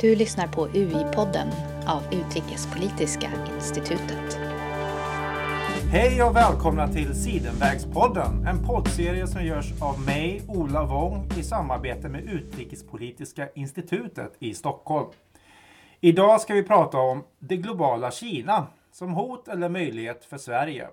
Du 0.00 0.14
lyssnar 0.14 0.46
på 0.46 0.68
UI-podden 0.68 1.48
av 1.86 2.02
Utrikespolitiska 2.12 3.30
institutet. 3.54 4.38
Hej 5.90 6.22
och 6.22 6.36
välkomna 6.36 6.88
till 6.88 7.14
Sidenvägspodden, 7.14 8.46
en 8.46 8.66
poddserie 8.66 9.26
som 9.26 9.44
görs 9.44 9.82
av 9.82 10.00
mig, 10.00 10.42
Ola 10.48 10.84
Wong, 10.84 11.28
i 11.38 11.42
samarbete 11.42 12.08
med 12.08 12.24
Utrikespolitiska 12.24 13.48
institutet 13.54 14.32
i 14.38 14.54
Stockholm. 14.54 15.08
Idag 16.00 16.40
ska 16.40 16.54
vi 16.54 16.62
prata 16.62 16.98
om 16.98 17.24
det 17.38 17.56
globala 17.56 18.10
Kina 18.10 18.66
som 18.92 19.12
hot 19.12 19.48
eller 19.48 19.68
möjlighet 19.68 20.24
för 20.24 20.38
Sverige. 20.38 20.88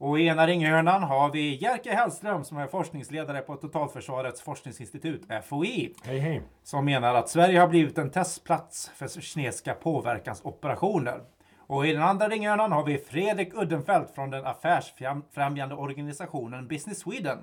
Och 0.00 0.20
i 0.20 0.26
ena 0.26 0.46
ringhörnan 0.46 1.02
har 1.02 1.30
vi 1.30 1.54
Jerker 1.54 1.90
Hellström 1.90 2.44
som 2.44 2.58
är 2.58 2.66
forskningsledare 2.66 3.40
på 3.40 3.56
Totalförsvarets 3.56 4.42
forskningsinstitut, 4.42 5.22
FOI. 5.44 5.94
Hej 6.04 6.18
hej. 6.18 6.42
Som 6.62 6.84
menar 6.84 7.14
att 7.14 7.28
Sverige 7.28 7.60
har 7.60 7.68
blivit 7.68 7.98
en 7.98 8.10
testplats 8.10 8.90
för 8.94 9.08
kinesiska 9.08 9.74
påverkansoperationer. 9.74 11.20
Och 11.66 11.86
i 11.86 11.92
den 11.92 12.02
andra 12.02 12.28
ringhörnan 12.28 12.72
har 12.72 12.84
vi 12.84 12.98
Fredrik 12.98 13.54
Uddenfelt 13.54 14.10
från 14.14 14.30
den 14.30 14.46
affärsfrämjande 14.46 15.74
organisationen 15.74 16.68
Business 16.68 16.98
Sweden. 17.00 17.38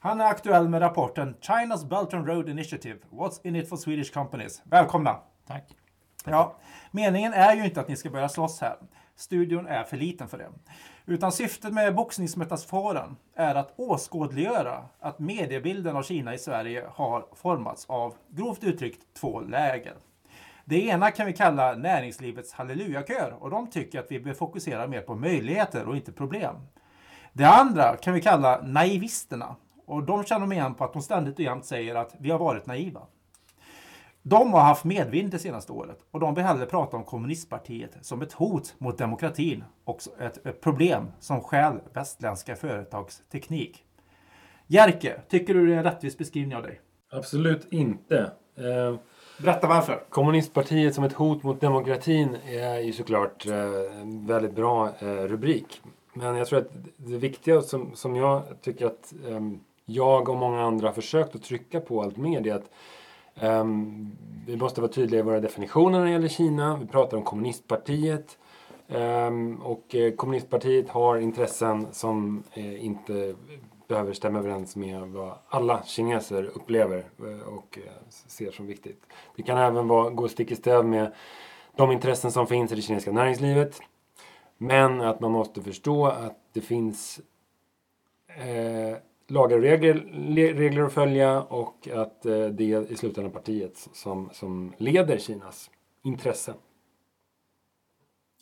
Han 0.00 0.20
är 0.20 0.26
aktuell 0.26 0.68
med 0.68 0.82
rapporten 0.82 1.34
China's 1.40 1.88
Belt 1.88 2.14
and 2.14 2.28
Road 2.28 2.48
Initiative. 2.48 2.98
What's 3.10 3.46
in 3.46 3.56
it 3.56 3.68
for 3.68 3.76
Swedish 3.76 4.12
companies? 4.12 4.62
Välkomna! 4.64 5.16
Tack. 5.46 5.64
Ja, 6.24 6.56
meningen 6.90 7.32
är 7.32 7.54
ju 7.54 7.64
inte 7.64 7.80
att 7.80 7.88
ni 7.88 7.96
ska 7.96 8.10
börja 8.10 8.28
slåss 8.28 8.60
här. 8.60 8.76
Studion 9.16 9.66
är 9.66 9.84
för 9.84 9.96
liten 9.96 10.28
för 10.28 10.38
det. 10.38 10.48
Utan 11.08 11.32
syftet 11.32 11.72
med 11.72 11.94
boxningsmetaforen 11.94 13.16
är 13.34 13.54
att 13.54 13.72
åskådliggöra 13.76 14.84
att 15.00 15.18
mediebilden 15.18 15.96
av 15.96 16.02
Kina 16.02 16.34
i 16.34 16.38
Sverige 16.38 16.84
har 16.94 17.26
formats 17.34 17.86
av, 17.88 18.14
grovt 18.28 18.64
uttryckt, 18.64 19.00
två 19.20 19.40
läger. 19.40 19.94
Det 20.64 20.86
ena 20.86 21.10
kan 21.10 21.26
vi 21.26 21.32
kalla 21.32 21.74
näringslivets 21.74 22.52
hallelujakör 22.52 23.36
och 23.40 23.50
de 23.50 23.70
tycker 23.70 24.00
att 24.00 24.10
vi 24.10 24.20
bör 24.20 24.32
fokusera 24.32 24.86
mer 24.86 25.00
på 25.00 25.14
möjligheter 25.14 25.88
och 25.88 25.96
inte 25.96 26.12
problem. 26.12 26.56
Det 27.32 27.44
andra 27.44 27.96
kan 27.96 28.14
vi 28.14 28.20
kalla 28.20 28.60
naivisterna 28.62 29.56
och 29.86 30.02
de 30.02 30.24
känner 30.24 30.52
igen 30.52 30.74
på 30.74 30.84
att 30.84 30.92
de 30.92 31.02
ständigt 31.02 31.34
och 31.34 31.44
jämt 31.44 31.64
säger 31.64 31.94
att 31.94 32.14
vi 32.18 32.30
har 32.30 32.38
varit 32.38 32.66
naiva. 32.66 33.00
De 34.28 34.52
har 34.52 34.60
haft 34.60 34.84
medvind 34.84 35.30
det 35.30 35.38
senaste 35.38 35.72
året 35.72 35.98
och 36.10 36.20
de 36.20 36.34
vill 36.34 36.44
hellre 36.44 36.66
prata 36.66 36.96
om 36.96 37.04
kommunistpartiet 37.04 37.96
som 38.00 38.22
ett 38.22 38.32
hot 38.32 38.74
mot 38.78 38.98
demokratin 38.98 39.64
och 39.84 40.00
ett, 40.20 40.60
problem 40.60 41.08
som 41.20 41.40
stjäl 41.40 41.74
västländska 41.92 42.56
företags 42.56 43.22
teknik. 43.32 43.84
Jerke, 44.66 45.20
tycker 45.28 45.54
du 45.54 45.66
det 45.66 45.74
är 45.74 45.76
en 45.76 45.84
rättvis 45.84 46.18
beskrivning 46.18 46.56
av 46.56 46.62
dig? 46.62 46.80
Absolut 47.12 47.72
inte. 47.72 48.18
Eh, 48.56 48.96
Berätta 49.38 49.66
varför. 49.66 50.04
kommunistpartiet 50.08 50.94
som 50.94 51.04
ett 51.04 51.12
hot 51.12 51.42
mot 51.42 51.60
demokratin 51.60 52.36
är 52.46 52.78
ju 52.78 52.92
såklart 52.92 53.46
eh, 53.46 54.00
en 54.00 54.26
väldigt 54.26 54.54
bra 54.54 54.90
eh, 54.98 55.06
rubrik. 55.06 55.82
Men 56.14 56.36
jag 56.36 56.46
tror 56.46 56.58
att 56.58 56.70
det 56.96 57.16
viktiga 57.16 57.62
som, 57.62 57.94
som 57.94 58.16
jag 58.16 58.42
tycker 58.62 58.86
att 58.86 59.14
eh, 59.28 59.40
jag 59.84 60.28
och 60.28 60.36
många 60.36 60.62
andra 60.62 60.88
har 60.88 60.94
försökt 60.94 61.34
att 61.34 61.42
trycka 61.42 61.80
på 61.80 62.02
allt 62.02 62.16
mer 62.16 62.46
är 62.46 62.54
att 62.54 62.70
Um, 63.40 64.16
vi 64.46 64.56
måste 64.56 64.80
vara 64.80 64.92
tydliga 64.92 65.20
i 65.20 65.22
våra 65.22 65.40
definitioner 65.40 65.98
när 65.98 66.06
det 66.06 66.12
gäller 66.12 66.28
Kina. 66.28 66.76
Vi 66.76 66.86
pratar 66.86 67.16
om 67.16 67.22
kommunistpartiet. 67.22 68.38
Um, 68.88 69.56
och 69.62 69.94
eh, 69.94 70.14
kommunistpartiet 70.14 70.88
har 70.88 71.16
intressen 71.16 71.86
som 71.92 72.42
eh, 72.54 72.84
inte 72.84 73.34
behöver 73.88 74.12
stämma 74.12 74.38
överens 74.38 74.76
med 74.76 75.00
vad 75.00 75.38
alla 75.48 75.82
kineser 75.84 76.44
upplever 76.44 77.04
eh, 77.18 77.48
och 77.48 77.78
eh, 77.84 77.92
ser 78.08 78.50
som 78.50 78.66
viktigt. 78.66 79.02
Det 79.36 79.42
kan 79.42 79.58
även 79.58 79.88
vara, 79.88 80.10
gå 80.10 80.28
stick 80.28 80.50
i 80.50 80.56
stäv 80.56 80.84
med 80.84 81.12
de 81.76 81.92
intressen 81.92 82.32
som 82.32 82.46
finns 82.46 82.72
i 82.72 82.74
det 82.74 82.82
kinesiska 82.82 83.12
näringslivet. 83.12 83.80
Men 84.58 85.00
att 85.00 85.20
man 85.20 85.32
måste 85.32 85.62
förstå 85.62 86.06
att 86.06 86.38
det 86.52 86.60
finns 86.60 87.20
eh, 88.28 88.96
lagar 89.28 89.56
och 89.56 89.62
regler, 89.62 89.94
le- 90.12 90.52
regler 90.52 90.82
att 90.82 90.92
följa 90.92 91.42
och 91.42 91.88
att 91.94 92.26
eh, 92.26 92.46
det 92.46 92.72
är 92.72 92.92
i 92.92 92.96
slutändan 92.96 93.32
partiet 93.32 93.88
som, 93.92 94.30
som 94.32 94.72
leder 94.78 95.18
Kinas 95.18 95.70
intressen. 96.02 96.54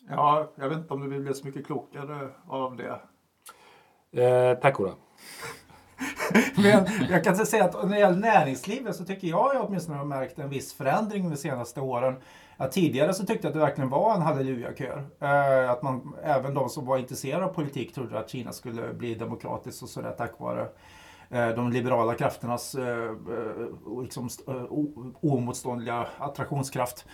Ja, 0.09 0.51
jag 0.55 0.69
vet 0.69 0.77
inte 0.77 0.93
om 0.93 1.09
du 1.09 1.19
blir 1.19 1.33
så 1.33 1.45
mycket 1.47 1.65
klokare 1.65 2.29
av 2.47 2.77
det. 2.77 2.99
Eh, 4.23 4.59
tack 4.59 4.79
Ola. 4.79 4.93
Men 6.57 6.85
jag 7.09 7.23
kan 7.23 7.35
säga 7.35 7.63
att 7.65 7.73
när 7.83 7.89
det 7.95 7.99
gäller 7.99 8.17
näringslivet 8.19 8.95
så 8.95 9.05
tycker 9.05 9.27
jag, 9.27 9.55
jag 9.55 9.65
åtminstone 9.65 9.97
har 9.97 10.05
märkt 10.05 10.39
en 10.39 10.49
viss 10.49 10.73
förändring 10.73 11.29
de 11.29 11.37
senaste 11.37 11.81
åren. 11.81 12.15
Att 12.57 12.71
tidigare 12.71 13.13
så 13.13 13.25
tyckte 13.25 13.47
jag 13.47 13.49
att 13.49 13.53
det 13.53 13.65
verkligen 13.65 13.89
var 13.89 14.15
en 14.15 14.21
hallelujakör. 14.21 15.05
Eh, 15.19 15.69
att 15.69 15.81
man, 15.81 16.15
även 16.23 16.53
de 16.53 16.69
som 16.69 16.85
var 16.85 16.97
intresserade 16.97 17.45
av 17.45 17.49
politik 17.49 17.93
trodde 17.93 18.19
att 18.19 18.29
Kina 18.29 18.51
skulle 18.51 18.93
bli 18.93 19.15
demokratiskt 19.15 19.83
och 19.83 19.89
sådär 19.89 20.15
tack 20.17 20.39
vare 20.39 20.67
eh, 21.29 21.49
de 21.49 21.71
liberala 21.71 22.13
krafternas 22.13 22.75
eh, 22.75 22.87
eh 22.87 24.01
liksom, 24.01 24.29
eh, 24.47 24.63
oemotståndliga 25.21 26.07
attraktionskraft. 26.17 27.05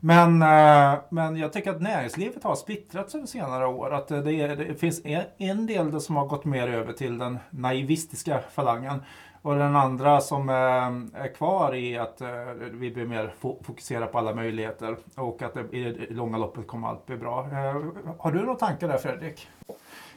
Men, 0.00 0.42
eh, 0.42 0.98
men 1.10 1.36
jag 1.36 1.52
tycker 1.52 1.70
att 1.70 1.82
näringslivet 1.82 2.44
har 2.44 2.54
splittrats 2.54 3.14
över 3.14 3.26
senare 3.26 3.66
år. 3.66 3.94
Att 3.94 4.08
det, 4.08 4.40
är, 4.40 4.56
det 4.56 4.74
finns 4.74 5.04
en, 5.04 5.22
en 5.38 5.66
del 5.66 6.00
som 6.00 6.16
har 6.16 6.26
gått 6.26 6.44
mer 6.44 6.68
över 6.68 6.92
till 6.92 7.18
den 7.18 7.38
naivistiska 7.50 8.40
falangen. 8.52 9.02
Och 9.42 9.54
den 9.54 9.76
andra 9.76 10.20
som 10.20 10.48
är 10.48 11.34
kvar 11.34 11.74
är 11.74 12.00
att 12.00 12.20
eh, 12.20 12.28
vi 12.72 12.90
blir 12.90 13.06
mer 13.06 13.34
fokuserade 13.38 13.64
fokusera 13.64 14.06
på 14.06 14.18
alla 14.18 14.34
möjligheter 14.34 14.96
och 15.16 15.42
att 15.42 15.56
i 15.56 15.84
det 15.84 16.14
långa 16.14 16.38
loppet 16.38 16.66
kommer 16.66 16.88
allt 16.88 17.06
bli 17.06 17.16
bra. 17.16 17.40
Eh, 17.40 17.82
har 18.18 18.32
du 18.32 18.38
några 18.38 18.54
tankar 18.54 18.88
där 18.88 18.98
Fredrik? 18.98 19.48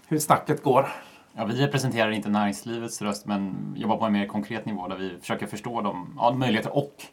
Hur 0.07 0.19
snacket 0.19 0.63
går? 0.63 0.87
Ja, 1.33 1.45
vi 1.45 1.53
representerar 1.53 2.11
inte 2.11 2.29
näringslivets 2.29 3.01
röst 3.01 3.25
men 3.25 3.73
jobbar 3.77 3.97
på 3.97 4.05
en 4.05 4.13
mer 4.13 4.27
konkret 4.27 4.65
nivå 4.65 4.87
där 4.87 4.97
vi 4.97 5.19
försöker 5.19 5.47
förstå 5.47 5.81
de 5.81 6.13
ja, 6.17 6.33
möjligheter 6.33 6.77
och 6.77 7.03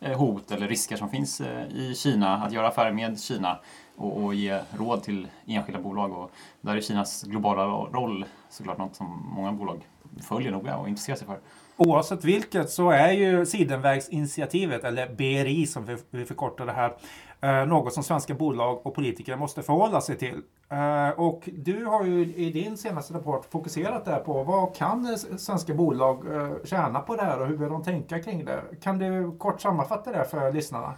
eh, 0.00 0.18
hot 0.18 0.50
eller 0.50 0.68
risker 0.68 0.96
som 0.96 1.08
finns 1.08 1.40
i 1.70 1.94
Kina, 1.94 2.36
att 2.36 2.52
göra 2.52 2.68
affärer 2.68 2.92
med 2.92 3.20
Kina 3.20 3.58
och, 3.96 4.24
och 4.24 4.34
ge 4.34 4.60
råd 4.78 5.02
till 5.02 5.28
enskilda 5.46 5.80
bolag. 5.80 6.12
Och 6.12 6.30
där 6.60 6.76
är 6.76 6.80
Kinas 6.80 7.22
globala 7.22 7.64
roll 7.66 8.24
såklart 8.48 8.78
något 8.78 8.96
som 8.96 9.32
många 9.36 9.52
bolag 9.52 9.86
följer 10.22 10.52
noga 10.52 10.76
och 10.76 10.88
intresserar 10.88 11.16
sig 11.16 11.26
för. 11.26 11.38
Oavsett 11.76 12.24
vilket 12.24 12.70
så 12.70 12.90
är 12.90 13.12
ju 13.12 13.46
Sidenvägsinitiativet, 13.46 14.84
eller 14.84 15.08
BRI 15.14 15.66
som 15.66 15.84
vi- 16.10 16.24
förkortar 16.24 16.66
det 16.66 16.72
här, 16.72 16.92
eh, 17.40 17.66
något 17.68 17.92
som 17.92 18.02
svenska 18.02 18.34
bolag 18.34 18.86
och 18.86 18.94
politiker 18.94 19.36
måste 19.36 19.62
förhålla 19.62 20.00
sig 20.00 20.16
till. 20.16 20.42
Eh, 20.68 21.08
och 21.20 21.48
du 21.52 21.84
har 21.84 22.04
ju 22.04 22.34
i 22.34 22.50
din 22.50 22.76
senaste 22.76 23.14
rapport 23.14 23.44
fokuserat 23.50 24.04
där 24.04 24.18
på 24.18 24.42
vad 24.44 24.74
kan 24.74 25.18
svenska 25.18 25.74
bolag 25.74 26.34
eh, 26.34 26.50
tjäna 26.64 27.00
på 27.00 27.16
det 27.16 27.22
här 27.22 27.40
och 27.40 27.46
hur 27.46 27.56
bör 27.56 27.70
de 27.70 27.82
tänka 27.82 28.22
kring 28.22 28.44
det? 28.44 28.60
Kan 28.82 28.98
du 28.98 29.36
kort 29.38 29.60
sammanfatta 29.60 30.12
det 30.12 30.24
för 30.24 30.52
lyssnarna? 30.52 30.94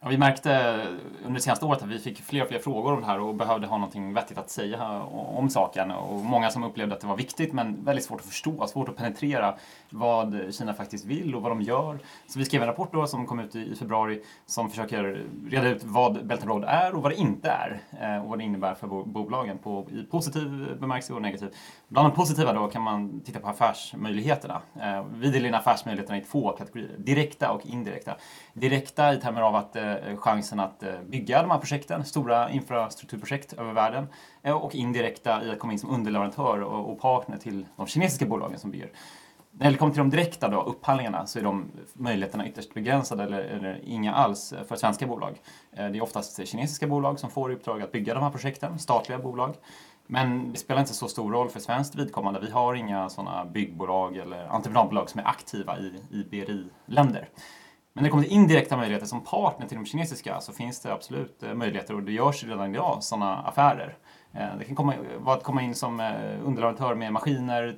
Ja, 0.00 0.08
vi 0.08 0.18
märkte 0.18 0.80
under 1.24 1.34
det 1.34 1.40
senaste 1.40 1.64
året 1.64 1.82
att 1.82 1.88
vi 1.88 1.98
fick 1.98 2.22
fler 2.22 2.42
och 2.42 2.48
fler 2.48 2.58
frågor 2.58 2.92
om 2.92 3.00
det 3.00 3.06
här 3.06 3.20
och 3.20 3.34
behövde 3.34 3.66
ha 3.66 3.76
någonting 3.76 4.14
vettigt 4.14 4.38
att 4.38 4.50
säga 4.50 5.02
om 5.10 5.50
saken. 5.50 5.90
Och 5.90 6.24
många 6.24 6.50
som 6.50 6.64
upplevde 6.64 6.94
att 6.94 7.00
det 7.00 7.06
var 7.06 7.16
viktigt 7.16 7.52
men 7.52 7.84
väldigt 7.84 8.04
svårt 8.04 8.20
att 8.20 8.26
förstå, 8.26 8.66
svårt 8.66 8.88
att 8.88 8.96
penetrera 8.96 9.54
vad 9.90 10.54
Kina 10.54 10.74
faktiskt 10.74 11.04
vill 11.04 11.34
och 11.34 11.42
vad 11.42 11.50
de 11.52 11.62
gör. 11.62 11.98
Så 12.26 12.38
vi 12.38 12.44
skrev 12.44 12.62
en 12.62 12.68
rapport 12.68 12.92
då 12.92 13.06
som 13.06 13.26
kom 13.26 13.40
ut 13.40 13.56
i 13.56 13.74
februari 13.74 14.22
som 14.46 14.70
försöker 14.70 15.26
reda 15.50 15.68
ut 15.68 15.84
vad 15.84 16.26
Belt 16.26 16.42
and 16.42 16.50
Road 16.50 16.64
är 16.64 16.94
och 16.94 17.02
vad 17.02 17.12
det 17.12 17.16
inte 17.16 17.50
är 17.50 17.80
eh, 18.00 18.22
och 18.22 18.30
vad 18.30 18.38
det 18.38 18.44
innebär 18.44 18.74
för 18.74 18.86
bolagen 19.04 19.58
på, 19.58 19.86
i 19.90 20.02
positiv 20.02 20.76
bemärkelse 20.80 21.12
och 21.12 21.22
negativ. 21.22 21.48
Bland 21.88 22.08
de 22.08 22.16
positiva 22.16 22.52
då 22.52 22.68
kan 22.68 22.82
man 22.82 23.20
titta 23.20 23.40
på 23.40 23.48
affärsmöjligheterna. 23.48 24.60
Eh, 24.80 25.04
vi 25.14 25.30
delar 25.30 25.48
in 25.48 25.54
affärsmöjligheterna 25.54 26.18
i 26.18 26.20
två 26.24 26.52
kategorier, 26.52 26.98
direkta 26.98 27.52
och 27.52 27.66
indirekta. 27.66 28.16
Direkta 28.58 29.14
i 29.14 29.20
termer 29.20 29.40
av 29.40 29.56
att 29.56 29.76
eh, 29.76 30.16
chansen 30.16 30.60
att 30.60 30.82
eh, 30.82 31.00
bygga 31.08 31.42
de 31.42 31.50
här 31.50 31.58
projekten, 31.58 32.04
stora 32.04 32.50
infrastrukturprojekt 32.50 33.52
över 33.52 33.72
världen 33.72 34.06
eh, 34.42 34.52
och 34.52 34.74
indirekta 34.74 35.44
i 35.44 35.50
att 35.50 35.58
komma 35.58 35.72
in 35.72 35.78
som 35.78 35.90
underleverantör 35.90 36.60
och, 36.60 36.92
och 36.92 37.00
partner 37.00 37.36
till 37.36 37.66
de 37.76 37.86
kinesiska 37.86 38.26
bolagen 38.26 38.58
som 38.58 38.70
bygger. 38.70 38.90
När 39.50 39.70
det 39.70 39.76
kommer 39.76 39.92
till 39.92 39.98
de 39.98 40.10
direkta 40.10 40.48
då, 40.48 40.62
upphandlingarna 40.62 41.26
så 41.26 41.38
är 41.38 41.42
de 41.42 41.70
möjligheterna 41.92 42.48
ytterst 42.48 42.74
begränsade 42.74 43.22
eller, 43.24 43.40
eller 43.40 43.80
inga 43.84 44.14
alls 44.14 44.54
för 44.68 44.76
svenska 44.76 45.06
bolag. 45.06 45.40
Eh, 45.72 45.88
Det 45.88 45.98
är 45.98 46.02
oftast 46.02 46.46
kinesiska 46.46 46.86
bolag 46.86 47.18
som 47.18 47.30
får 47.30 47.52
i 47.52 47.54
uppdrag 47.54 47.82
att 47.82 47.92
bygga 47.92 48.14
de 48.14 48.22
här 48.22 48.30
projekten, 48.30 48.78
statliga 48.78 49.18
bolag. 49.18 49.54
Men 50.06 50.52
det 50.52 50.58
spelar 50.58 50.80
inte 50.80 50.94
så 50.94 51.08
stor 51.08 51.32
roll 51.32 51.48
för 51.48 51.60
svenskt 51.60 51.94
vidkommande. 51.94 52.40
Vi 52.40 52.50
har 52.50 52.74
inga 52.74 53.08
sådana 53.08 53.44
byggbolag 53.44 54.16
eller 54.16 54.46
entreprenadbolag 54.46 55.10
som 55.10 55.20
är 55.20 55.28
aktiva 55.28 55.78
i, 55.78 56.02
i 56.10 56.24
BRI-länder. 56.24 57.28
Men 57.92 58.02
när 58.02 58.08
det 58.08 58.10
kommer 58.10 58.24
till 58.24 58.32
indirekta 58.32 58.76
möjligheter 58.76 59.06
som 59.06 59.24
partner 59.24 59.66
till 59.66 59.76
de 59.76 59.86
kinesiska 59.86 60.40
så 60.40 60.52
finns 60.52 60.80
det 60.80 60.92
absolut 60.92 61.42
eh, 61.42 61.54
möjligheter 61.54 61.94
och 61.94 62.02
det 62.02 62.12
görs 62.12 62.44
redan 62.44 62.74
idag 62.74 63.02
sådana 63.02 63.36
affärer. 63.36 63.96
Eh, 64.32 64.58
det 64.58 64.64
kan 64.64 64.76
komma, 64.76 64.94
vara 65.18 65.36
att 65.36 65.42
komma 65.42 65.62
in 65.62 65.74
som 65.74 66.00
eh, 66.00 66.06
underleverantör 66.44 66.94
med 66.94 67.12
maskiner, 67.12 67.76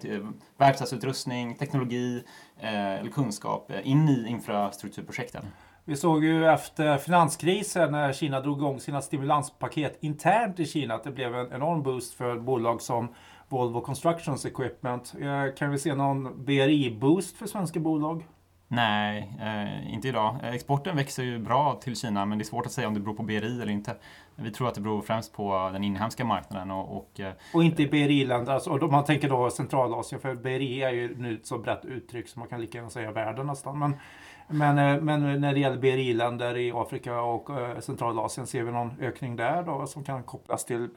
verkstadsutrustning, 0.57 1.55
teknologi 1.55 2.25
eller 2.63 3.11
kunskap 3.11 3.73
in 3.83 4.09
i 4.09 4.29
infrastrukturprojekten. 4.29 5.47
Vi 5.85 5.97
såg 5.97 6.25
ju 6.25 6.47
efter 6.47 6.99
finanskrisen 6.99 7.93
när 7.93 8.13
Kina 8.13 8.41
drog 8.41 8.59
igång 8.59 8.81
sina 8.81 9.03
stimulanspaket 9.03 9.99
internt 10.01 10.61
i 10.61 10.67
Kina 10.67 10.95
att 10.95 11.05
det 11.05 11.11
blev 11.11 11.35
en 11.35 11.53
enorm 11.53 11.83
boost 11.83 12.15
för 12.15 12.37
bolag 12.37 12.83
som 12.83 13.15
Volvo 13.49 13.81
Constructions 13.81 14.47
Equipment. 14.47 15.15
Kan 15.59 15.71
vi 15.71 15.79
se 15.79 15.95
någon 15.95 16.45
BRI-boost 16.45 17.37
för 17.37 17.47
svenska 17.47 17.81
bolag? 17.81 18.25
Nej, 18.73 19.33
eh, 19.41 19.95
inte 19.95 20.09
idag. 20.09 20.37
Eh, 20.43 20.55
exporten 20.55 20.97
växer 20.97 21.23
ju 21.23 21.39
bra 21.39 21.75
till 21.83 21.97
Kina 21.97 22.25
men 22.25 22.39
det 22.39 22.43
är 22.43 22.47
svårt 22.47 22.67
att 22.67 22.73
säga 22.73 22.89
om 22.89 22.95
det 22.95 23.01
beror 23.01 23.15
på 23.15 23.23
BRI 23.23 23.63
eller 23.63 23.73
inte. 23.73 23.97
Vi 24.37 24.51
tror 24.51 24.69
att 24.69 24.75
det 24.75 24.81
beror 24.81 25.03
främst 25.03 25.33
på 25.33 25.71
den 25.73 25.85
inhemska 25.85 26.25
marknaden. 26.25 26.71
Och, 26.71 26.97
och, 26.97 27.21
eh, 27.21 27.33
och 27.55 27.65
inte 27.65 27.83
i 27.83 27.87
BRI-länder, 27.87 28.53
alltså, 28.53 28.71
och 28.71 28.93
man 28.93 29.05
tänker 29.05 29.29
då 29.29 29.51
Centralasien 29.51 30.21
för 30.21 30.35
BRI 30.35 30.83
är 30.83 30.91
ju 30.91 31.17
nu 31.19 31.35
ett 31.35 31.47
så 31.47 31.59
brett 31.59 31.85
uttryck 31.85 32.29
som 32.29 32.41
man 32.41 32.49
kan 32.49 32.61
lika 32.61 32.79
gärna 32.79 32.91
säga 32.91 33.13
världen 33.13 33.47
nästan. 33.47 33.79
Men, 33.79 33.95
men, 34.49 34.79
eh, 34.79 35.01
men 35.03 35.41
när 35.41 35.53
det 35.53 35.61
gäller 35.61 35.79
BRI-länder 35.79 36.57
i 36.57 36.73
Afrika 36.75 37.21
och 37.21 37.61
eh, 37.61 37.79
Centralasien, 37.79 38.47
ser 38.47 38.63
vi 38.63 38.73
någon 38.73 38.93
ökning 39.01 39.37
där 39.37 39.63
då 39.63 39.87
som 39.87 40.05
kan 40.05 40.23
kopplas 40.23 40.65
till 40.65 40.89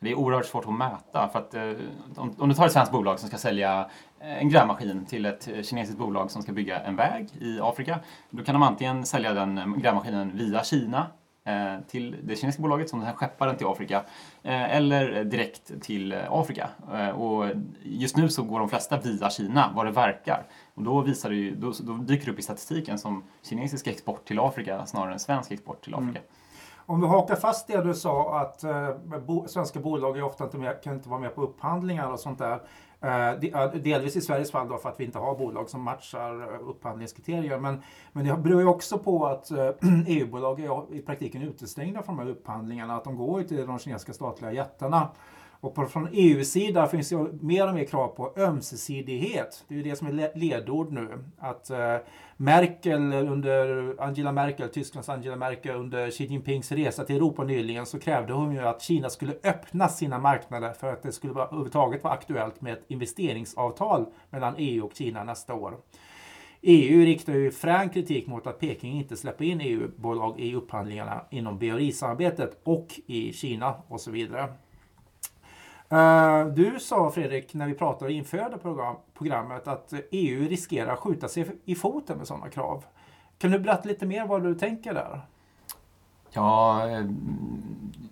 det 0.00 0.10
är 0.10 0.14
oerhört 0.14 0.46
svårt 0.46 0.64
att 0.66 0.74
mäta. 0.74 1.28
För 1.32 1.38
att, 1.38 1.54
eh, 1.54 1.72
om, 2.16 2.48
du 2.48 2.54
tar 2.54 2.66
ett 2.66 2.72
svenskt 2.72 2.92
bolag 2.92 3.18
som 3.18 3.28
ska 3.28 3.38
sälja 3.38 3.90
eh, 4.20 4.38
en 4.38 4.48
grävmaskin 4.48 5.06
till 5.06 5.26
ett 5.26 5.48
kinesiskt 5.62 5.98
bolag 5.98 6.30
som 6.30 6.42
ska 6.42 6.52
bygga 6.52 6.80
en 6.80 6.96
väg 6.96 7.28
i 7.40 7.60
Afrika. 7.60 7.98
Då 8.30 8.44
kan 8.44 8.54
de 8.54 8.62
antingen 8.62 9.06
sälja 9.06 9.34
den 9.34 9.58
eh, 9.58 9.66
grävmaskinen 9.66 10.36
via 10.36 10.64
Kina 10.64 11.06
till 11.86 12.16
det 12.22 12.36
kinesiska 12.36 12.62
bolaget 12.62 12.90
som 12.90 13.02
sen 13.02 13.14
skeppar 13.14 13.46
den 13.46 13.56
till 13.56 13.66
Afrika 13.66 14.04
eller 14.42 15.24
direkt 15.24 15.82
till 15.82 16.14
Afrika. 16.30 16.68
Och 17.14 17.44
just 17.82 18.16
nu 18.16 18.28
så 18.28 18.42
går 18.42 18.58
de 18.58 18.68
flesta 18.68 19.00
via 19.00 19.30
Kina 19.30 19.72
vad 19.74 19.86
det 19.86 19.92
verkar. 19.92 20.42
Och 20.74 20.82
då, 20.82 21.00
visar 21.00 21.30
det 21.30 21.36
ju, 21.36 21.54
då, 21.54 21.72
då 21.80 21.92
dyker 21.92 22.24
det 22.26 22.32
upp 22.32 22.38
i 22.38 22.42
statistiken 22.42 22.98
som 22.98 23.24
kinesisk 23.42 23.86
export 23.86 24.24
till 24.24 24.38
Afrika 24.38 24.86
snarare 24.86 25.12
än 25.12 25.18
svensk 25.18 25.50
export 25.50 25.84
till 25.84 25.94
Afrika. 25.94 26.18
Mm. 26.18 26.22
Om 26.90 27.00
vi 27.00 27.06
hakar 27.06 27.36
fast 27.36 27.66
det 27.66 27.82
du 27.82 27.94
sa 27.94 28.40
att 28.40 28.64
eh, 28.64 28.88
bo, 29.26 29.48
svenska 29.48 29.80
bolag 29.80 30.18
är 30.18 30.22
ofta 30.22 30.44
inte 30.44 30.58
med, 30.58 30.82
kan 30.82 30.94
inte 30.94 31.08
vara 31.08 31.20
med 31.20 31.34
på 31.34 31.42
upphandlingar 31.42 32.10
och 32.10 32.20
sånt 32.20 32.38
där. 32.38 32.62
Eh, 33.00 33.30
eh 33.30 33.72
delvis 33.72 34.16
i 34.16 34.20
Sveriges 34.20 34.50
fall 34.50 34.68
då 34.68 34.78
för 34.78 34.88
att 34.88 35.00
vi 35.00 35.04
inte 35.04 35.18
har 35.18 35.34
bolag 35.34 35.68
som 35.68 35.82
matchar 35.82 36.42
eh, 36.42 36.68
upphandlingskriterier. 36.68 37.58
Men, 37.58 37.82
men 38.12 38.26
det 38.26 38.36
beror 38.36 38.60
ju 38.60 38.66
också 38.66 38.98
på 38.98 39.26
att 39.26 39.50
eh, 39.50 39.70
EU-bolag 40.06 40.60
är 40.60 40.94
i 40.94 41.02
praktiken 41.02 41.42
utestängda 41.42 42.02
från 42.02 42.16
de 42.16 42.22
här 42.22 42.30
upphandlingarna. 42.30 42.96
Att 42.96 43.04
de 43.04 43.16
går 43.16 43.42
till 43.42 43.66
de 43.66 43.78
kinesiska 43.78 44.12
statliga 44.12 44.52
jättarna. 44.52 45.08
Och 45.60 45.74
på, 45.74 45.86
från 45.86 46.08
EU-sida 46.12 46.86
finns 46.86 47.08
det 47.08 47.16
mer 47.40 47.68
och 47.68 47.74
mer 47.74 47.84
krav 47.84 48.08
på 48.08 48.32
ömsesidighet. 48.36 49.64
Det 49.68 49.74
är 49.74 49.76
ju 49.76 49.82
det 49.82 49.96
som 49.96 50.06
är 50.06 50.38
ledord 50.38 50.92
nu. 50.92 51.24
Att 51.38 51.70
eh, 51.70 51.96
Merkel 52.36 53.12
under 53.12 53.94
Angela 53.98 54.32
Merkel, 54.32 54.68
Tysklands 54.68 55.08
Angela 55.08 55.36
Merkel 55.36 55.76
under 55.76 56.10
Xi 56.10 56.24
Jinpings 56.24 56.72
resa 56.72 57.04
till 57.04 57.16
Europa 57.16 57.44
nyligen 57.44 57.86
så 57.86 57.98
krävde 57.98 58.32
hon 58.32 58.52
ju 58.52 58.60
att 58.60 58.82
Kina 58.82 59.10
skulle 59.10 59.34
öppna 59.44 59.88
sina 59.88 60.18
marknader 60.18 60.72
för 60.72 60.92
att 60.92 61.02
det 61.02 61.12
skulle 61.12 61.32
vara, 61.32 61.46
överhuvudtaget 61.46 62.04
vara 62.04 62.14
aktuellt 62.14 62.60
med 62.60 62.72
ett 62.72 62.84
investeringsavtal 62.88 64.06
mellan 64.30 64.54
EU 64.58 64.84
och 64.84 64.94
Kina 64.94 65.24
nästa 65.24 65.54
år. 65.54 65.76
EU 66.62 67.04
riktar 67.04 67.32
ju 67.32 67.50
frän 67.50 67.88
kritik 67.88 68.26
mot 68.26 68.46
att 68.46 68.58
Peking 68.58 68.92
inte 68.92 69.16
släpper 69.16 69.44
in 69.44 69.60
EU-bolag 69.60 70.40
i 70.40 70.54
upphandlingarna 70.54 71.24
inom 71.30 71.58
BRI-samarbetet 71.58 72.60
och 72.64 73.00
i 73.06 73.32
Kina 73.32 73.74
och 73.88 74.00
så 74.00 74.10
vidare. 74.10 74.48
Eh, 75.90 76.46
du 76.46 76.80
sa 76.80 77.10
Fredrik, 77.10 77.54
när 77.54 77.66
vi 77.66 77.74
pratade 77.74 78.12
inför 78.12 78.58
program, 78.62 78.96
programmet, 79.18 79.68
att 79.68 79.92
EU 80.10 80.48
riskerar 80.48 80.92
att 80.92 80.98
skjuta 80.98 81.28
sig 81.28 81.46
i 81.64 81.74
foten 81.74 82.18
med 82.18 82.26
sådana 82.26 82.48
krav. 82.48 82.84
Kan 83.38 83.50
du 83.50 83.58
berätta 83.58 83.88
lite 83.88 84.06
mer 84.06 84.26
vad 84.26 84.42
du 84.42 84.54
tänker 84.54 84.94
där? 84.94 85.20
Ja, 86.30 86.86
eh, 86.88 87.04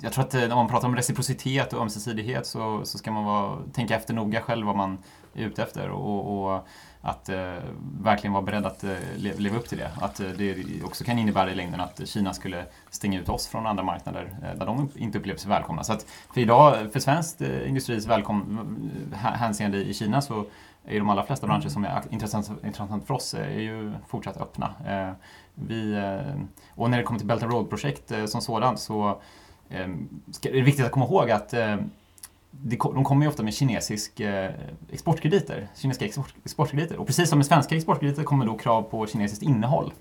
jag 0.00 0.12
tror 0.12 0.24
att 0.24 0.34
eh, 0.34 0.40
när 0.40 0.56
man 0.56 0.68
pratar 0.68 0.88
om 0.88 0.96
reciprocitet 0.96 1.72
och 1.72 1.82
ömsesidighet 1.82 2.46
så, 2.46 2.80
så 2.84 2.98
ska 2.98 3.10
man 3.10 3.24
vara, 3.24 3.58
tänka 3.72 3.96
efter 3.96 4.14
noga 4.14 4.40
själv 4.40 4.66
vad 4.66 4.76
man 4.76 4.98
är 5.34 5.46
ute 5.46 5.62
efter 5.62 5.90
och, 5.90 6.44
och 6.44 6.66
att 7.00 7.28
eh, 7.28 7.54
verkligen 8.02 8.32
vara 8.32 8.42
beredd 8.42 8.66
att 8.66 8.84
eh, 8.84 8.96
leva 9.16 9.56
upp 9.56 9.68
till 9.68 9.78
det. 9.78 9.90
Att 10.00 10.20
eh, 10.20 10.28
det 10.28 10.56
också 10.84 11.04
kan 11.04 11.18
innebära 11.18 11.50
i 11.50 11.54
längden 11.54 11.80
att 11.80 12.08
Kina 12.08 12.34
skulle 12.34 12.64
stänga 12.90 13.20
ut 13.20 13.28
oss 13.28 13.46
från 13.46 13.66
andra 13.66 13.82
marknader 13.82 14.36
eh, 14.42 14.58
där 14.58 14.66
de 14.66 14.90
inte 14.96 15.18
upplever 15.18 15.38
sig 15.38 15.50
välkomna. 15.50 15.84
Så 15.84 15.92
att 15.92 16.06
för 16.34 16.40
idag, 16.40 16.92
för 16.92 17.00
svenskt 17.00 17.40
eh, 17.40 17.68
industris 17.68 18.06
välkom 18.06 18.68
eh, 19.12 19.18
hänseende 19.18 19.78
i 19.78 19.94
Kina 19.94 20.20
så 20.20 20.44
är 20.88 20.98
de 20.98 21.10
allra 21.10 21.22
flesta 21.22 21.46
branscher 21.46 21.68
som 21.68 21.84
är 21.84 22.02
intressanta 22.10 22.52
intressant 22.66 23.06
för 23.06 23.14
oss 23.14 23.34
eh, 23.34 23.56
är 23.56 23.60
ju 23.60 23.92
fortsatt 24.08 24.36
öppna. 24.36 24.74
Eh, 24.86 25.12
vi, 25.54 25.92
eh, 25.92 26.42
och 26.74 26.90
när 26.90 26.98
det 26.98 27.04
kommer 27.04 27.18
till 27.18 27.28
Belt 27.28 27.42
and 27.42 27.52
Road-projekt 27.52 28.12
som 28.26 28.40
sådant 28.40 28.80
så 28.80 29.20
är 29.70 29.88
det 30.40 30.60
viktigt 30.60 30.86
att 30.86 30.92
komma 30.92 31.06
ihåg 31.06 31.30
att 31.30 31.54
de 32.50 33.04
kommer 33.04 33.22
ju 33.22 33.28
ofta 33.28 33.42
med 33.42 33.54
kinesisk 33.54 34.20
eh, 34.20 34.50
exportkrediter, 34.92 35.68
kinesiska 35.76 36.04
export, 36.04 36.34
exportkrediter. 36.44 36.96
Och 36.96 37.06
precis 37.06 37.28
som 37.28 37.38
med 37.38 37.46
svenska 37.46 37.76
exportkrediter 37.76 38.22
kommer 38.22 38.46
då 38.46 38.58
krav 38.58 38.82
på 38.82 39.06
kinesiskt 39.06 39.42
innehåll. 39.42 39.92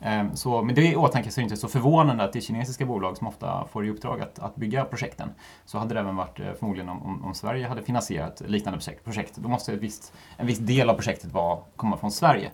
Ehm, 0.00 0.36
så 0.36 0.62
med 0.62 0.74
det 0.74 0.86
i 0.92 0.96
åtanke 0.96 1.30
så 1.30 1.40
är 1.40 1.42
det 1.42 1.44
inte 1.44 1.56
så 1.56 1.68
förvånande 1.68 2.24
att 2.24 2.32
det 2.32 2.38
är 2.38 2.40
kinesiska 2.40 2.86
bolag 2.86 3.16
som 3.16 3.26
ofta 3.26 3.66
får 3.72 3.86
i 3.86 3.90
uppdrag 3.90 4.20
att, 4.20 4.38
att 4.38 4.56
bygga 4.56 4.84
projekten. 4.84 5.30
Så 5.64 5.78
hade 5.78 5.94
det 5.94 6.00
även 6.00 6.16
varit 6.16 6.40
eh, 6.40 6.46
förmodligen 6.58 6.88
om, 6.88 7.24
om, 7.24 7.34
Sverige 7.34 7.66
hade 7.66 7.82
finansierat 7.82 8.42
liknande 8.46 8.80
projekt. 9.04 9.36
Då 9.36 9.48
måste 9.48 9.72
ett 9.72 9.80
visst, 9.80 10.12
en 10.36 10.46
viss 10.46 10.58
del 10.58 10.90
av 10.90 10.94
projektet 10.94 11.32
vara, 11.32 11.58
komma 11.76 11.96
från 11.96 12.10
Sverige. 12.10 12.50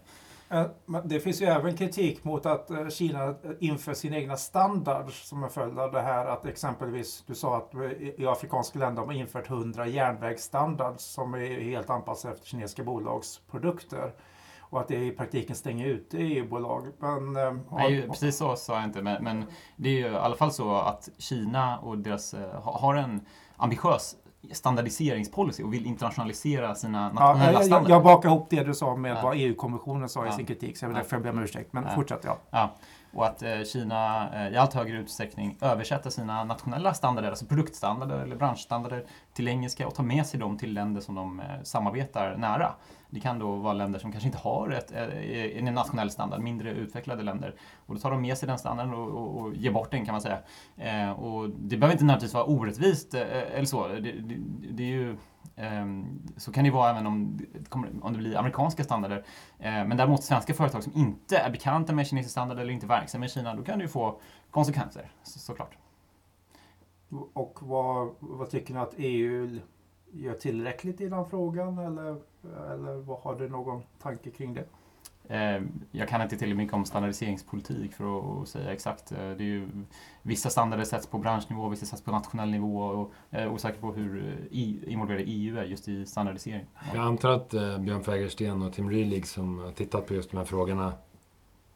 Eh, 0.52 0.66
det 1.04 1.20
finns 1.20 1.42
ju 1.42 1.46
även 1.46 1.76
kritik 1.76 2.24
mot 2.24 2.46
att 2.46 2.70
eh, 2.70 2.88
Kina 2.88 3.24
eh, 3.24 3.34
inför 3.60 3.94
sina 3.94 4.16
egna 4.16 4.36
standards 4.36 5.28
som 5.28 5.44
en 5.44 5.50
följd 5.50 5.78
av 5.78 5.92
det 5.92 6.00
här. 6.00 6.26
Att 6.26 6.46
exempelvis, 6.46 7.24
du 7.26 7.34
sa 7.34 7.56
att 7.56 7.74
i 8.16 8.26
afrikanska 8.26 8.78
länder 8.78 9.00
har 9.00 9.06
man 9.06 9.16
infört 9.16 9.50
100 9.50 9.86
järnvägsstandards 9.86 11.04
som 11.04 11.34
är 11.34 11.60
helt 11.60 11.90
anpassade 11.90 12.34
efter 12.34 12.46
kinesiska 12.46 12.84
bolags 12.84 13.40
produkter. 13.50 14.12
Och 14.60 14.80
att 14.80 14.88
det 14.88 15.04
i 15.04 15.10
praktiken 15.10 15.56
stänger 15.56 15.86
ute 15.86 16.18
EU-bolag. 16.18 16.86
Men, 16.98 17.34
precis 18.08 18.36
så 18.36 18.56
sa 18.56 18.74
jag 18.74 18.84
inte, 18.84 19.02
men, 19.02 19.24
men, 19.24 19.44
det 19.76 19.88
är 19.88 19.92
ju 19.92 20.06
i 20.06 20.16
alla 20.16 20.36
fall 20.36 20.52
så 20.52 20.74
att 20.74 21.08
Kina 21.18 21.78
och 21.78 21.98
deras, 21.98 22.34
har 22.62 22.94
en 22.94 23.20
ambitiös 23.56 24.16
standardiseringspolicy 24.50 25.62
och 25.62 25.74
vill 25.74 25.86
internationalisera 25.86 26.74
sina 26.74 27.12
nationella 27.12 27.52
ja, 27.52 27.62
standarder. 27.62 27.90
Jag, 27.90 27.96
jag 27.96 28.04
bakar 28.04 28.28
ihop 28.28 28.46
det 28.50 28.62
du 28.62 28.74
sa 28.74 28.96
med 28.96 29.16
ja. 29.16 29.20
vad 29.22 29.36
EU-kommissionen 29.36 30.08
sa 30.08 30.28
i 30.28 30.32
sin 30.32 30.46
kritik, 30.46 30.76
så 30.76 30.84
jag 30.84 30.88
vill 30.88 30.96
därför 30.96 31.18
be 31.18 31.30
om 31.30 31.38
ursäkt. 31.38 31.72
Men 31.72 31.94
fortsätt, 31.94 32.20
ja. 32.24 32.38
ja. 32.50 32.70
Och 33.14 33.26
att 33.26 33.42
eh, 33.42 33.62
Kina 33.72 34.30
eh, 34.34 34.52
i 34.52 34.56
allt 34.56 34.74
högre 34.74 34.98
utsträckning 34.98 35.56
översätter 35.60 36.10
sina 36.10 36.44
nationella 36.44 36.94
standarder, 36.94 37.28
alltså 37.28 37.46
produktstandarder 37.46 38.18
eller 38.18 38.36
branschstandarder, 38.36 39.06
till 39.32 39.48
engelska 39.48 39.86
och 39.86 39.94
tar 39.94 40.04
med 40.04 40.26
sig 40.26 40.40
dem 40.40 40.58
till 40.58 40.74
länder 40.74 41.00
som 41.00 41.14
de 41.14 41.40
eh, 41.40 41.46
samarbetar 41.62 42.36
nära. 42.36 42.72
Det 43.12 43.20
kan 43.20 43.38
då 43.38 43.56
vara 43.56 43.72
länder 43.72 43.98
som 43.98 44.12
kanske 44.12 44.28
inte 44.28 44.38
har 44.38 44.70
ett, 44.70 44.92
eh, 44.92 45.58
en 45.58 45.74
nationell 45.74 46.10
standard, 46.10 46.40
mindre 46.40 46.70
utvecklade 46.70 47.22
länder. 47.22 47.54
Och 47.86 47.94
då 47.94 48.00
tar 48.00 48.10
de 48.10 48.22
med 48.22 48.38
sig 48.38 48.48
den 48.48 48.58
standarden 48.58 48.94
och, 48.94 49.08
och, 49.08 49.40
och 49.40 49.54
ger 49.54 49.72
bort 49.72 49.90
den 49.90 50.04
kan 50.04 50.12
man 50.12 50.20
säga. 50.20 50.38
Eh, 50.76 51.10
och 51.10 51.50
det 51.50 51.76
behöver 51.76 51.92
inte 51.92 52.04
nödvändigtvis 52.04 52.34
vara 52.34 52.44
orättvist 52.44 53.14
eh, 53.14 53.22
eller 53.22 53.64
så. 53.64 53.88
Det, 53.88 54.00
det, 54.00 54.36
det 54.70 54.82
är 54.82 54.86
ju, 54.86 55.10
eh, 55.56 55.86
så 56.36 56.52
kan 56.52 56.64
det 56.64 56.70
vara 56.70 56.90
även 56.90 57.06
om, 57.06 57.38
om 58.02 58.12
det 58.12 58.18
blir 58.18 58.36
amerikanska 58.36 58.84
standarder. 58.84 59.24
Eh, 59.58 59.70
men 59.70 59.96
däremot 59.96 60.24
svenska 60.24 60.54
företag 60.54 60.82
som 60.82 60.92
inte 60.96 61.36
är 61.38 61.50
bekanta 61.50 61.92
med 61.92 62.06
kinesisk 62.06 62.32
standard 62.32 62.58
eller 62.58 62.72
inte 62.72 62.86
verksamma 62.86 63.24
i 63.24 63.28
Kina, 63.28 63.54
då 63.54 63.62
kan 63.62 63.78
det 63.78 63.82
ju 63.82 63.88
få 63.88 64.20
konsekvenser 64.50 65.10
så, 65.22 65.38
såklart. 65.38 65.76
Och 67.32 67.58
vad, 67.62 68.14
vad 68.18 68.50
tycker 68.50 68.74
ni 68.74 68.80
att 68.80 68.94
EU 68.96 69.58
gör 70.12 70.34
tillräckligt 70.34 71.00
i 71.00 71.08
den 71.08 71.26
frågan 71.26 71.78
eller, 71.78 72.31
eller 72.44 72.94
vad, 72.94 73.20
har 73.20 73.34
du 73.34 73.48
någon 73.48 73.82
tanke 74.02 74.30
kring 74.30 74.54
det? 74.54 74.64
Eh, 75.28 75.62
jag 75.90 76.08
kan 76.08 76.22
inte 76.22 76.36
tillräckligt 76.36 76.56
mycket 76.56 76.74
om 76.74 76.84
standardiseringspolitik 76.84 77.94
för 77.94 78.42
att 78.42 78.48
säga 78.48 78.72
exakt. 78.72 79.12
Eh, 79.12 79.18
det 79.18 79.24
är 79.24 79.48
ju, 79.48 79.68
vissa 80.22 80.50
standarder 80.50 80.84
sätts 80.84 81.06
på 81.06 81.18
branschnivå, 81.18 81.68
vissa 81.68 81.86
sätts 81.86 82.02
på 82.02 82.10
nationell 82.10 82.50
nivå 82.50 82.82
och 82.82 83.12
jag 83.30 83.42
är 83.42 83.48
osäker 83.48 83.80
på 83.80 83.92
hur 83.92 84.38
involverad 84.86 85.22
EU 85.26 85.58
är 85.58 85.64
just 85.64 85.88
i 85.88 86.06
standardisering. 86.06 86.66
Jag 86.94 87.04
antar 87.04 87.30
att 87.30 87.50
Björn 87.80 88.04
Fägersten 88.04 88.62
och 88.62 88.72
Tim 88.72 88.90
Rylig 88.90 89.26
som 89.26 89.58
har 89.58 89.72
tittat 89.72 90.06
på 90.06 90.14
just 90.14 90.30
de 90.30 90.36
här 90.36 90.44
frågorna 90.44 90.92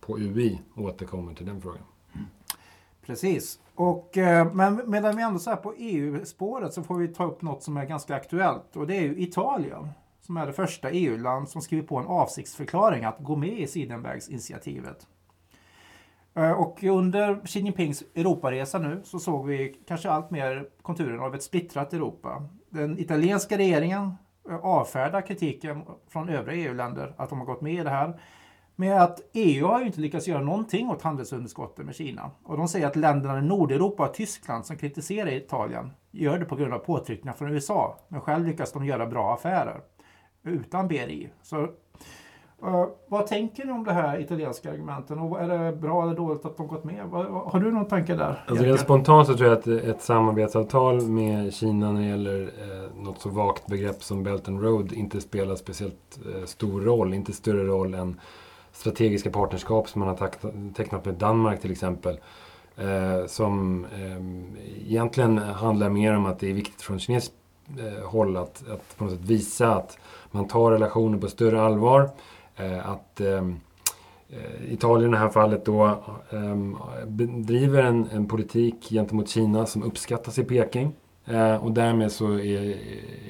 på 0.00 0.18
UI 0.18 0.60
återkommer 0.76 1.34
till 1.34 1.46
den 1.46 1.60
frågan. 1.60 1.82
Mm. 2.14 2.26
Precis. 3.06 3.60
Och, 3.74 4.18
eh, 4.18 4.52
men 4.52 4.90
medan 4.90 5.16
vi 5.16 5.22
ändå 5.22 5.50
är 5.50 5.56
på 5.56 5.74
EU-spåret 5.76 6.72
så 6.72 6.82
får 6.82 6.98
vi 6.98 7.08
ta 7.08 7.24
upp 7.24 7.42
något 7.42 7.62
som 7.62 7.76
är 7.76 7.84
ganska 7.84 8.14
aktuellt 8.14 8.76
och 8.76 8.86
det 8.86 8.96
är 8.96 9.02
ju 9.02 9.22
Italien 9.22 9.88
som 10.26 10.36
är 10.36 10.46
det 10.46 10.52
första 10.52 10.90
EU-land 10.90 11.48
som 11.48 11.62
skriver 11.62 11.86
på 11.86 11.96
en 11.96 12.06
avsiktsförklaring 12.06 13.04
att 13.04 13.18
gå 13.18 13.36
med 13.36 13.58
i 13.58 13.66
Sidenbergsinitiativet. 13.66 15.06
Eh, 16.34 16.50
och 16.50 16.82
under 16.84 17.46
Xi 17.46 17.60
Jinpings 17.60 18.02
Europaresa 18.14 18.78
nu 18.78 19.00
så 19.04 19.18
såg 19.18 19.46
vi 19.46 19.80
kanske 19.88 20.10
allt 20.10 20.30
mer 20.30 20.68
konturen 20.82 21.20
av 21.20 21.34
ett 21.34 21.42
splittrat 21.42 21.92
Europa. 21.92 22.48
Den 22.70 22.98
italienska 22.98 23.58
regeringen 23.58 24.14
eh, 24.48 24.56
avfärdar 24.56 25.20
kritiken 25.20 25.82
från 26.08 26.28
övriga 26.28 26.68
EU-länder 26.68 27.14
att 27.16 27.28
de 27.28 27.38
har 27.38 27.46
gått 27.46 27.60
med 27.60 27.74
i 27.74 27.82
det 27.82 27.90
här. 27.90 28.20
med 28.78 29.02
att 29.02 29.20
EU 29.32 29.66
har 29.66 29.80
ju 29.80 29.86
inte 29.86 30.00
lyckats 30.00 30.28
göra 30.28 30.42
någonting 30.42 30.90
åt 30.90 31.02
handelsunderskottet 31.02 31.86
med 31.86 31.94
Kina. 31.94 32.30
Och 32.42 32.56
de 32.56 32.68
säger 32.68 32.86
att 32.86 32.96
länderna 32.96 33.38
i 33.38 33.42
Nordeuropa 33.42 34.08
och 34.08 34.14
Tyskland 34.14 34.66
som 34.66 34.76
kritiserar 34.76 35.32
Italien 35.32 35.90
gör 36.10 36.38
det 36.38 36.44
på 36.44 36.56
grund 36.56 36.74
av 36.74 36.78
påtryckningar 36.78 37.36
från 37.36 37.50
USA. 37.50 37.98
Men 38.08 38.20
själv 38.20 38.46
lyckas 38.46 38.72
de 38.72 38.84
göra 38.84 39.06
bra 39.06 39.34
affärer 39.34 39.80
utan 40.46 40.88
BRI. 40.88 41.30
Så 41.42 41.68
Uh, 42.62 42.86
vad 43.08 43.26
tänker 43.26 43.64
ni 43.64 43.72
om 43.72 43.84
det 43.84 43.92
här 43.92 44.20
italienska 44.20 44.70
argumenten? 44.70 45.18
Och 45.18 45.40
är 45.40 45.48
det 45.48 45.76
bra 45.76 46.02
eller 46.02 46.14
dåligt 46.14 46.44
att 46.44 46.56
de 46.56 46.66
gått 46.66 46.84
med? 46.84 47.04
Har 47.44 47.60
du 47.60 47.72
någon 47.72 47.88
tanke 47.88 48.14
där? 48.14 48.44
Alltså 48.46 48.64
rent 48.64 48.80
spontant 48.80 49.26
så 49.26 49.36
tror 49.36 49.48
jag 49.48 49.58
att 49.58 49.66
ett 49.66 50.02
samarbetsavtal 50.02 51.02
med 51.02 51.54
Kina 51.54 51.92
när 51.92 52.00
det 52.00 52.06
gäller 52.06 52.42
eh, 52.42 53.02
något 53.04 53.20
så 53.20 53.28
vagt 53.28 53.66
begrepp 53.66 54.02
som 54.02 54.22
Belt 54.22 54.48
and 54.48 54.62
Road 54.62 54.92
inte 54.92 55.20
spelar 55.20 55.54
speciellt 55.54 56.18
eh, 56.34 56.44
stor 56.44 56.80
roll. 56.80 57.14
Inte 57.14 57.32
större 57.32 57.64
roll 57.64 57.94
än 57.94 58.20
strategiska 58.72 59.30
partnerskap 59.30 59.88
som 59.88 60.00
man 60.00 60.08
har 60.08 60.30
tecknat 60.72 61.04
med 61.04 61.14
Danmark 61.14 61.60
till 61.60 61.72
exempel. 61.72 62.18
Eh, 62.76 63.26
som 63.26 63.84
eh, 63.84 64.86
egentligen 64.86 65.38
handlar 65.38 65.88
mer 65.88 66.16
om 66.16 66.26
att 66.26 66.38
det 66.38 66.50
är 66.50 66.54
viktigt 66.54 66.82
från 66.82 66.98
kinesiskt 66.98 67.34
eh, 67.78 68.08
håll 68.08 68.36
att, 68.36 68.64
att 68.68 68.96
på 68.96 69.04
något 69.04 69.12
sätt 69.12 69.22
visa 69.22 69.74
att 69.74 69.98
man 70.30 70.48
tar 70.48 70.70
relationer 70.70 71.18
på 71.18 71.28
större 71.28 71.62
allvar. 71.62 72.10
Eh, 72.56 72.90
att 72.90 73.20
ehm, 73.20 73.56
eh, 74.28 74.72
Italien 74.72 75.10
i 75.10 75.12
det 75.12 75.18
här 75.18 75.28
fallet 75.28 75.64
då 75.64 75.98
ehm, 76.30 76.76
bedriver 77.06 77.82
en, 77.82 78.08
en 78.12 78.26
politik 78.26 78.88
gentemot 78.90 79.28
Kina 79.28 79.66
som 79.66 79.82
uppskattas 79.82 80.38
i 80.38 80.44
Peking. 80.44 80.92
Eh, 81.24 81.56
och 81.64 81.72
därmed 81.72 82.12
så 82.12 82.38
är 82.38 82.60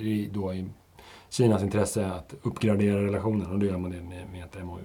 det 0.00 0.28
då 0.32 0.54
i 0.54 0.66
Kinas 1.30 1.62
intresse 1.62 2.06
att 2.06 2.34
uppgradera 2.42 3.04
relationen 3.04 3.50
och 3.50 3.58
då 3.58 3.66
gör 3.66 3.78
man 3.78 3.90
det 3.90 4.02
med, 4.02 4.28
med 4.32 4.44
ett 4.44 4.64
MOU. 4.64 4.78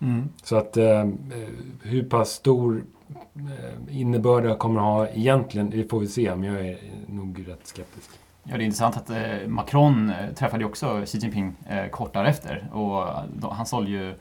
Mm. 0.00 0.28
Så 0.42 0.56
att 0.56 0.76
eh, 0.76 1.04
hur 1.82 2.02
pass 2.02 2.30
stor 2.30 2.84
eh, 3.34 3.98
innebörd 4.00 4.44
det 4.44 4.56
kommer 4.56 4.80
att 4.80 4.86
ha 4.86 5.08
egentligen, 5.08 5.70
det 5.70 5.90
får 5.90 6.00
vi 6.00 6.06
se. 6.06 6.36
Men 6.36 6.54
jag 6.54 6.68
är 6.68 6.78
nog 7.06 7.44
rätt 7.48 7.66
skeptisk. 7.66 8.10
Ja, 8.48 8.56
det 8.56 8.62
är 8.62 8.64
intressant 8.64 8.96
att 8.96 9.10
eh, 9.10 9.48
Macron 9.48 10.10
eh, 10.10 10.34
träffade 10.34 10.62
ju 10.62 10.68
också 10.68 11.02
Xi 11.06 11.18
Jinping 11.18 11.54
eh, 11.68 11.86
kort 11.86 12.12
därefter. 12.12 12.68
Och 12.72 13.04
han 13.52 13.66
sålde 13.66 13.90
ju 13.90 14.14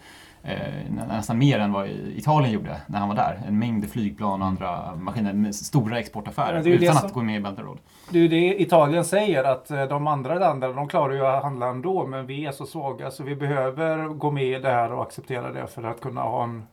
nästan 1.08 1.38
mer 1.38 1.60
än 1.60 1.72
vad 1.72 1.88
Italien 2.16 2.54
gjorde 2.54 2.82
när 2.88 3.00
han 3.00 3.08
var 3.08 3.16
där. 3.16 3.42
En 3.48 3.60
mängd 3.60 3.92
flygplan 3.92 4.42
och 4.42 4.48
andra 4.48 4.96
maskiner 4.96 5.34
med 5.34 5.56
stora 5.56 6.00
exportaffärer 6.00 6.68
utan 6.68 6.98
att 6.98 7.14
gå 7.14 7.22
med 7.22 7.36
i 7.36 7.40
Belt 7.40 7.60
Road. 7.60 7.78
Det 8.10 8.18
är 8.18 8.22
ju 8.22 8.28
det 8.28 8.62
Italien 8.62 9.06
säger 9.06 9.44
att 9.44 9.68
de 9.68 10.08
andra 10.08 10.36
länderna 10.36 10.74
de 10.74 10.88
klarar 10.88 11.14
ju 11.14 11.26
att 11.26 11.44
handla 11.44 11.68
ändå 11.68 12.08
men 12.08 12.26
vi 12.26 12.46
är 12.46 12.52
så 12.52 12.66
svaga 12.66 13.12
så 13.12 13.24
vi 13.24 13.36
behöver 13.36 14.08
gå 14.08 14.32
med 14.32 14.44
i 14.44 14.60
det 14.60 14.72
här 14.72 14.94
och 14.94 15.02
acceptera 15.02 15.52
det 15.52 15.68
för 15.68 15.84
att 15.84 16.02
kunna 16.02 16.22
ha 16.22 16.44
en 16.44 16.64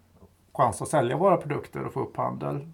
chans 0.54 0.82
att 0.82 0.88
sälja 0.88 1.16
våra 1.16 1.36
produkter 1.36 1.84
och 1.84 1.92
få 1.92 2.00
upp 2.00 2.16
handel. 2.16 2.66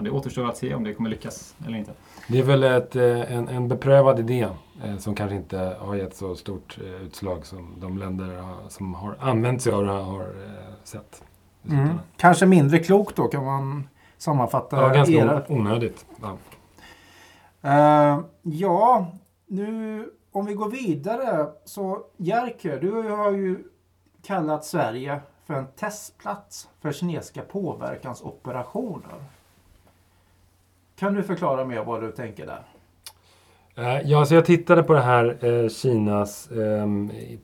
Ja, 0.00 0.04
det 0.04 0.10
återstår 0.10 0.48
att 0.48 0.56
se 0.56 0.74
om 0.74 0.84
det 0.84 0.94
kommer 0.94 1.10
lyckas 1.10 1.54
eller 1.66 1.78
inte. 1.78 1.92
Det 2.28 2.38
är 2.38 2.42
väl 2.42 2.62
ett, 2.62 2.96
eh, 2.96 3.32
en, 3.32 3.48
en 3.48 3.68
beprövad 3.68 4.20
idé 4.20 4.48
eh, 4.84 4.96
som 4.96 5.14
kanske 5.14 5.36
inte 5.36 5.76
har 5.80 5.94
gett 5.94 6.16
så 6.16 6.36
stort 6.36 6.78
eh, 6.84 7.02
utslag 7.02 7.46
som 7.46 7.74
de 7.80 7.98
länder 7.98 8.44
som 8.68 8.94
har 8.94 9.16
använt 9.20 9.62
sig 9.62 9.72
av 9.72 9.84
det 9.84 9.90
har 9.90 10.26
sett. 10.84 11.22
Mm. 11.70 11.88
Kanske 12.16 12.46
mindre 12.46 12.78
klokt 12.78 13.16
då 13.16 13.28
kan 13.28 13.44
man 13.44 13.88
sammanfatta. 14.18 14.76
Ja, 14.76 14.88
ganska 14.88 15.14
era... 15.14 15.42
onödigt. 15.48 16.06
Ja. 16.22 16.36
Uh, 17.64 18.24
ja, 18.42 19.12
nu 19.46 20.04
om 20.32 20.46
vi 20.46 20.54
går 20.54 20.70
vidare 20.70 21.46
så 21.64 21.98
Jerker, 22.16 22.80
du 22.80 23.10
har 23.10 23.30
ju 23.30 23.64
kallat 24.22 24.64
Sverige 24.64 25.20
för 25.46 25.54
en 25.54 25.66
testplats 25.66 26.68
för 26.80 26.92
kinesiska 26.92 27.42
påverkansoperationer. 27.42 29.24
Kan 31.00 31.14
du 31.14 31.22
förklara 31.22 31.64
mer 31.64 31.84
vad 31.84 32.02
du 32.02 32.12
tänker 32.12 32.46
där? 32.46 32.62
Eh, 33.74 34.10
ja, 34.10 34.24
så 34.24 34.34
jag 34.34 34.44
tittade 34.44 34.82
på 34.82 34.92
det 34.92 35.00
här 35.00 35.38
eh, 35.44 35.68
Kinas 35.68 36.50
eh, 36.50 36.86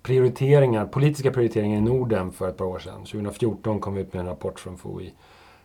prioriteringar, 0.02 0.86
politiska 0.86 1.30
prioriteringar 1.30 1.78
i 1.78 1.80
Norden 1.80 2.32
för 2.32 2.48
ett 2.48 2.56
par 2.56 2.64
år 2.64 2.78
sedan. 2.78 3.04
2014 3.04 3.80
kom 3.80 3.94
vi 3.94 4.00
ut 4.00 4.12
med 4.12 4.20
en 4.20 4.26
rapport 4.26 4.60
från 4.60 4.78
FOI 4.78 5.14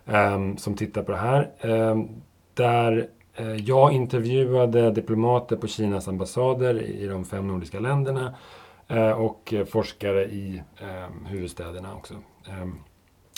ehm, 0.05 0.57
som 0.57 0.75
tittar 0.75 1.03
på 1.03 1.11
det 1.11 1.17
här. 1.17 1.51
Ehm, 1.59 2.07
där 2.53 3.07
eh, 3.33 3.55
jag 3.55 3.93
intervjuade 3.93 4.91
diplomater 4.91 5.55
på 5.55 5.67
Kinas 5.67 6.07
ambassader 6.07 6.81
i 6.81 7.07
de 7.07 7.25
fem 7.25 7.47
nordiska 7.47 7.79
länderna 7.79 8.35
eh, 8.87 9.11
och 9.11 9.53
forskare 9.71 10.25
i 10.25 10.63
ehm, 10.79 11.25
huvudstäderna 11.25 11.95
också. 11.95 12.13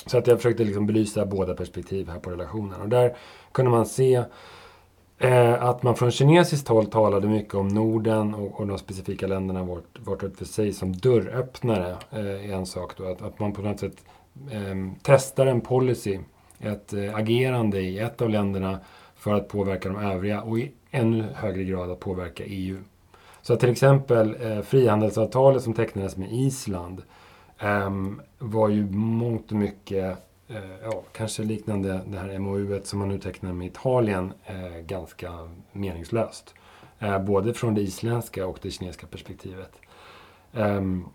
Så 0.06 0.18
att 0.18 0.28
jag 0.28 0.38
försökte 0.38 0.64
liksom 0.64 0.86
belysa 0.86 1.26
båda 1.26 1.54
perspektiv 1.54 2.10
här 2.10 2.20
på 2.20 2.30
relationen. 2.30 2.82
Och 2.82 2.90
där 2.90 3.16
kunde 3.54 3.72
man 3.72 3.86
se 3.86 4.24
eh, 5.18 5.64
att 5.64 5.84
man 5.84 5.96
från 5.96 6.12
kinesiskt 6.12 6.68
håll 6.68 6.86
talade 6.86 7.28
mycket 7.28 7.54
om 7.54 7.68
Norden 7.68 8.34
och, 8.34 8.60
och 8.60 8.68
de 8.68 8.78
specifika 8.78 9.28
länderna 9.28 9.64
vart, 9.64 10.00
vart 10.00 10.24
och 10.24 10.36
för 10.36 10.46
sig 10.46 10.74
som 10.74 10.94
dörröppnare. 10.94 11.96
Eh, 12.12 12.54
en 12.54 12.66
sak 12.66 12.98
då. 12.98 13.06
Att, 13.06 13.22
att 13.22 13.40
man 13.40 13.54
på 13.54 13.62
något 13.62 13.80
sätt 13.80 14.06
eh, 14.52 14.76
testar 15.02 15.46
en 15.46 15.62
policy, 15.62 16.20
ett 16.60 16.94
eh, 16.94 17.16
agerande 17.16 17.82
i 17.82 18.00
ett 18.00 18.22
av 18.22 18.30
länderna 18.30 18.80
för 19.16 19.34
att 19.34 19.48
påverka 19.48 19.90
de 19.90 19.98
övriga 19.98 20.42
och 20.42 20.60
i 20.60 20.72
ännu 20.92 21.26
högre 21.36 21.64
grad 21.64 21.92
att 21.92 22.00
påverka 22.00 22.44
EU. 22.46 22.78
Så 23.42 23.54
att 23.54 23.60
till 23.60 23.70
exempel 23.70 24.36
eh, 24.42 24.62
frihandelsavtalet 24.62 25.64
som 25.64 25.74
tecknades 25.74 26.18
med 26.18 26.34
Island 26.34 27.02
eh, 27.60 27.92
var 28.40 28.70
ju 28.70 28.86
mångt 28.92 29.52
och 29.52 29.58
mycket, 29.58 30.18
Eh, 30.48 30.56
ja, 30.84 31.04
kanske 31.12 31.44
liknande 31.44 32.02
det 32.08 32.18
här 32.18 32.40
MOU 32.40 32.82
som 32.84 33.00
man 33.00 33.10
nu 33.10 33.20
tecknar 33.20 33.54
med 33.54 33.68
Italien, 33.68 34.34
eh, 34.46 34.80
ganska 34.86 35.50
meningslöst. 35.72 36.54
Eh, 37.00 37.20
både 37.20 37.54
från 37.54 37.74
det 37.74 37.82
isländska 37.82 38.48
och 38.48 38.60
det 38.62 38.72
kinesiska 38.72 39.08
perspektivet. 39.08 39.72
Ehm, 40.54 41.06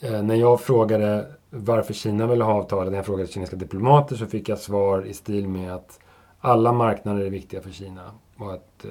när 0.00 0.34
jag 0.34 0.60
frågade 0.60 1.32
varför 1.50 1.94
Kina 1.94 2.26
ville 2.26 2.44
ha 2.44 2.52
avtalet, 2.52 2.90
när 2.90 2.98
jag 2.98 3.06
frågade 3.06 3.28
kinesiska 3.28 3.56
diplomater 3.56 4.16
så 4.16 4.26
fick 4.26 4.48
jag 4.48 4.58
svar 4.58 5.06
i 5.06 5.14
stil 5.14 5.48
med 5.48 5.74
att 5.74 6.00
alla 6.40 6.72
marknader 6.72 7.24
är 7.24 7.30
viktiga 7.30 7.60
för 7.60 7.70
Kina 7.70 8.10
och 8.36 8.52
att 8.52 8.86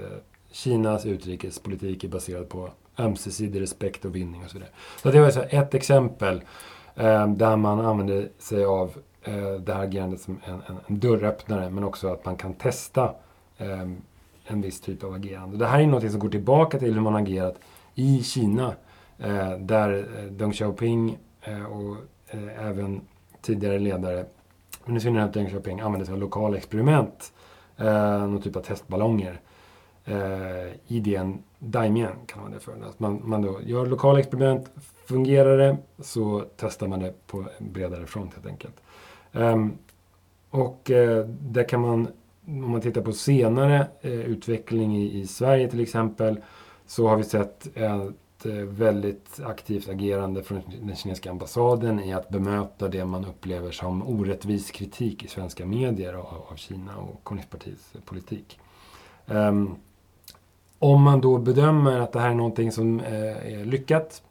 Kinas 0.52 1.06
utrikespolitik 1.06 2.04
är 2.04 2.08
baserad 2.08 2.50
på 2.50 2.70
ömsesidig 3.00 3.62
respekt 3.62 4.06
och 4.06 4.16
vinning 4.16 4.44
och 4.44 4.50
så 4.50 4.58
vidare. 4.58 4.72
Så 5.04 5.12
det 5.12 5.20
var 5.20 5.54
ett 5.54 5.74
exempel 5.74 6.42
ehm, 6.96 7.38
där 7.38 7.56
man 7.56 7.80
använder 7.80 8.30
sig 8.40 8.66
av 8.66 8.92
Eh, 9.24 9.52
det 9.52 9.74
här 9.74 9.84
agerandet 9.84 10.22
som 10.22 10.40
en, 10.46 10.54
en, 10.54 10.80
en, 10.88 11.00
dörröppnare 11.00 11.70
men 11.70 11.84
också 11.84 12.08
att 12.08 12.26
man 12.26 12.36
kan 12.36 12.54
testa 12.54 13.16
eh, 13.58 13.88
en 14.46 14.62
viss 14.62 14.82
typ 14.82 15.04
av 15.04 15.14
agerande. 15.14 15.58
Det 15.58 15.66
här 15.66 15.80
är 15.80 15.88
något 15.88 16.12
som 16.12 16.20
går 16.20 16.30
tillbaka 16.30 16.80
till 16.80 16.94
hur 16.94 17.02
man 17.02 17.16
agerat 17.16 17.60
i 17.96 18.24
Kina 18.24 18.74
eh, 19.18 19.52
där 19.52 20.08
eh, 20.18 20.24
Deng 20.24 20.54
Xiaoping 20.54 21.18
eh, 21.42 21.64
och 21.64 21.96
eh, 22.28 22.68
även 22.68 23.02
tidigare 23.42 23.80
ledare, 23.80 24.26
men 24.86 24.98
i 24.98 25.00
synnerhet 25.00 25.34
Deng 25.34 25.48
Xiaoping, 25.48 25.80
använde 25.80 26.06
sig 26.06 26.14
av 26.14 26.20
lokala 26.20 26.58
experiment, 26.58 27.34
någon 27.78 28.42
typ 28.42 28.56
av 28.56 28.62
testballonger 28.62 29.42
eh, 30.10 30.74
idén 30.88 31.44
Daimien 31.60 32.14
kan 32.26 32.42
man 32.42 32.52
det 32.52 32.60
för. 32.60 32.72
Att 32.90 33.00
man, 33.00 33.22
man 33.24 33.42
då 33.42 33.60
gör 33.62 33.86
lokala 33.86 34.20
experiment, 34.20 34.72
fungerar 35.06 35.58
det 35.58 35.78
så 36.00 36.46
testar 36.58 36.88
man 36.88 37.00
det 37.00 37.28
på 37.28 37.46
en 37.60 37.72
bredare 37.72 38.06
front 38.06 38.34
helt 38.34 38.46
enkelt. 38.46 38.76
Um, 39.32 39.78
och 40.50 40.92
eh, 40.92 41.26
där 41.26 41.70
kan 41.70 41.82
man, 41.82 42.08
om 42.46 42.72
man 42.72 42.82
tittar 42.82 43.02
på 43.02 43.12
senare 43.12 43.88
eh, 44.02 44.12
utveckling 44.12 44.98
i, 44.98 45.20
i, 45.20 45.28
Sverige 45.28 45.70
till 45.70 45.80
exempel, 45.80 46.40
så 46.86 47.08
har 47.08 47.18
vi 47.18 47.24
sett 47.24 47.68
ett 47.78 48.46
eh, 48.46 48.52
väldigt 48.54 49.40
aktivt 49.46 49.90
agerande 49.90 50.44
från 50.44 50.62
den 50.82 50.96
kinesiska 50.96 51.32
ambassaden 51.32 52.00
i 52.00 52.14
att 52.14 52.30
bemöta 52.30 52.88
det 52.88 53.06
man 53.06 53.26
upplever 53.26 53.72
som 53.72 54.08
orättvis 54.08 54.72
kritik 54.72 55.24
i 55.24 55.28
svenska 55.28 55.66
medier 55.66 56.14
av, 56.14 56.46
av 56.52 56.56
Kina 56.56 56.98
och 56.98 57.24
kommunistpartiets 57.24 57.94
politik. 58.06 58.60
Um, 59.26 59.76
om 60.80 61.02
man 61.02 61.22
då 61.22 61.38
bedömer 61.38 62.00
att 62.00 62.12
det 62.12 62.20
här 62.20 62.30
är 62.30 62.36
någonting 62.36 62.72
som 62.72 63.00
eh, 63.00 63.54
är 63.54 63.66
lyckat 63.66 64.24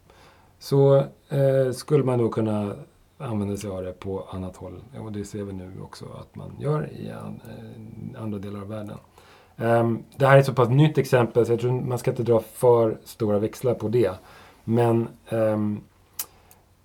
så 0.58 0.96
eh, 1.28 1.72
skulle 1.72 2.04
man 2.04 2.18
då 2.18 2.28
kunna 2.28 2.74
använder 3.18 3.56
sig 3.56 3.70
av 3.70 3.82
det 3.82 3.92
på 3.92 4.25
annat 4.30 4.56
håll. 4.56 4.82
Och 5.04 5.12
det 5.12 5.25
ser 5.25 5.42
vi 5.42 5.52
nu 5.52 5.72
också 5.82 6.04
att 6.20 6.37
man 6.37 6.56
gör 6.58 6.90
i 6.92 7.08
eh, 7.08 8.22
andra 8.22 8.38
delar 8.38 8.60
av 8.60 8.68
världen. 8.68 8.98
Ehm, 9.56 10.02
det 10.16 10.26
här 10.26 10.37
är 10.37 10.40
ett 10.40 10.46
så 10.46 10.54
pass 10.54 10.68
nytt 10.68 10.98
exempel 10.98 11.46
så 11.46 11.52
jag 11.52 11.60
tror 11.60 11.72
man 11.72 11.98
ska 11.98 12.10
inte 12.10 12.22
dra 12.22 12.40
för 12.40 12.98
stora 13.04 13.38
växlar 13.38 13.75
på 13.75 13.88
det. 13.88 14.12
Men 14.64 15.08
ehm, 15.28 15.80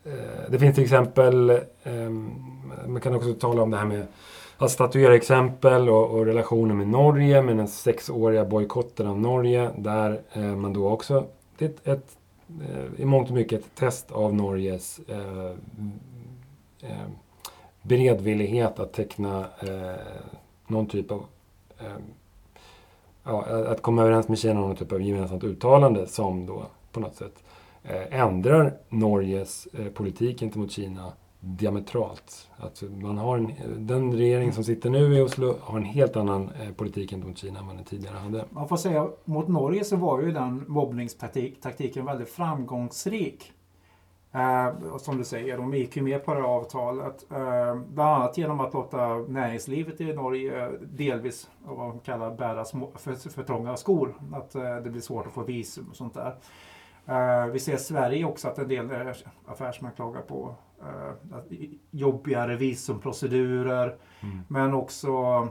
eh, 0.03 0.49
det 0.49 0.59
finns 0.59 0.75
till 0.75 0.83
exempel, 0.83 1.59
ehm, 1.83 2.31
man 2.87 3.01
kan 3.01 3.15
också 3.15 3.33
tala 3.33 3.61
om 3.61 3.71
det 3.71 3.77
här 3.77 3.85
med 3.85 4.07
att 4.57 4.71
statuera 4.71 5.15
exempel 5.15 5.89
och, 5.89 6.09
och 6.09 6.25
relationen 6.25 6.77
med 6.77 6.87
Norge, 6.87 7.41
med 7.41 7.57
den 7.57 7.67
sexåriga 7.67 8.45
bojkotten 8.45 9.07
av 9.07 9.19
Norge, 9.19 9.69
där 9.77 10.21
eh, 10.33 10.41
man 10.55 10.73
då 10.73 10.89
också, 10.89 11.25
det 11.57 11.87
är 11.87 11.93
ett, 11.93 12.17
eh, 12.49 13.01
i 13.01 13.05
mångt 13.05 13.29
och 13.29 13.35
mycket 13.35 13.59
ett 13.59 13.75
test 13.75 14.11
av 14.11 14.35
Norges 14.35 14.99
eh, 15.07 15.51
eh, 16.83 17.07
beredvillighet 17.81 18.79
att 18.79 18.93
teckna 18.93 19.39
eh, 19.39 20.29
någon 20.67 20.87
typ 20.87 21.11
av 21.11 21.25
eh, 21.79 21.97
ja, 23.23 23.45
att 23.67 23.81
komma 23.81 24.01
överens 24.01 24.27
med 24.27 24.39
Kina 24.39 24.61
om 24.61 24.67
någon 24.67 24.75
typ 24.75 24.91
av 24.91 25.01
gemensamt 25.01 25.43
uttalande 25.43 26.07
som 26.07 26.45
då 26.45 26.65
på 26.91 26.99
något 26.99 27.15
sätt 27.15 27.43
eh, 27.83 28.19
ändrar 28.19 28.73
Norges 28.89 29.67
eh, 29.73 29.87
politik 29.87 30.39
gentemot 30.39 30.71
Kina 30.71 31.13
diametralt. 31.39 32.49
Att 32.57 32.83
man 33.01 33.17
har 33.17 33.37
en, 33.37 33.53
den 33.77 34.13
regering 34.13 34.51
som 34.51 34.63
sitter 34.63 34.89
nu 34.89 35.17
i 35.17 35.21
Oslo 35.21 35.55
har 35.61 35.77
en 35.77 35.85
helt 35.85 36.15
annan 36.15 36.49
eh, 36.61 36.73
politik 36.73 37.09
gentemot 37.09 37.37
Kina 37.37 37.59
än 37.59 37.67
vad 37.67 37.75
den 37.75 37.85
tidigare 37.85 38.17
hade. 38.17 38.45
Man 38.49 38.67
får 38.67 38.77
säga 38.77 39.07
mot 39.25 39.47
Norge 39.47 39.83
så 39.83 39.95
var 39.95 40.21
ju 40.21 40.31
den 40.31 40.65
mobbningstaktiken 40.67 42.05
väldigt 42.05 42.29
framgångsrik. 42.29 43.51
Eh, 44.33 44.97
som 44.97 45.17
du 45.17 45.23
säger, 45.23 45.57
de 45.57 45.73
gick 45.73 45.95
ju 45.95 46.01
med 46.01 46.25
på 46.25 46.33
det 46.33 46.41
här 46.41 46.47
avtalet. 46.47 47.31
Eh, 47.31 47.75
bland 47.75 48.09
annat 48.09 48.37
genom 48.37 48.59
att 48.59 48.73
låta 48.73 49.15
näringslivet 49.17 50.01
i 50.01 50.13
Norge 50.13 50.71
delvis, 50.81 51.49
vad 51.65 51.77
man 51.77 51.99
kallar, 51.99 52.35
bära 52.35 52.65
små, 52.65 52.91
för, 52.95 53.29
för 53.29 53.43
trånga 53.43 53.77
skor. 53.77 54.15
Att 54.33 54.55
eh, 54.55 54.75
det 54.75 54.89
blir 54.89 55.01
svårt 55.01 55.27
att 55.27 55.33
få 55.33 55.43
visum 55.43 55.87
och 55.89 55.95
sånt 55.95 56.13
där. 56.13 56.35
Eh, 57.05 57.47
vi 57.47 57.59
ser 57.59 57.75
i 57.75 57.77
Sverige 57.77 58.25
också 58.25 58.47
att 58.47 58.57
en 58.57 58.67
del 58.67 58.89
affärsmän 59.45 59.91
klagar 59.91 60.21
på 60.21 60.55
uh, 60.81 61.53
jobbigare 61.91 62.55
visumprocedurer. 62.55 63.97
Mm. 64.21 64.39
Men 64.47 64.73
också 64.73 65.47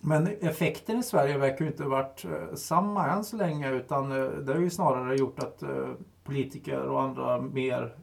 men 0.00 0.26
effekten 0.26 0.98
i 0.98 1.02
Sverige 1.02 1.38
verkar 1.38 1.66
inte 1.66 1.84
varit 1.84 2.24
uh, 2.24 2.54
samma 2.54 3.06
än 3.06 3.24
så 3.24 3.36
länge 3.36 3.70
utan 3.70 4.12
uh, 4.12 4.30
det 4.30 4.52
har 4.52 4.60
ju 4.60 4.70
snarare 4.70 5.16
gjort 5.16 5.38
att 5.38 5.62
politiker 6.28 6.80
och 6.80 7.02
andra 7.02 7.40
mer, 7.40 7.94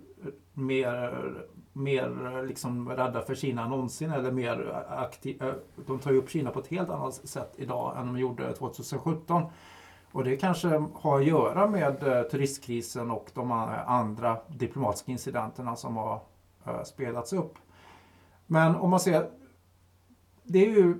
mer, 0.53 1.33
mer 1.73 2.43
liksom 2.47 2.89
rädda 2.89 3.21
för 3.21 3.35
Kina 3.35 3.63
än 3.63 3.69
någonsin 3.69 4.11
eller 4.11 4.31
mer 4.31 4.85
aktiva. 4.89 5.47
Eh, 5.47 5.53
de 5.87 5.99
tar 5.99 6.11
ju 6.11 6.17
upp 6.17 6.29
Kina 6.29 6.51
på 6.51 6.59
ett 6.59 6.67
helt 6.67 6.89
annat 6.89 7.13
sätt 7.13 7.53
idag 7.55 7.97
än 7.97 8.07
de 8.07 8.19
gjorde 8.19 8.53
2017. 8.53 9.43
Och 10.11 10.23
det 10.23 10.37
kanske 10.37 10.83
har 10.93 11.19
att 11.19 11.27
göra 11.27 11.67
med 11.67 12.03
eh, 12.07 12.23
turistkrisen 12.23 13.11
och 13.11 13.31
de 13.33 13.51
eh, 13.51 13.89
andra 13.89 14.37
diplomatiska 14.47 15.11
incidenterna 15.11 15.75
som 15.75 15.97
har 15.97 16.21
spelats 16.85 17.33
upp. 17.33 17.53
Men 18.47 18.75
om 18.75 18.89
man 18.89 18.99
ser, 18.99 19.29
det 20.43 20.65
är 20.65 20.69
ju 20.69 20.95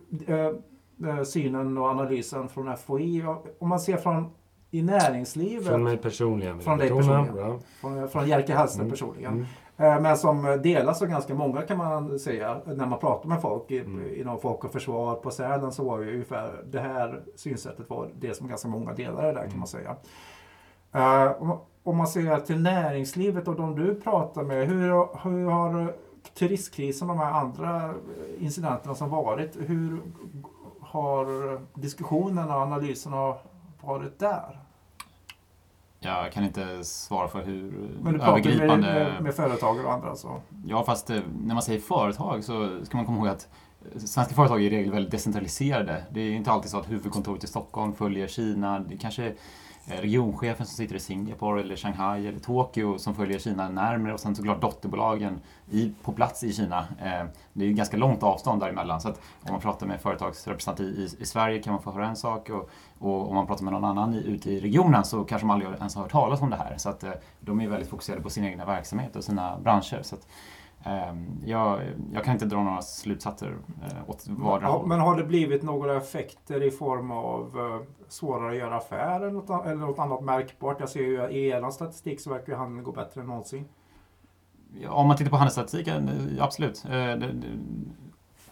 synen 1.26 1.78
och 1.78 1.88
analysen 1.88 2.50
från 2.50 2.78
FOI. 2.78 3.24
Om 3.60 3.70
man 3.70 3.80
ser 3.80 3.98
från 3.98 4.32
i 4.72 4.82
näringslivet. 4.82 5.68
Från 5.68 5.84
mig 5.84 5.98
personligen. 5.98 6.60
Från 6.60 6.78
dig 6.78 6.90
personligen. 6.90 7.60
Från, 7.82 8.10
från 8.10 8.28
Jerker 8.28 8.56
Hellström 8.56 8.82
mm. 8.82 8.92
personligen. 8.92 9.34
Mm. 9.78 10.04
Men 10.04 10.18
som 10.18 10.60
delas 10.64 11.02
av 11.02 11.08
ganska 11.08 11.36
många 11.36 11.62
kan 11.62 11.78
man 11.78 12.20
säga 12.20 12.62
när 12.66 12.86
man 12.86 13.00
pratar 13.00 13.30
med 13.30 13.42
folk 13.42 13.72
mm. 13.72 14.16
inom 14.16 14.40
Folk 14.40 14.64
och 14.64 14.72
Försvar 14.72 15.16
på 15.16 15.32
Sälen 15.32 15.72
så 15.72 15.84
var 15.84 16.00
ju 16.00 16.14
ungefär 16.14 16.64
det 16.66 16.80
här 16.80 17.22
synsättet 17.36 17.90
var 17.90 18.10
det 18.20 18.34
som 18.34 18.48
ganska 18.48 18.68
många 18.68 18.94
delade 18.94 19.28
där 19.28 19.34
kan 19.34 19.60
man 19.60 19.68
mm. 19.68 19.68
säga. 19.68 19.96
Uh, 20.96 21.58
om 21.84 21.98
man 21.98 22.08
ser 22.08 22.38
till 22.38 22.62
näringslivet 22.62 23.48
och 23.48 23.56
de 23.56 23.76
du 23.76 23.96
pratar 23.96 24.44
med, 24.44 24.68
hur, 24.68 24.90
hur 25.24 25.50
har 25.50 25.94
turistkrisen 26.34 27.10
och 27.10 27.16
de 27.16 27.22
här 27.22 27.32
andra 27.32 27.94
incidenterna 28.40 28.96
som 28.96 29.10
varit, 29.10 29.58
hur 29.60 30.02
har 30.80 31.26
diskussionerna 31.74 32.56
och 32.56 32.62
analyserna 32.62 33.36
varit 33.86 34.20
där? 34.20 34.60
Jag 36.00 36.32
kan 36.32 36.44
inte 36.44 36.84
svara 36.84 37.28
för 37.28 37.44
hur 37.44 37.90
Men 38.02 38.14
du 38.14 38.20
pratar 38.20 38.68
med, 38.68 38.80
med, 38.80 39.24
med 39.24 39.36
företag 39.36 39.86
och 39.86 39.94
andra 39.94 40.16
så? 40.16 40.42
Ja, 40.66 40.84
fast 40.84 41.10
eh, 41.10 41.20
när 41.44 41.54
man 41.54 41.64
säger 41.64 41.80
företag 41.80 42.44
så 42.44 42.86
ska 42.86 42.98
man 42.98 43.06
komma 43.06 43.18
ihåg 43.18 43.28
att 43.28 43.48
svenska 43.96 44.36
företag 44.36 44.62
är 44.62 44.66
i 44.66 44.70
regel 44.70 44.92
väldigt 44.92 45.12
decentraliserade. 45.12 46.04
Det 46.12 46.22
är 46.22 46.32
inte 46.32 46.52
alltid 46.52 46.72
så 46.72 46.78
att 46.78 46.92
huvudkontoret 46.92 47.44
i 47.44 47.48
Stockholm 47.48 47.94
följer 47.94 48.28
Kina. 48.28 48.80
Det 48.80 48.98
kanske 48.98 49.34
Eh, 49.88 50.02
regionchefen 50.02 50.66
som 50.66 50.76
sitter 50.76 50.96
i 50.96 51.00
Singapore 51.00 51.62
eller 51.62 51.76
Shanghai 51.76 52.28
eller 52.28 52.40
Tokyo 52.40 52.98
som 52.98 53.16
följer 53.16 53.40
Kina 53.40 53.70
närmare 53.70 54.14
och 54.14 54.20
sen 54.20 54.36
såklart 54.36 54.62
dotterbolagen 54.62 55.42
i, 55.72 55.94
på 56.02 56.12
plats 56.12 56.44
i 56.44 56.54
Kina. 56.54 56.80
Eh, 56.80 57.26
det 57.54 57.66
är 57.66 57.72
ganska 57.72 57.98
långt 57.98 58.24
avstånd 58.24 58.62
däremellan 58.62 59.02
så 59.02 59.10
att 59.10 59.22
om 59.44 59.52
man 59.52 59.62
pratar 59.62 59.88
med 59.88 60.02
företagsrepresentant 60.02 60.80
i, 60.80 61.10
i 61.20 61.26
Sverige 61.26 61.62
kan 61.62 61.74
man 61.74 61.82
få 61.82 61.92
höra 61.92 62.08
en 62.08 62.16
sak 62.16 62.50
och, 62.50 62.70
och 63.08 63.30
om 63.30 63.36
man 63.36 63.48
pratar 63.48 63.64
med 63.64 63.74
någon 63.74 63.86
annan 63.86 64.14
i, 64.14 64.18
ute 64.18 64.52
i 64.52 64.60
regionen 64.60 65.04
så 65.04 65.24
kanske 65.24 65.48
man 65.48 65.54
aldrig 65.54 65.78
ens 65.78 65.96
har 65.96 66.02
hört 66.02 66.12
talas 66.12 66.42
om 66.42 66.50
det 66.50 66.56
här. 66.56 66.78
Så 66.78 66.90
att 66.90 67.04
eh, 67.04 67.12
de 67.40 67.62
är 67.62 67.68
väldigt 67.68 67.90
fokuserade 67.90 68.24
på 68.24 68.30
sin 68.30 68.46
egna 68.46 68.66
verksamhet 68.66 69.16
och 69.16 69.24
sina 69.24 69.60
branscher. 69.60 70.00
Så 70.02 70.16
att, 70.16 70.28
Ehm, 70.86 71.42
jag, 71.46 71.82
jag, 72.14 72.24
kan 72.24 72.34
inte 72.34 72.46
dra 72.46 72.64
några 72.64 72.82
slutsatser 72.82 73.58
eh, 73.84 74.10
åt 74.10 74.28
vardera 74.28 74.70
ja, 74.70 74.84
Men 74.88 75.00
har 75.00 75.18
det 75.18 75.24
blivit 75.24 75.64
några 75.64 75.98
effekter 75.98 76.64
i 76.64 76.72
form 76.72 77.12
av 77.12 77.58
uh, 77.58 77.82
svårare 78.08 78.52
att 78.52 78.58
göra 78.58 78.78
affärer 78.78 79.22
eller 79.22 79.32
något, 79.32 79.66
eller 79.66 79.76
något 79.76 80.00
annat 80.00 80.24
märkbart? 80.24 80.80
Jag 80.80 80.90
ser 80.90 81.00
ju 81.00 81.30
i 81.30 81.48
er 81.48 81.72
statistik 81.72 82.22
så 82.22 82.30
verkar 82.30 82.56
handeln 82.56 82.84
gå 82.84 82.92
bättre 82.92 83.22
än 83.22 83.28
någonsin. 83.28 83.66
Ja, 84.82 84.92
om 84.92 85.08
man 85.08 85.18
tittar 85.18 85.30
på 85.30 85.38
handelsstatistiken, 85.38 86.10
eh, 86.10 86.44
absolut. 86.44 86.86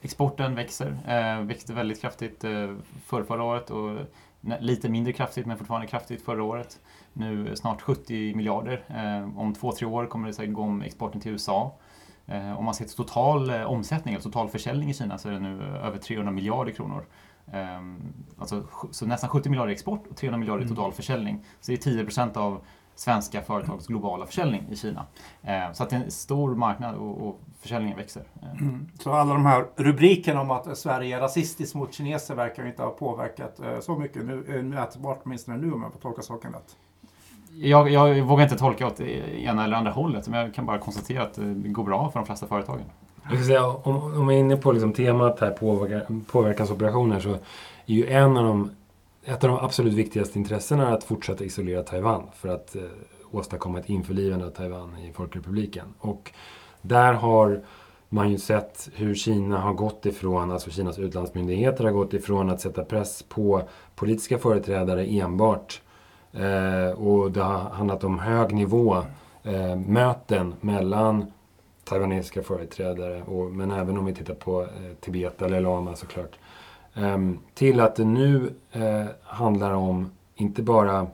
Exporten 0.02 0.56
växer. 0.56 0.98
Växte 1.44 1.74
väldigt 1.74 2.02
kraftigt 2.02 2.42
för 3.06 3.24
förra 3.24 3.44
året 3.44 3.70
och 3.70 3.98
lite 4.60 4.90
mindre 4.90 5.14
kraftigt 5.14 5.46
men 5.46 5.58
fortfarande 5.58 5.88
kraftigt 5.88 6.26
förra 6.26 6.44
året. 6.44 6.80
Nu 7.14 7.56
snart 7.56 7.82
70 7.82 8.36
miljarder. 8.36 8.84
Om 9.38 9.54
två, 9.54 9.72
tre 9.72 9.88
år 9.88 10.06
kommer 10.06 10.28
det 10.28 10.34
säkert 10.34 10.54
gå 10.54 10.62
om 10.62 10.82
exporten 10.82 11.22
till 11.22 11.32
USA. 11.32 11.76
Eh, 12.26 12.60
om 12.60 12.66
man 12.66 12.74
ser 12.74 12.86
till 12.86 12.96
total 12.96 13.50
eh, 13.50 13.64
omsättning, 13.64 14.14
eller 14.14 14.24
total 14.24 14.50
försäljning 14.50 14.90
i 14.90 14.94
Kina 14.94 15.18
så 15.18 15.30
är 15.30 15.34
det 15.34 15.40
nu 15.40 15.64
över 15.64 15.98
300 15.98 16.32
miljarder 16.32 16.72
kronor. 16.72 17.06
Alltså, 18.38 18.64
så 18.92 19.06
nästan 19.06 19.30
70 19.30 19.50
miljarder 19.50 19.70
i 19.70 19.74
export 19.74 20.08
och 20.08 20.18
300 20.18 20.38
miljarder 20.38 20.62
i 20.62 20.66
mm. 20.66 20.76
total 20.76 20.92
försäljning. 20.94 21.46
Så 21.60 21.72
det 21.72 21.76
är 21.76 21.82
10 21.82 22.04
procent 22.04 22.38
av 22.38 22.62
svenska 22.96 23.42
företags 23.42 23.88
globala 23.88 24.26
försäljning 24.26 24.64
i 24.72 24.76
Kina. 24.76 25.06
Ehm, 25.44 25.74
så 25.74 25.84
att 25.84 25.90
det 25.90 25.96
är 25.96 26.04
en 26.04 26.12
stor 26.12 26.56
marknad 26.56 26.96
och, 26.96 27.28
och 27.28 27.40
försäljningen 27.62 27.98
växer. 27.98 28.24
Ehm. 28.42 28.58
Mm. 28.68 28.88
Så 29.00 29.12
alla 29.12 29.34
de 29.34 29.46
här 29.46 29.66
rubrikerna 29.76 30.42
om 30.42 30.52
att 30.52 30.78
Sverige 30.78 31.18
är 31.18 31.22
rasistiskt 31.22 31.76
mot 31.76 31.94
kineser 31.94 32.36
verkar 32.36 32.66
inte 32.66 32.84
ha 32.84 32.90
påverkat 32.90 33.60
eh, 33.60 33.80
så 33.80 33.96
mycket 33.96 34.26
nu, 34.26 34.64
mätbart 34.64 35.22
åtminstone 35.24 35.58
nu 35.58 35.74
om 35.74 35.82
jag 35.82 35.94
får 35.94 36.00
tolka 36.00 36.22
saken 36.22 36.54
rätt 36.54 36.76
jag, 37.56 37.90
jag 37.90 38.22
vågar 38.22 38.44
inte 38.44 38.58
tolka 38.58 38.88
åt 38.88 39.00
ena 39.00 39.64
eller 39.64 39.78
andra 39.78 39.92
hållet, 39.92 40.28
men 40.28 40.40
jag 40.40 40.54
kan 40.54 40.66
bara 40.66 40.78
konstatera 40.78 41.24
att 41.24 41.34
det 41.34 41.70
går 41.70 41.84
bra 41.84 42.10
för 42.12 42.20
de 42.20 42.26
flesta 42.26 42.48
företagen. 42.48 42.82
Säga, 43.46 43.68
om, 43.68 43.96
om 43.96 44.28
vi 44.28 44.36
är 44.36 44.40
inne 44.40 44.58
på 44.58 44.72
liksom 44.72 44.94
temat 44.94 45.40
här, 45.40 45.50
påverkan, 45.50 46.26
påverkansoperationer, 46.32 47.20
så 47.20 47.30
är 47.30 47.38
ju 47.86 48.08
en 48.08 48.38
av 48.38 48.44
de, 48.44 48.72
ett 49.26 49.44
av 49.44 49.50
de 49.50 49.60
absolut 49.60 49.94
viktigaste 49.94 50.40
intressena 50.40 50.90
är 50.90 50.94
att 50.94 51.04
fortsätta 51.04 51.44
isolera 51.44 51.84
Taiwan 51.84 52.24
för 52.36 52.50
att 52.50 52.76
eh, 52.76 52.82
åstadkomma 53.32 53.80
ett 53.80 53.90
införlivande 53.90 54.46
av 54.46 54.50
Taiwan 54.50 54.98
i 54.98 55.14
Folkrepubliken. 55.14 55.94
Och 56.00 56.32
där 56.82 57.14
har 57.14 57.64
man 58.10 58.32
ju 58.32 58.38
sett 58.38 58.90
hur 58.94 59.16
Kina 59.16 59.58
har 59.58 59.74
gått 59.74 60.06
ifrån, 60.06 60.52
alltså 60.52 60.72
Kinas 60.72 61.00
utlandsmyndigheter 61.00 61.84
har 61.84 61.92
gått 61.92 62.14
ifrån 62.14 62.50
att 62.50 62.62
sätta 62.62 62.84
press 62.84 63.24
på 63.24 63.62
politiska 63.96 64.38
företrädare 64.38 65.06
enbart 65.06 65.82
Eh, 66.34 66.92
och 66.92 67.32
det 67.32 67.42
har 67.42 67.58
handlat 67.58 68.04
om 68.04 68.20
hög 68.20 68.54
nivå 68.54 68.98
eh, 69.44 69.76
möten 69.76 70.54
mellan 70.62 71.32
taiwanesiska 71.84 72.44
företrädare, 72.44 73.24
och, 73.24 73.52
men 73.52 73.72
även 73.72 73.98
om 73.98 74.06
vi 74.06 74.14
tittar 74.14 74.34
på 74.34 74.62
eh, 74.62 74.68
Tibet 75.00 75.42
eller 75.42 75.62
Lama 75.62 75.96
såklart. 75.96 76.40
Ehm, 76.96 77.40
till 77.54 77.80
att 77.80 77.96
det 77.96 78.06
nu 78.06 78.54
eh, 78.72 79.06
handlar 79.24 79.72
om 79.72 80.12
inte 80.36 80.64
bara 80.64 81.08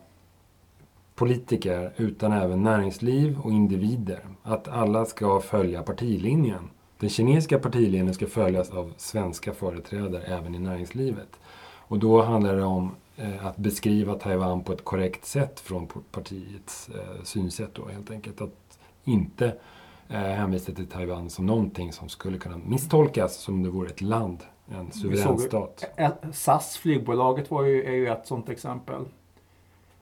politiker 1.15 1.93
utan 1.97 2.31
även 2.31 2.63
näringsliv 2.63 3.39
och 3.39 3.51
individer. 3.51 4.19
Att 4.43 4.67
alla 4.67 5.05
ska 5.05 5.39
följa 5.39 5.83
partilinjen. 5.83 6.69
Den 6.99 7.09
kinesiska 7.09 7.59
partilinjen 7.59 8.13
ska 8.13 8.27
följas 8.27 8.69
av 8.69 8.93
svenska 8.97 9.53
företrädare 9.53 10.23
även 10.23 10.55
i 10.55 10.59
näringslivet. 10.59 11.39
Och 11.61 11.99
då 11.99 12.21
handlar 12.21 12.55
det 12.55 12.63
om 12.63 12.95
eh, 13.17 13.45
att 13.45 13.57
beskriva 13.57 14.15
Taiwan 14.15 14.63
på 14.63 14.73
ett 14.73 14.85
korrekt 14.85 15.25
sätt 15.25 15.59
från 15.59 15.87
partiets 16.11 16.89
eh, 16.89 17.23
synsätt 17.23 17.73
då 17.73 17.87
helt 17.87 18.11
enkelt. 18.11 18.41
Att 18.41 18.79
inte 19.03 19.55
hänvisa 20.11 20.71
till 20.71 20.87
Taiwan 20.87 21.29
som 21.29 21.45
någonting 21.45 21.93
som 21.93 22.09
skulle 22.09 22.37
kunna 22.37 22.57
misstolkas 22.57 23.37
som 23.37 23.63
det 23.63 23.69
vore 23.69 23.89
ett 23.89 24.01
land, 24.01 24.39
en 24.71 24.91
suverän 24.91 25.39
stat. 25.39 25.85
SAS, 26.33 26.77
flygbolaget, 26.77 27.51
var 27.51 27.63
ju, 27.63 27.83
är 27.83 27.91
ju 27.91 28.07
ett 28.07 28.27
sådant 28.27 28.49
exempel. 28.49 29.05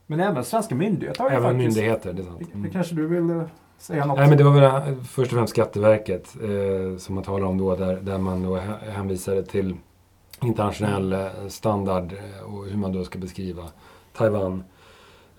Men 0.05 0.19
även 0.19 0.43
svenska 0.43 0.75
myndigheter 0.75 1.23
har 1.23 1.29
ju 1.29 1.35
Även 1.35 1.51
faktiskt... 1.51 1.77
myndigheter, 1.77 2.13
det 2.13 2.21
är 2.21 2.25
sant. 2.25 2.41
Mm. 2.53 2.63
Det 2.63 2.69
kanske 2.69 2.95
du 2.95 3.07
vill 3.07 3.43
säga 3.77 4.05
något? 4.05 4.17
Nej, 4.17 4.27
men 4.29 4.37
det 4.37 4.43
var 4.43 4.51
väl 4.51 4.95
först 5.03 5.31
och 5.31 5.37
främst 5.37 5.53
Skatteverket 5.53 6.35
eh, 6.35 6.97
som 6.97 7.15
man 7.15 7.23
talar 7.23 7.45
om 7.45 7.57
då, 7.57 7.75
där, 7.75 7.95
där 7.95 8.17
man 8.17 8.43
då 8.43 8.55
hänvisade 8.91 9.43
till 9.43 9.75
internationell 10.41 11.13
eh, 11.13 11.27
standard 11.47 12.13
eh, 12.13 12.53
och 12.53 12.65
hur 12.65 12.77
man 12.77 12.91
då 12.91 13.03
ska 13.03 13.19
beskriva 13.19 13.63
Taiwan 14.13 14.63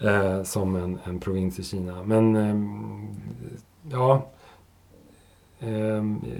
eh, 0.00 0.42
som 0.42 0.76
en, 0.76 0.98
en 1.04 1.20
provins 1.20 1.58
i 1.58 1.64
Kina. 1.64 2.02
Men 2.02 2.36
eh, 2.36 2.56
ja, 3.92 4.26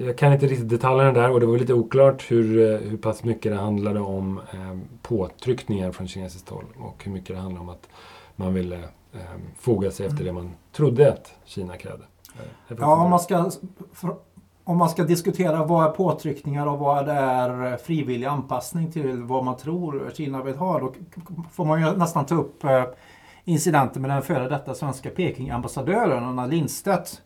jag 0.07 0.19
kan 0.19 0.33
inte 0.33 0.47
riktigt 0.47 0.69
detaljerna 0.69 1.13
där 1.13 1.31
och 1.31 1.41
det 1.41 1.47
var 1.47 1.59
lite 1.59 1.75
oklart 1.75 2.31
hur, 2.31 2.73
eh, 2.73 2.79
hur 2.79 2.97
pass 2.97 3.25
mycket 3.25 3.53
det 3.53 3.59
handlade 3.59 4.01
om 4.01 4.41
ehm, 4.53 4.83
påtryckningar 5.03 5.93
från 5.93 6.09
kinesiskt 6.09 6.49
håll 6.49 6.65
och 6.79 7.05
hur 7.05 7.13
mycket 7.13 7.37
det 7.37 7.43
handlade 7.43 7.61
om 7.61 7.69
att 7.69 7.89
man 8.37 8.55
ville 8.55 8.77
ehm, 8.77 9.41
foga 9.59 9.91
sig 9.91 10.07
efter 10.07 10.25
det 10.25 10.33
man 10.33 10.51
trodde 10.73 11.13
att 11.13 11.35
Kina 11.45 11.77
krävde. 11.77 12.05
Eh, 12.35 12.77
Ja, 12.79 13.05
om 13.05 13.11
man, 13.11 13.21
ska, 13.21 13.51
om 14.65 14.77
man 14.77 14.89
ska 14.89 15.05
diskutera 15.05 15.65
vad 15.65 15.85
är 15.87 15.91
påtryckningar 15.91 16.67
och 16.67 16.79
vad 16.79 17.09
är 17.09 17.77
frivillig 17.77 18.27
anpassning 18.27 18.93
till 18.93 19.23
vad 19.23 19.45
man 19.45 19.57
tror 19.57 20.11
Kina 20.15 20.43
vill 20.43 20.57
ha. 20.57 20.79
Då 20.79 20.93
får 21.53 21.65
man 21.65 21.81
ju 21.81 21.97
nästan 21.97 22.27
ta 22.27 22.35
upp 22.35 22.65
eh, 22.65 22.85
incidenten 23.45 24.03
med 24.03 24.11
den 24.11 24.23
före 24.23 24.49
detta 24.49 24.75
svenska 24.75 25.11
Peking-ambassadören 25.11 26.25
Anna 26.25 26.47
Lindstedt. 26.47 27.23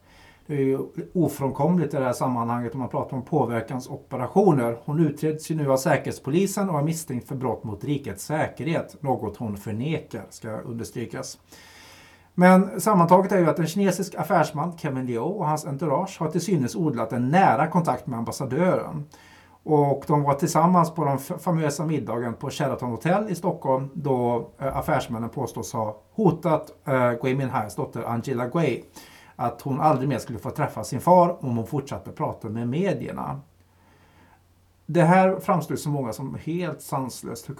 Det 0.52 0.58
är 0.58 0.62
ju 0.62 0.78
ofrånkomligt 1.14 1.94
i 1.94 1.96
det 1.96 2.04
här 2.04 2.12
sammanhanget 2.12 2.74
om 2.74 2.80
man 2.80 2.88
pratar 2.88 3.16
om 3.16 3.22
påverkansoperationer. 3.22 4.78
Hon 4.84 5.06
utreds 5.06 5.50
ju 5.50 5.54
nu 5.54 5.72
av 5.72 5.76
Säkerhetspolisen 5.76 6.70
och 6.70 6.78
är 6.78 6.82
misstänkt 6.82 7.28
för 7.28 7.34
brott 7.34 7.64
mot 7.64 7.84
rikets 7.84 8.24
säkerhet. 8.24 9.02
Något 9.02 9.36
hon 9.36 9.56
förnekar, 9.56 10.24
ska 10.30 10.50
understrykas. 10.50 11.38
Men 12.34 12.80
sammantaget 12.80 13.32
är 13.32 13.38
ju 13.38 13.50
att 13.50 13.58
en 13.58 13.66
kinesisk 13.66 14.14
affärsman, 14.14 14.78
Kevin 14.78 15.06
Liu, 15.06 15.18
och 15.18 15.46
hans 15.46 15.66
entourage 15.66 16.16
har 16.20 16.28
till 16.28 16.40
synes 16.40 16.76
odlat 16.76 17.12
en 17.12 17.28
nära 17.28 17.66
kontakt 17.66 18.06
med 18.06 18.18
ambassadören. 18.18 19.04
Och 19.62 20.04
de 20.06 20.22
var 20.22 20.34
tillsammans 20.34 20.94
på 20.94 21.04
den 21.04 21.18
famösa 21.18 21.86
middagen 21.86 22.34
på 22.34 22.50
Sheraton 22.50 22.90
Hotel 22.90 23.26
i 23.28 23.34
Stockholm 23.34 23.90
då 23.94 24.48
eh, 24.58 24.76
affärsmännen 24.76 25.28
påstås 25.28 25.72
ha 25.72 26.02
hotat 26.12 26.70
eh, 26.84 27.12
Gui 27.22 27.34
Minhais 27.34 27.74
dotter 27.74 28.02
Angela 28.02 28.46
Gui 28.46 28.84
att 29.42 29.62
hon 29.62 29.80
aldrig 29.80 30.08
mer 30.08 30.18
skulle 30.18 30.38
få 30.38 30.50
träffa 30.50 30.84
sin 30.84 31.00
far 31.00 31.44
om 31.44 31.56
hon 31.56 31.66
fortsatte 31.66 32.10
prata 32.10 32.48
med 32.48 32.68
medierna. 32.68 33.40
Det 34.86 35.02
här 35.02 35.40
framstår 35.40 35.76
så 35.76 35.88
många 35.88 36.12
som 36.12 36.38
helt 36.44 36.82
sanslöst. 36.82 37.50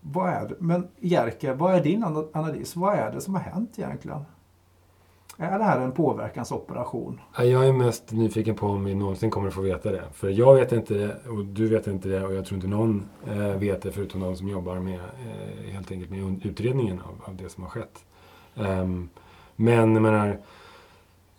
Vad 0.00 0.30
är 0.30 0.48
det? 0.48 0.54
Men 0.58 0.88
Jerker, 1.00 1.54
vad 1.54 1.74
är 1.74 1.82
din 1.82 2.04
analys? 2.32 2.76
Vad 2.76 2.94
är 2.94 3.12
det 3.12 3.20
som 3.20 3.34
har 3.34 3.42
hänt 3.42 3.78
egentligen? 3.78 4.24
Är 5.36 5.58
det 5.58 5.64
här 5.64 5.80
en 5.80 5.92
påverkansoperation? 5.92 7.20
Jag 7.38 7.68
är 7.68 7.72
mest 7.72 8.12
nyfiken 8.12 8.54
på 8.54 8.66
om 8.66 8.84
vi 8.84 8.94
någonsin 8.94 9.30
kommer 9.30 9.48
att 9.48 9.54
få 9.54 9.60
veta 9.60 9.92
det. 9.92 10.02
För 10.12 10.28
jag 10.28 10.54
vet 10.54 10.72
inte 10.72 10.94
det 10.94 11.16
och 11.28 11.44
du 11.44 11.68
vet 11.68 11.86
inte 11.86 12.08
det 12.08 12.24
och 12.24 12.34
jag 12.34 12.46
tror 12.46 12.56
inte 12.56 12.68
någon 12.68 13.04
eh, 13.26 13.36
vet 13.36 13.82
det 13.82 13.92
förutom 13.92 14.20
de 14.20 14.36
som 14.36 14.48
jobbar 14.48 14.78
med 14.78 14.94
eh, 14.94 15.72
helt 15.72 15.90
enkelt 15.90 16.10
med 16.10 16.46
utredningen 16.46 17.00
av, 17.00 17.30
av 17.30 17.36
det 17.36 17.48
som 17.48 17.62
har 17.62 17.70
skett. 17.70 18.04
Ehm, 18.56 19.08
men 19.56 19.94
jag 19.94 20.02
menar, 20.02 20.38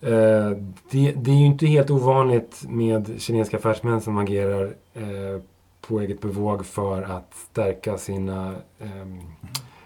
Eh, 0.01 0.51
det, 0.91 1.11
det, 1.11 1.31
är 1.31 1.35
ju 1.35 1.45
inte 1.45 1.65
helt 1.65 1.89
ovanligt 1.89 2.63
med 2.69 3.21
kinesiska 3.21 3.57
affärsmän 3.57 4.01
som 4.01 4.17
agerar 4.17 4.75
eh, 4.93 5.41
på 5.81 5.99
eget 5.99 6.21
bevåg 6.21 6.65
för 6.65 7.01
att 7.01 7.33
stärka 7.51 7.97
sina 7.97 8.55
ehm, 8.79 9.19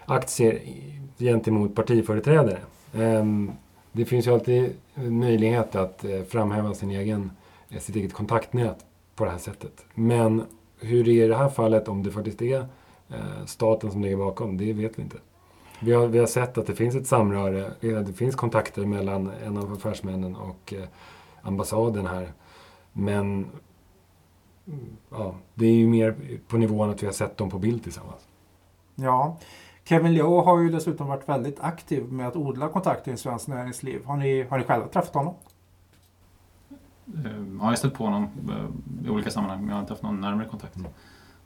aktier 0.04 0.60
gentemot 1.18 1.74
partiföreträdare. 1.74 2.58
Ehm, 2.94 3.52
det 3.92 4.04
finns 4.04 4.26
ju 4.26 4.32
alltid 4.32 4.72
möjlighet 4.94 5.76
att 5.76 6.04
eh, 6.04 6.22
framhäva 6.22 6.74
sin 6.74 6.90
egen, 6.90 7.30
sitt 7.78 7.96
eget 7.96 8.12
kontaktnät 8.12 8.84
på 9.14 9.24
det 9.24 9.30
här 9.30 9.38
sättet. 9.38 9.84
Men 9.94 10.42
hur 10.80 11.04
det 11.04 11.10
är 11.10 11.24
i 11.24 11.28
det 11.28 11.36
här 11.36 11.48
fallet, 11.48 11.88
om 11.88 12.02
det 12.02 12.10
faktiskt 12.10 12.42
är 12.42 12.66
staten 13.46 13.90
som 13.90 14.02
ligger 14.02 14.16
bakom, 14.16 14.56
det 14.56 14.72
vet 14.72 14.98
vi 14.98 15.02
inte. 15.02 15.16
Vi 15.82 15.92
har, 15.92 16.06
vi 16.06 16.18
har 16.18 16.26
sett 16.26 16.58
att 16.58 16.66
det 16.66 16.74
finns 16.74 16.94
ett 16.94 17.06
samröre, 17.06 17.72
det 17.80 18.12
finns 18.12 18.34
kontakter 18.34 18.86
mellan 18.86 19.30
en 19.44 19.56
av 19.56 19.72
affärsmännen 19.72 20.36
och 20.36 20.74
ambassaden 21.42 22.06
här. 22.06 22.32
Men 22.92 23.50
mm, 24.66 24.96
ja, 25.10 25.34
det 25.54 25.66
är 25.66 25.74
ju 25.74 25.86
mer 25.86 26.16
på 26.48 26.56
nivån 26.56 26.90
att 26.90 27.02
vi 27.02 27.06
har 27.06 27.12
sett 27.12 27.36
dem 27.36 27.50
på 27.50 27.58
bild 27.58 27.82
tillsammans. 27.82 28.28
Ja, 28.94 29.36
Kevin 29.84 30.14
Liu 30.14 30.22
har 30.22 30.60
ju 30.60 30.68
dessutom 30.68 31.06
varit 31.06 31.28
väldigt 31.28 31.60
aktiv 31.60 32.12
med 32.12 32.28
att 32.28 32.36
odla 32.36 32.68
kontakter 32.68 33.12
i 33.12 33.16
svenskt 33.16 33.48
näringsliv. 33.48 34.04
Har 34.04 34.16
ni, 34.16 34.42
har 34.42 34.58
ni 34.58 34.64
själva 34.64 34.86
träffat 34.86 35.14
honom? 35.14 35.34
Ja, 37.04 37.30
jag 37.58 37.64
har 37.64 37.74
stött 37.74 37.94
på 37.94 38.04
honom 38.04 38.28
eh, 38.48 39.06
i 39.06 39.10
olika 39.10 39.30
sammanhang 39.30 39.60
men 39.60 39.68
jag 39.68 39.74
har 39.74 39.80
inte 39.80 39.92
haft 39.92 40.02
någon 40.02 40.20
närmare 40.20 40.48
kontakt. 40.48 40.76
Mm. 40.76 40.90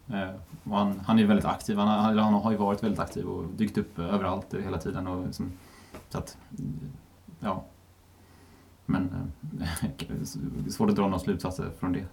Eh, 0.09 0.31
han, 0.73 1.01
han, 1.07 1.19
är 1.19 1.25
väldigt 1.25 1.45
aktiv, 1.45 1.77
han, 1.77 1.89
han, 1.89 2.19
han, 2.19 2.35
har 2.35 2.51
ju 2.51 2.57
varit 2.57 2.83
väldigt 2.83 3.01
aktiv 3.01 3.27
och 3.27 3.45
dykt 3.57 3.79
upp 3.79 3.99
eh, 3.99 4.15
överallt 4.15 4.55
hela 4.65 4.79
tiden. 4.79 5.07
Och 5.07 5.27
liksom, 5.27 5.53
så 6.09 6.19
att, 6.19 6.39
ja. 7.41 7.65
Men 8.87 9.31
eh, 9.61 10.69
svårt 10.71 10.91
att 10.91 10.97
dra 10.97 11.03
några 11.03 11.19
slutsatser 11.19 11.71
från 11.79 11.93
det. 11.93 12.05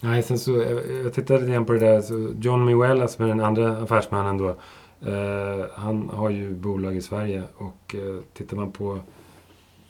Nej, 0.00 0.22
sen 0.22 0.38
så, 0.38 0.50
jag, 0.50 0.90
jag 1.04 1.12
tittade 1.12 1.40
lite 1.40 1.52
grann 1.52 1.64
på 1.64 1.72
det 1.72 1.78
där. 1.78 2.00
Så 2.00 2.34
John 2.40 2.64
Miwella 2.64 3.02
alltså 3.02 3.16
som 3.16 3.24
är 3.24 3.28
den 3.28 3.40
andra 3.40 3.78
affärsmannen 3.78 4.38
då. 4.38 4.56
Eh, 5.06 5.66
han 5.74 6.08
har 6.08 6.30
ju 6.30 6.54
bolag 6.54 6.96
i 6.96 7.00
Sverige 7.00 7.42
och 7.56 7.94
eh, 7.94 8.20
tittar 8.32 8.56
man 8.56 8.72
på 8.72 9.00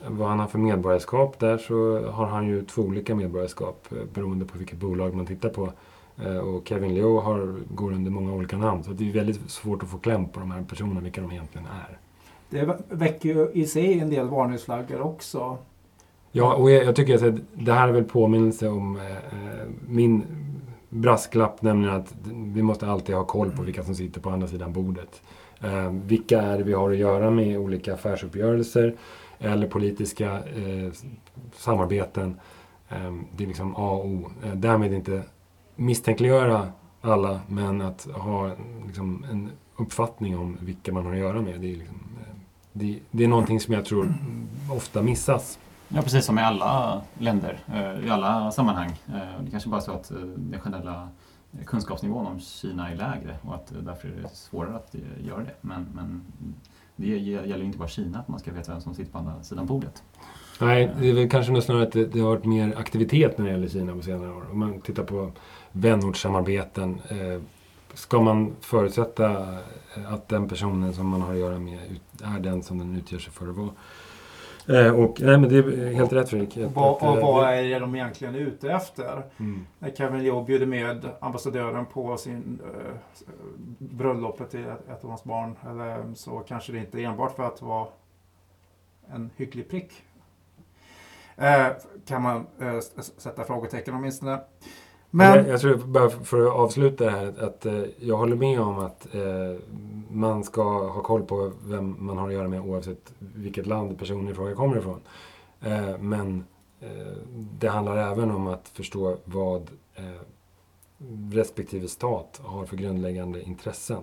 vad 0.08 0.28
han 0.28 0.38
har 0.38 0.46
för 0.46 0.58
medborgarskap 0.58 1.38
där 1.38 1.58
så 1.58 2.06
har 2.10 2.26
han 2.26 2.48
ju 2.48 2.64
två 2.64 2.82
olika 2.82 3.14
medborgarskap 3.14 3.86
eh, 3.90 3.98
beroende 4.14 4.44
på 4.44 4.58
vilket 4.58 4.78
bolag 4.78 5.14
man 5.14 5.26
tittar 5.26 5.48
på. 5.48 5.72
Eh, 6.24 6.36
och 6.36 6.68
Kevin 6.68 6.94
Leo 6.94 7.20
har, 7.20 7.54
går 7.74 7.92
under 7.92 8.10
många 8.10 8.32
olika 8.32 8.56
namn 8.56 8.84
så 8.84 8.90
det 8.90 9.08
är 9.08 9.12
väldigt 9.12 9.50
svårt 9.50 9.82
att 9.82 9.88
få 9.88 9.98
kläm 9.98 10.28
på 10.28 10.40
de 10.40 10.50
här 10.50 10.62
personerna, 10.62 11.00
vilka 11.00 11.20
de 11.20 11.32
egentligen 11.32 11.66
är. 11.66 11.98
Det 12.50 12.78
väcker 12.88 13.28
ju 13.28 13.50
i 13.52 13.66
sig 13.66 14.00
en 14.00 14.10
del 14.10 14.28
varningsflaggor 14.28 15.00
också. 15.00 15.58
Ja, 16.32 16.54
och 16.54 16.70
jag, 16.70 16.84
jag 16.84 16.96
tycker 16.96 17.28
att 17.28 17.34
det 17.54 17.72
här 17.72 17.88
är 17.88 17.92
väl 17.92 18.04
påminnelse 18.04 18.68
om 18.68 18.96
eh, 18.96 19.10
eh, 19.10 19.68
min 19.88 20.24
brasklapp, 20.88 21.62
nämligen 21.62 21.94
att 21.94 22.14
vi 22.24 22.62
måste 22.62 22.86
alltid 22.86 23.14
ha 23.14 23.24
koll 23.24 23.50
på 23.50 23.62
vilka 23.62 23.84
som 23.84 23.94
sitter 23.94 24.20
på 24.20 24.30
andra 24.30 24.48
sidan 24.48 24.72
bordet. 24.72 25.22
Eh, 25.60 25.90
vilka 26.06 26.42
är 26.42 26.58
det 26.58 26.64
vi 26.64 26.72
har 26.72 26.90
att 26.90 26.96
göra 26.96 27.30
med 27.30 27.46
i 27.46 27.56
olika 27.56 27.94
affärsuppgörelser 27.94 28.94
eller 29.42 29.66
politiska 29.66 30.32
eh, 30.32 30.92
samarbeten. 31.56 32.40
Eh, 32.88 33.12
det 33.36 33.44
är 33.44 33.48
liksom 33.48 33.76
A 33.76 33.90
och 33.90 34.06
O. 34.06 34.30
Eh, 34.44 34.52
därmed 34.54 34.92
inte 34.92 35.22
misstänkliggöra 35.76 36.72
alla, 37.00 37.40
men 37.46 37.80
att 37.80 38.08
ha 38.14 38.50
liksom, 38.86 39.24
en 39.30 39.50
uppfattning 39.76 40.38
om 40.38 40.58
vilka 40.60 40.92
man 40.92 41.04
har 41.04 41.12
att 41.12 41.18
göra 41.18 41.42
med. 41.42 41.60
Det 41.60 41.72
är, 41.72 41.76
liksom, 41.76 41.96
eh, 42.20 42.36
det, 42.72 42.98
det 43.10 43.24
är 43.24 43.28
någonting 43.28 43.60
som 43.60 43.74
jag 43.74 43.84
tror 43.84 44.14
ofta 44.70 45.02
missas 45.02 45.58
Ja, 45.94 46.02
precis 46.02 46.24
som 46.24 46.38
i 46.38 46.42
alla 46.42 47.02
länder, 47.18 47.58
eh, 47.66 48.06
i 48.06 48.10
alla 48.10 48.50
sammanhang. 48.50 48.90
Eh, 49.08 49.42
det 49.44 49.50
kanske 49.50 49.68
bara 49.68 49.80
är 49.80 49.84
så 49.84 49.92
att 49.92 50.10
eh, 50.10 50.16
den 50.18 50.60
generella 50.60 51.08
kunskapsnivån 51.66 52.26
om 52.26 52.40
Kina 52.40 52.90
är 52.90 52.96
lägre 52.96 53.36
och 53.42 53.54
att 53.54 53.72
eh, 53.72 53.78
därför 53.78 54.08
är 54.08 54.22
det 54.22 54.28
svårare 54.28 54.76
att 54.76 54.94
eh, 54.94 55.00
göra 55.26 55.38
det. 55.38 55.54
Men, 55.60 55.88
men 55.94 56.22
det 57.02 57.18
gäller 57.18 57.64
inte 57.64 57.78
bara 57.78 57.88
Kina, 57.88 58.18
att 58.18 58.28
man 58.28 58.40
ska 58.40 58.52
veta 58.52 58.72
vem 58.72 58.80
som 58.80 58.94
sitter 58.94 59.12
på 59.12 59.18
andra 59.18 59.42
sidan 59.42 59.66
bordet. 59.66 60.02
Nej, 60.60 60.90
det 61.00 61.10
är 61.10 61.14
väl 61.14 61.30
kanske 61.30 61.62
snarare 61.62 61.82
att 61.82 61.92
det, 61.92 62.06
det 62.06 62.20
har 62.20 62.28
varit 62.28 62.44
mer 62.44 62.74
aktivitet 62.78 63.38
när 63.38 63.44
det 63.44 63.50
gäller 63.50 63.68
Kina 63.68 63.92
på 63.92 64.02
senare 64.02 64.30
år. 64.30 64.44
Om 64.50 64.58
man 64.58 64.80
tittar 64.80 65.04
på 65.04 65.32
vänortssamarbeten. 65.72 67.00
Eh, 67.08 67.42
ska 67.94 68.20
man 68.20 68.52
förutsätta 68.60 69.46
att 70.08 70.28
den 70.28 70.48
personen 70.48 70.92
som 70.92 71.06
man 71.06 71.22
har 71.22 71.32
att 71.32 71.38
göra 71.38 71.58
med 71.58 71.78
är 72.22 72.40
den 72.40 72.62
som 72.62 72.78
den 72.78 72.96
utger 72.96 73.18
sig 73.18 73.32
för 73.32 73.48
att 73.48 73.56
vara? 73.56 73.70
Eh, 74.68 75.00
och, 75.00 75.20
nej, 75.20 75.38
men 75.38 75.48
det 75.48 75.58
är 75.58 75.94
helt 75.94 76.12
rätt 76.12 76.28
Fredrik. 76.28 76.56
Och 76.56 76.72
vad, 76.74 77.02
och 77.02 77.16
eh, 77.16 77.22
vad 77.22 77.54
är 77.54 77.62
det 77.62 77.78
de 77.78 77.94
egentligen 77.94 78.34
ute 78.34 78.72
efter? 78.72 79.22
Mm. 79.38 79.66
Kevin 79.96 80.22
Leo 80.22 80.44
bjuder 80.44 80.66
med 80.66 81.08
ambassadören 81.20 81.86
på 81.86 82.16
sin 82.16 82.60
eh, 82.64 82.94
bröllopet 83.78 84.50
till 84.50 84.66
ett, 84.66 84.88
ett 84.88 85.04
av 85.04 85.10
hans 85.10 85.24
barn. 85.24 85.56
Eller, 85.70 86.14
så 86.14 86.38
kanske 86.38 86.72
det 86.72 86.78
inte 86.78 87.02
enbart 87.02 87.36
för 87.36 87.42
att 87.42 87.62
vara 87.62 87.86
en 89.12 89.30
hygglig 89.36 89.70
prick. 89.70 90.02
Eh, 91.36 91.66
kan 92.06 92.22
man 92.22 92.46
eh, 92.60 92.78
sätta 93.16 93.44
frågetecken 93.44 93.94
åtminstone. 93.94 94.40
Men... 95.14 95.48
Jag, 95.48 95.60
tror, 95.60 95.76
bara 95.76 96.10
för 96.10 96.46
att 96.46 96.52
avsluta 96.52 97.04
det 97.04 97.10
här, 97.10 97.44
att 97.44 97.66
eh, 97.66 97.82
jag 97.98 98.16
håller 98.16 98.36
med 98.36 98.60
om 98.60 98.78
att 98.78 99.14
eh, 99.14 99.60
man 100.10 100.44
ska 100.44 100.62
ha 100.88 101.02
koll 101.02 101.22
på 101.22 101.52
vem 101.64 101.96
man 101.98 102.18
har 102.18 102.28
att 102.28 102.34
göra 102.34 102.48
med 102.48 102.60
oavsett 102.60 103.12
vilket 103.18 103.66
land 103.66 103.98
personen 103.98 104.28
i 104.28 104.34
fråga 104.34 104.54
kommer 104.54 104.78
ifrån. 104.78 105.00
Eh, 105.60 105.98
men 105.98 106.44
det 107.58 107.68
handlar 107.68 107.96
även 107.96 108.30
om 108.30 108.46
att 108.46 108.68
förstå 108.68 109.16
vad 109.24 109.70
respektive 111.32 111.88
stat 111.88 112.40
har 112.44 112.66
för 112.66 112.76
grundläggande 112.76 113.42
intressen 113.42 114.02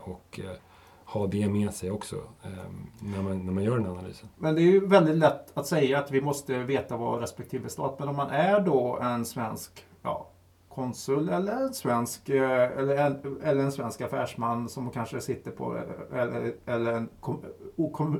och 0.00 0.40
ha 1.04 1.26
det 1.26 1.48
med 1.48 1.74
sig 1.74 1.90
också 1.90 2.16
när, 3.00 3.22
man, 3.22 3.46
när 3.46 3.52
man 3.52 3.64
gör 3.64 3.78
den 3.78 3.86
analysen. 3.86 4.28
Men 4.36 4.54
det 4.54 4.60
är 4.60 4.64
ju 4.64 4.86
väldigt 4.86 5.16
lätt 5.16 5.58
att 5.58 5.66
säga 5.66 5.98
att 5.98 6.10
vi 6.10 6.20
måste 6.20 6.58
veta 6.58 6.96
vad 6.96 7.20
respektive 7.20 7.68
stat, 7.68 7.98
men 7.98 8.08
om 8.08 8.16
man 8.16 8.30
är 8.30 8.60
då 8.60 8.98
en 9.02 9.24
svensk 9.24 9.86
konsul 10.76 11.28
eller 11.28 11.52
en 11.52 11.74
svensk, 11.74 12.28
eh, 12.28 12.78
eller 12.78 12.96
en, 12.96 13.38
eller 13.42 13.64
en 13.64 13.72
svensk 13.72 14.00
affärsman 14.00 14.68
som 14.68 14.90
kanske 14.90 15.20
sitter 15.20 15.50
på, 15.50 15.78
eller, 16.12 16.52
eller 16.66 16.92
en 16.92 17.08
kom, 17.20 17.42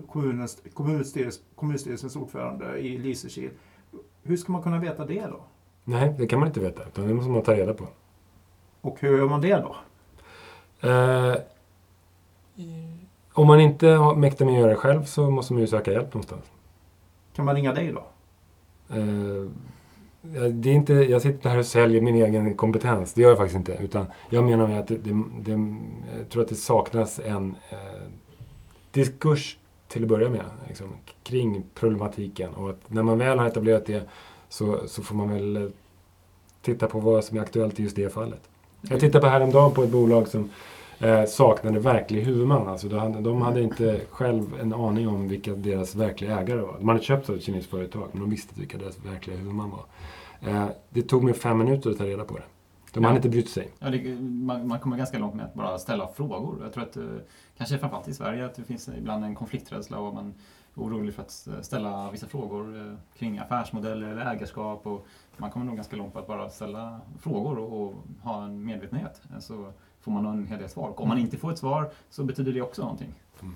kommunens, 0.08 0.62
kommunstyrelse, 0.74 1.40
kommunstyrelsens 1.54 2.16
ordförande 2.16 2.78
i 2.78 2.98
Lysekil. 2.98 3.50
Hur 4.22 4.36
ska 4.36 4.52
man 4.52 4.62
kunna 4.62 4.78
veta 4.78 5.06
det 5.06 5.26
då? 5.26 5.40
Nej, 5.84 6.14
det 6.18 6.26
kan 6.26 6.38
man 6.38 6.48
inte 6.48 6.60
veta, 6.60 6.82
utan 6.88 7.08
det 7.08 7.14
måste 7.14 7.30
man 7.30 7.42
ta 7.42 7.54
reda 7.54 7.74
på. 7.74 7.86
Och 8.80 9.00
hur 9.00 9.18
gör 9.18 9.28
man 9.28 9.40
det 9.40 9.56
då? 9.56 9.76
Eh, 10.88 11.36
om 13.32 13.46
man 13.46 13.60
inte 13.60 13.98
mäktar 14.16 14.44
med 14.44 14.54
att 14.54 14.60
göra 14.60 14.70
det 14.70 14.76
själv 14.76 15.04
så 15.04 15.30
måste 15.30 15.52
man 15.52 15.60
ju 15.60 15.66
söka 15.66 15.92
hjälp 15.92 16.14
någonstans. 16.14 16.44
Kan 17.32 17.44
man 17.44 17.54
ringa 17.54 17.72
dig 17.72 17.92
då? 17.92 18.04
Eh, 18.96 19.50
Eh, 20.34 20.42
det 20.42 20.70
är 20.70 20.74
inte, 20.74 20.92
jag 20.92 21.22
sitter 21.22 21.50
här 21.50 21.58
och 21.58 21.66
säljer 21.66 22.00
min 22.00 22.14
egen 22.14 22.54
kompetens. 22.54 23.12
Det 23.12 23.22
gör 23.22 23.28
jag 23.28 23.38
faktiskt 23.38 23.56
inte. 23.56 23.78
Utan 23.82 24.06
jag 24.30 24.44
menar 24.44 24.66
med 24.66 24.80
att 24.80 24.88
det, 24.88 24.96
det, 24.96 25.22
det, 25.40 25.76
jag 26.18 26.28
tror 26.28 26.42
att 26.42 26.48
det 26.48 26.54
saknas 26.54 27.20
en 27.24 27.56
eh, 27.70 27.78
diskurs 28.90 29.58
till 29.88 30.02
att 30.02 30.08
börja 30.08 30.30
med 30.30 30.44
liksom, 30.68 30.86
kring 31.22 31.62
problematiken. 31.74 32.54
Och 32.54 32.70
att 32.70 32.80
när 32.86 33.02
man 33.02 33.18
väl 33.18 33.38
har 33.38 33.46
etablerat 33.46 33.86
det 33.86 34.08
så, 34.48 34.80
så 34.86 35.02
får 35.02 35.14
man 35.14 35.30
väl 35.30 35.56
eh, 35.56 35.68
titta 36.62 36.86
på 36.86 37.00
vad 37.00 37.24
som 37.24 37.38
är 37.38 37.42
aktuellt 37.42 37.80
i 37.80 37.82
just 37.82 37.96
det 37.96 38.12
fallet. 38.12 38.40
Jag 38.80 39.00
tittade 39.00 39.22
på 39.22 39.26
häromdagen 39.26 39.72
på 39.72 39.82
ett 39.82 39.90
bolag 39.90 40.28
som 40.28 40.50
eh, 41.00 41.24
saknade 41.24 41.78
verklig 41.78 42.22
huvudman. 42.22 42.68
Alltså 42.68 42.88
de, 42.88 42.98
hade, 42.98 43.20
de 43.20 43.42
hade 43.42 43.62
inte 43.62 44.00
själv 44.10 44.60
en 44.60 44.72
aning 44.72 45.08
om 45.08 45.28
vilka 45.28 45.54
deras 45.54 45.94
verkliga 45.94 46.40
ägare 46.40 46.60
var. 46.60 46.76
De 46.78 46.88
hade 46.88 47.02
köpt 47.02 47.30
av 47.30 47.36
ett 47.36 47.42
kinesiskt 47.42 47.70
företag, 47.70 48.08
men 48.12 48.20
de 48.20 48.30
visste 48.30 48.50
inte 48.50 48.60
vilka 48.60 48.78
deras 48.78 49.04
verkliga 49.04 49.36
huvudman 49.36 49.70
var. 49.70 49.84
Eh, 50.50 50.66
det 50.90 51.02
tog 51.02 51.24
mig 51.24 51.34
fem 51.34 51.58
minuter 51.58 51.90
att 51.90 51.98
ta 51.98 52.04
reda 52.04 52.24
på 52.24 52.36
det. 52.36 52.42
De 52.92 53.02
ja. 53.02 53.08
hade 53.08 53.16
inte 53.16 53.28
brytt 53.28 53.48
sig. 53.48 53.68
Ja, 53.78 53.90
det, 53.90 54.20
man, 54.20 54.68
man, 54.68 54.80
kommer 54.80 54.96
ganska 54.96 55.18
långt 55.18 55.34
med 55.34 55.44
att 55.44 55.54
bara 55.54 55.78
ställa 55.78 56.08
frågor. 56.08 56.58
Jag 56.62 56.72
tror 56.72 56.84
att, 56.84 56.96
eh, 56.96 57.04
kanske 57.56 57.78
framförallt 57.78 58.08
i 58.08 58.14
Sverige, 58.14 58.46
att 58.46 58.54
det 58.54 58.62
finns 58.62 58.88
ibland 58.88 59.24
en 59.24 59.34
konflikträdsla 59.34 59.98
och 59.98 60.14
man 60.14 60.26
är 60.26 60.32
orolig 60.82 61.14
för 61.14 61.22
att 61.22 61.48
ställa 61.64 62.10
vissa 62.10 62.26
frågor 62.26 62.96
kring 63.18 63.38
affärsmodeller 63.38 64.08
eller 64.08 64.32
ägarskap. 64.32 64.86
Och 64.86 65.06
man 65.36 65.50
kommer 65.50 65.66
nog 65.66 65.76
ganska 65.76 65.96
långt 65.96 66.12
på 66.12 66.18
att 66.18 66.26
bara 66.26 66.50
ställa 66.50 67.00
frågor 67.20 67.58
och, 67.58 67.82
och 67.82 67.94
ha 68.22 68.44
en 68.44 68.64
medvetenhet. 68.64 69.22
Så 69.40 69.72
får 70.06 70.12
man 70.12 70.26
en 70.26 70.46
hel 70.46 70.58
del 70.58 70.68
svar. 70.68 70.88
Och 70.88 71.00
om 71.00 71.08
man 71.08 71.18
inte 71.18 71.36
får 71.36 71.52
ett 71.52 71.58
svar 71.58 71.90
så 72.10 72.24
betyder 72.24 72.52
det 72.52 72.62
också 72.62 72.82
någonting. 72.82 73.14
Mm. 73.42 73.54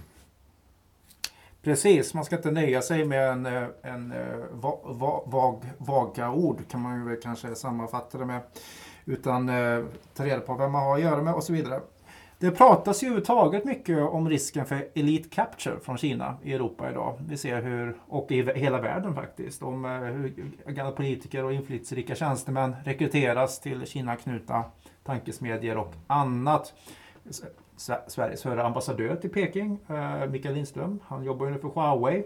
Precis, 1.63 2.15
man 2.15 2.25
ska 2.25 2.37
inte 2.37 2.51
nöja 2.51 2.83
sig 2.83 3.05
med 3.05 3.29
en, 3.29 3.47
eh, 3.47 3.65
en 3.83 4.13
eh, 4.13 4.37
va, 4.53 4.79
va, 4.85 5.23
vag, 5.27 5.65
vaga 5.79 6.31
ord 6.31 6.69
kan 6.71 6.81
man 6.81 7.09
ju 7.09 7.17
kanske 7.17 7.55
sammanfatta 7.55 8.19
det 8.19 8.25
med. 8.25 8.41
Utan 9.05 9.49
eh, 9.49 9.85
ta 10.15 10.25
reda 10.25 10.41
på 10.41 10.55
vem 10.55 10.73
man 10.73 10.83
har 10.83 10.95
att 10.95 11.03
göra 11.03 11.23
med 11.23 11.35
och 11.35 11.45
så 11.45 11.53
vidare. 11.53 11.81
Det 12.39 12.51
pratas 12.51 13.03
ju 13.03 13.07
överhuvudtaget 13.07 13.65
mycket 13.65 13.99
om 13.99 14.29
risken 14.29 14.67
för 14.67 14.89
elite 14.95 15.29
capture 15.29 15.81
från 15.81 15.99
Kina 15.99 16.37
i 16.43 16.53
Europa 16.53 16.91
idag. 16.91 17.19
Vi 17.29 17.37
ser 17.37 17.63
hur, 17.63 17.97
och 18.09 18.33
i 18.33 18.59
hela 18.59 18.81
världen 18.81 19.15
faktiskt, 19.15 19.63
om 19.63 19.85
eh, 19.85 19.91
hur 19.91 20.35
gamla 20.67 20.93
politiker 20.93 21.45
och 21.45 21.53
inflytelserika 21.53 22.15
tjänstemän 22.15 22.77
rekryteras 22.85 23.61
till 23.61 23.87
Kina-knutna 23.87 24.65
tankesmedjor 25.05 25.77
och 25.77 25.95
annat. 26.07 26.75
Sveriges 28.07 28.43
förre 28.43 28.63
ambassadör 28.63 29.17
till 29.17 29.31
Peking, 29.31 29.79
eh, 29.89 30.27
Mikael 30.27 30.55
Lindström, 30.55 31.01
han 31.07 31.25
jobbar 31.25 31.47
ju 31.47 31.53
nu 31.53 31.59
för 31.59 31.69
Huawei. 31.69 32.25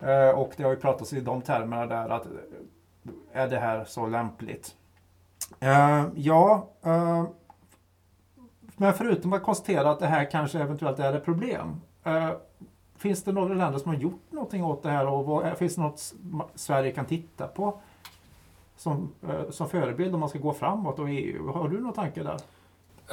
Eh, 0.00 0.30
och 0.30 0.52
det 0.56 0.62
har 0.62 0.70
ju 0.70 0.76
pratats 0.76 1.12
i 1.12 1.20
de 1.20 1.42
termerna 1.42 1.86
där 1.86 2.08
att 2.08 2.26
eh, 2.26 2.32
är 3.32 3.48
det 3.48 3.58
här 3.58 3.84
så 3.84 4.06
lämpligt? 4.06 4.74
Ja, 6.14 6.68
men 8.76 8.94
förutom 8.94 9.32
att 9.32 9.42
konstatera 9.42 9.90
att 9.90 10.00
det 10.00 10.06
här 10.06 10.30
kanske 10.30 10.58
eventuellt 10.58 10.98
är 10.98 11.12
ett 11.12 11.24
problem. 11.24 11.80
Finns 12.96 13.22
det 13.22 13.32
några 13.32 13.54
länder 13.54 13.78
som 13.78 13.94
har 13.94 13.98
gjort 13.98 14.22
någonting 14.30 14.64
åt 14.64 14.82
det 14.82 14.90
här 14.90 15.06
och 15.06 15.58
finns 15.58 15.74
det 15.74 15.80
något 15.80 16.14
Sverige 16.54 16.92
kan 16.92 17.04
titta 17.04 17.46
på? 17.46 17.80
Som, 18.78 19.12
eh, 19.28 19.50
som 19.50 19.68
förebild 19.68 20.14
om 20.14 20.20
man 20.20 20.28
ska 20.28 20.38
gå 20.38 20.52
framåt 20.52 20.98
och 20.98 21.10
EU. 21.10 21.52
Har 21.52 21.68
du 21.68 21.80
några 21.80 21.94
tankar 21.94 22.24
där? 22.24 22.38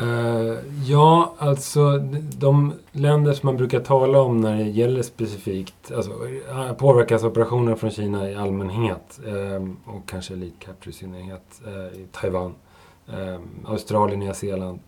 Uh, 0.02 0.58
ja, 0.86 1.34
alltså 1.38 1.98
de 2.38 2.74
länder 2.92 3.34
som 3.34 3.48
man 3.48 3.58
brukar 3.58 3.80
tala 3.80 4.22
om 4.22 4.42
när 4.42 4.58
det 4.58 4.64
gäller 4.64 5.02
specifikt, 5.02 5.92
alltså 5.92 6.12
eh, 6.50 6.74
påverkas 6.74 7.24
operationer 7.24 7.76
från 7.76 7.92
Kina 7.92 8.30
i 8.30 8.36
allmänhet 8.36 9.20
um, 9.26 9.78
och 9.86 10.10
kanske 10.10 10.34
Elite 10.34 10.66
Capture 10.66 10.90
i 10.90 10.94
synnerhet, 10.94 11.62
uh, 11.68 12.02
i 12.02 12.08
Taiwan, 12.12 12.56
um, 13.06 13.42
Australien, 13.66 14.20
Nya 14.20 14.34
Zeeland, 14.34 14.80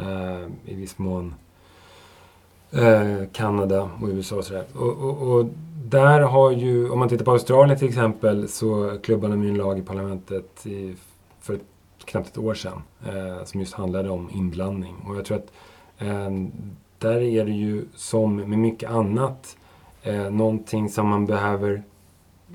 uh, 0.00 0.46
i 0.64 0.74
viss 0.74 0.98
mån 0.98 1.34
Eh, 2.74 3.26
Kanada 3.32 3.90
och 4.02 4.08
USA 4.08 4.36
och 4.36 4.44
sådär. 4.44 4.64
Och, 4.74 4.98
och, 4.98 5.32
och 5.32 5.46
där 5.84 6.20
har 6.20 6.50
ju, 6.50 6.90
om 6.90 6.98
man 6.98 7.08
tittar 7.08 7.24
på 7.24 7.30
Australien 7.30 7.78
till 7.78 7.88
exempel, 7.88 8.48
så 8.48 8.98
klubbade 9.02 9.32
de 9.32 9.44
ju 9.44 9.48
en 9.48 9.56
lag 9.56 9.78
i 9.78 9.82
parlamentet 9.82 10.66
i, 10.66 10.96
för 11.40 11.54
ett, 11.54 11.64
knappt 12.04 12.28
ett 12.28 12.38
år 12.38 12.54
sedan 12.54 12.82
eh, 13.06 13.44
som 13.44 13.60
just 13.60 13.74
handlade 13.74 14.10
om 14.10 14.30
inblandning. 14.34 14.94
Och 15.08 15.16
jag 15.16 15.24
tror 15.24 15.36
att 15.36 15.52
eh, 15.98 16.30
där 16.98 17.20
är 17.20 17.44
det 17.44 17.52
ju 17.52 17.84
som 17.94 18.36
med 18.36 18.58
mycket 18.58 18.90
annat 18.90 19.56
eh, 20.02 20.30
någonting 20.30 20.88
som 20.88 21.08
man 21.08 21.26
behöver 21.26 21.82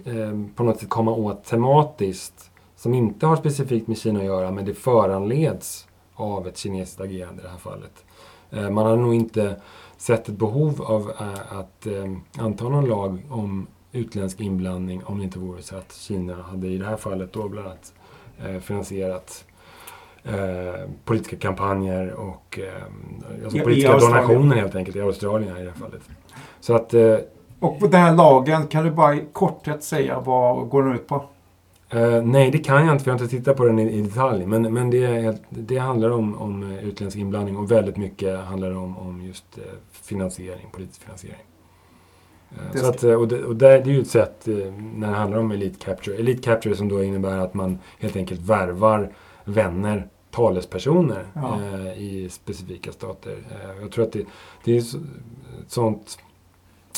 eh, 0.06 0.42
på 0.56 0.64
något 0.64 0.80
sätt 0.80 0.90
komma 0.90 1.12
åt 1.12 1.44
tematiskt 1.44 2.52
som 2.76 2.94
inte 2.94 3.26
har 3.26 3.36
specifikt 3.36 3.88
med 3.88 3.98
Kina 3.98 4.20
att 4.20 4.26
göra 4.26 4.52
men 4.52 4.66
det 4.66 4.74
föranleds 4.74 5.88
av 6.14 6.48
ett 6.48 6.58
kinesiskt 6.58 7.02
agerande 7.02 7.42
i 7.42 7.44
det 7.46 7.52
här 7.52 7.58
fallet. 7.58 8.06
Eh, 8.52 8.70
man 8.70 8.86
har 8.86 8.96
nog 8.96 9.14
inte 9.14 9.62
sett 9.98 10.30
ett 10.30 10.38
behov 10.38 10.82
av 10.82 11.12
äh, 11.20 11.60
att 11.60 11.86
äh, 11.86 12.44
anta 12.44 12.70
någon 12.70 12.86
lag 12.86 13.22
om 13.30 13.68
utländsk 13.92 14.40
inblandning 14.40 15.04
om 15.06 15.18
det 15.18 15.24
inte 15.24 15.40
vore 15.40 15.62
så 15.62 15.76
att 15.76 15.94
Kina 15.94 16.42
hade 16.42 16.68
i 16.68 16.78
det 16.78 16.86
här 16.86 16.98
fallet 16.98 17.34
då 17.34 17.50
bland 17.50 17.68
annat 17.68 17.94
äh, 18.46 18.60
finansierat 18.60 19.46
eh, 20.24 20.90
politiska 21.06 21.38
kampanjer 21.38 22.14
och 22.14 22.60
eh, 22.60 23.44
alltså 23.44 23.60
politiska 23.60 23.98
donationer 23.98 24.56
helt 24.56 24.76
enkelt 24.76 24.98
i 24.98 25.02
Australien 25.02 25.58
i 25.58 25.64
det 25.64 25.70
här 25.70 25.78
fallet. 25.78 26.02
Så 26.60 26.76
att, 26.76 26.94
eh, 26.94 27.18
och 27.60 27.90
den 27.90 28.02
här 28.02 28.16
lagen, 28.16 28.68
kan 28.68 28.86
du 28.86 28.92
bara 28.92 29.16
i 29.16 29.26
korthet 29.34 29.84
säga 29.84 30.20
vad 30.20 30.70
går 30.70 30.84
den 30.84 30.96
ut 30.96 31.08
på? 31.08 31.26
Uh, 31.96 32.24
nej, 32.24 32.52
det 32.52 32.58
kan 32.58 32.86
jag 32.86 32.96
inte 32.96 33.04
för 33.04 33.12
jag 33.12 33.18
har 33.18 33.24
inte 33.24 33.38
tittat 33.38 33.58
på 33.58 33.66
den 33.66 33.80
i, 33.80 33.92
i 33.92 34.02
detalj. 34.02 34.46
Men, 34.46 34.74
men 34.74 34.90
det, 34.90 35.38
det 35.50 35.78
handlar 35.78 36.10
om, 36.10 36.36
om 36.38 36.72
utländsk 36.72 37.18
inblandning 37.18 37.58
och 37.58 37.72
väldigt 37.72 37.98
mycket 37.98 38.40
handlar 38.40 38.72
om, 38.72 38.98
om 38.98 39.22
just 39.22 39.46
uh, 39.58 39.64
finansiering, 39.92 40.68
politisk 40.72 41.02
finansiering. 41.02 41.46
Uh, 42.52 42.82
så 42.82 42.90
att, 42.90 43.04
och 43.04 43.28
det, 43.28 43.44
och 43.44 43.56
det, 43.56 43.68
är 43.68 43.86
ju 43.86 44.02
ett 44.02 44.08
sätt 44.08 44.48
när 44.96 45.08
det 45.08 45.18
handlar 45.18 45.40
om 45.40 45.52
Elite 45.52 45.86
Capture. 45.86 46.18
Elite 46.18 46.42
Capture 46.42 46.76
som 46.76 46.90
då 46.90 47.04
innebär 47.04 47.38
att 47.38 47.54
man 47.54 47.80
helt 48.00 48.16
enkelt 48.16 48.42
värvar 48.42 49.14
vänner, 49.44 50.08
talespersoner 50.32 51.26
ja. 51.34 51.60
i 51.94 52.30
specifika 52.30 52.92
stater. 52.92 53.38
jag 53.82 53.92
tror 53.92 54.06
att 54.06 54.12
det, 54.12 54.26
det 54.64 54.78
är 54.78 54.80
ett 54.80 54.96
sånt 55.68 56.18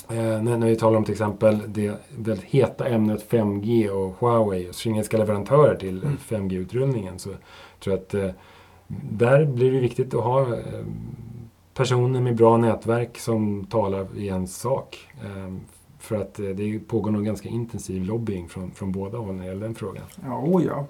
Eh, 0.10 0.41
när, 0.41 0.58
när, 0.58 0.67
vi 0.67 0.76
talar 0.76 0.98
om 0.98 1.04
till 1.04 1.12
exempel 1.12 1.62
det 1.67 1.93
väldigt 2.17 2.45
heta 2.45 2.88
ämnet 2.88 3.30
5G 3.30 3.89
och 3.89 4.15
Huawei 4.19 4.69
och 4.69 4.74
kinesiska 4.74 5.17
leverantörer 5.17 5.76
till 5.76 6.04
mm. 6.04 6.17
5G-utrullningen 6.17 7.19
så 7.19 7.30
tror 7.80 7.95
jag 7.95 8.00
att 8.00 8.13
eh, 8.13 8.32
där 9.12 9.45
blir 9.45 9.72
det 9.72 9.80
viktigt 9.80 10.13
att 10.13 10.24
ha 10.24 10.41
eh, 10.41 10.86
personer 11.74 12.22
med 12.22 12.36
bra 12.36 12.58
nätverk 12.58 13.17
som 13.17 13.65
talar 13.65 14.08
i 14.17 14.30
en 14.30 14.48
sak. 14.48 14.98
Eh, 15.22 15.54
för 16.00 16.15
att 16.15 16.39
eh, 16.39 16.45
det 16.45 16.80
pågår 16.80 17.12
nog 17.12 17.26
ganska 17.26 17.50
intensiv 17.50 18.04
lobbying 18.04 18.50
från, 18.50 18.72
från 18.72 18.91
båda 18.91 19.17
håll 19.17 19.36
när 19.36 19.43
det 19.43 19.50
gäller 19.50 19.62
den 19.62 19.76
frågan. 19.76 20.04
Ja, 20.26 20.41
oh 20.41 20.65
ja. 20.65 20.88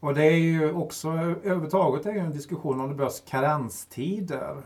Och 0.00 0.14
det 0.14 0.24
är 0.24 0.36
ju 0.36 0.72
också 0.72 1.08
överhuvudtaget 1.08 2.06
är 2.06 2.10
en 2.10 2.32
diskussion 2.32 2.80
om 2.80 2.88
det 2.88 2.94
behövs 2.94 3.22
karenstider 3.28 4.56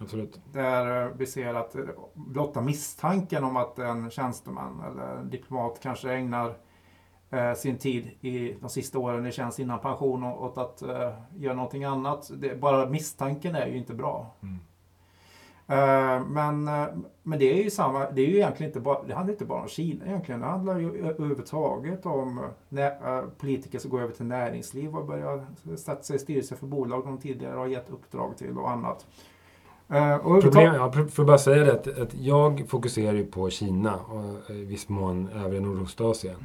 Absolut. 0.00 0.40
Där 0.52 1.12
vi 1.16 1.26
ser 1.26 1.54
att 1.54 1.76
blotta 2.14 2.60
misstanken 2.60 3.44
om 3.44 3.56
att 3.56 3.78
en 3.78 4.10
tjänsteman 4.10 4.80
eller 4.80 5.16
en 5.16 5.30
diplomat 5.30 5.80
kanske 5.82 6.12
ägnar 6.12 6.54
eh, 7.30 7.54
sin 7.54 7.78
tid 7.78 8.10
i 8.20 8.56
de 8.60 8.70
sista 8.70 8.98
åren 8.98 9.26
i 9.26 9.32
tjänst 9.32 9.58
innan 9.58 9.78
pension 9.78 10.24
åt 10.24 10.58
att 10.58 10.82
göra 11.36 11.54
någonting 11.54 11.84
annat. 11.84 12.30
Det, 12.34 12.60
bara 12.60 12.88
misstanken 12.88 13.54
är 13.54 13.66
ju 13.66 13.76
inte 13.76 13.94
bra. 13.94 14.34
Mm. 14.42 14.58
Uh, 15.70 16.26
men, 16.26 16.64
men 17.22 17.38
det 17.38 17.52
är 17.58 17.62
ju 17.62 17.70
samma, 17.70 18.10
det 18.10 18.22
är 18.22 18.26
ju 18.26 18.36
egentligen 18.36 18.70
inte 18.70 18.80
bara, 18.80 19.02
det 19.02 19.14
handlar 19.14 19.32
inte 19.32 19.44
bara 19.44 19.62
om 19.62 19.68
Kina 19.68 20.06
egentligen. 20.06 20.40
Det 20.40 20.46
handlar 20.46 20.78
ju 20.78 21.06
överhuvudtaget 21.06 22.06
om 22.06 22.40
nä, 22.68 22.98
politiker 23.38 23.78
som 23.78 23.90
går 23.90 24.00
över 24.00 24.14
till 24.14 24.26
näringsliv 24.26 24.96
och 24.96 25.06
börjar 25.06 25.46
sätta 25.76 26.02
sig 26.02 26.16
i 26.16 26.18
styrelser 26.18 26.56
för 26.56 26.66
bolag 26.66 27.04
de 27.04 27.18
tidigare 27.18 27.56
har 27.56 27.66
gett 27.66 27.90
uppdrag 27.90 28.36
till 28.36 28.58
och 28.58 28.70
annat. 28.70 29.06
Eh, 29.92 30.14
och 30.14 30.42
Problem, 30.42 30.74
ja, 30.74 30.92
för 30.92 31.22
att 31.22 31.26
bara 31.26 31.38
säga 31.38 31.64
det, 31.64 31.72
att, 31.72 31.98
att 31.98 32.14
jag 32.14 32.64
fokuserar 32.68 33.14
ju 33.14 33.26
på 33.26 33.50
Kina 33.50 33.96
och 33.96 34.50
i 34.50 34.64
viss 34.64 34.88
mån 34.88 35.28
övriga 35.44 35.62
Nordostasien. 35.62 36.36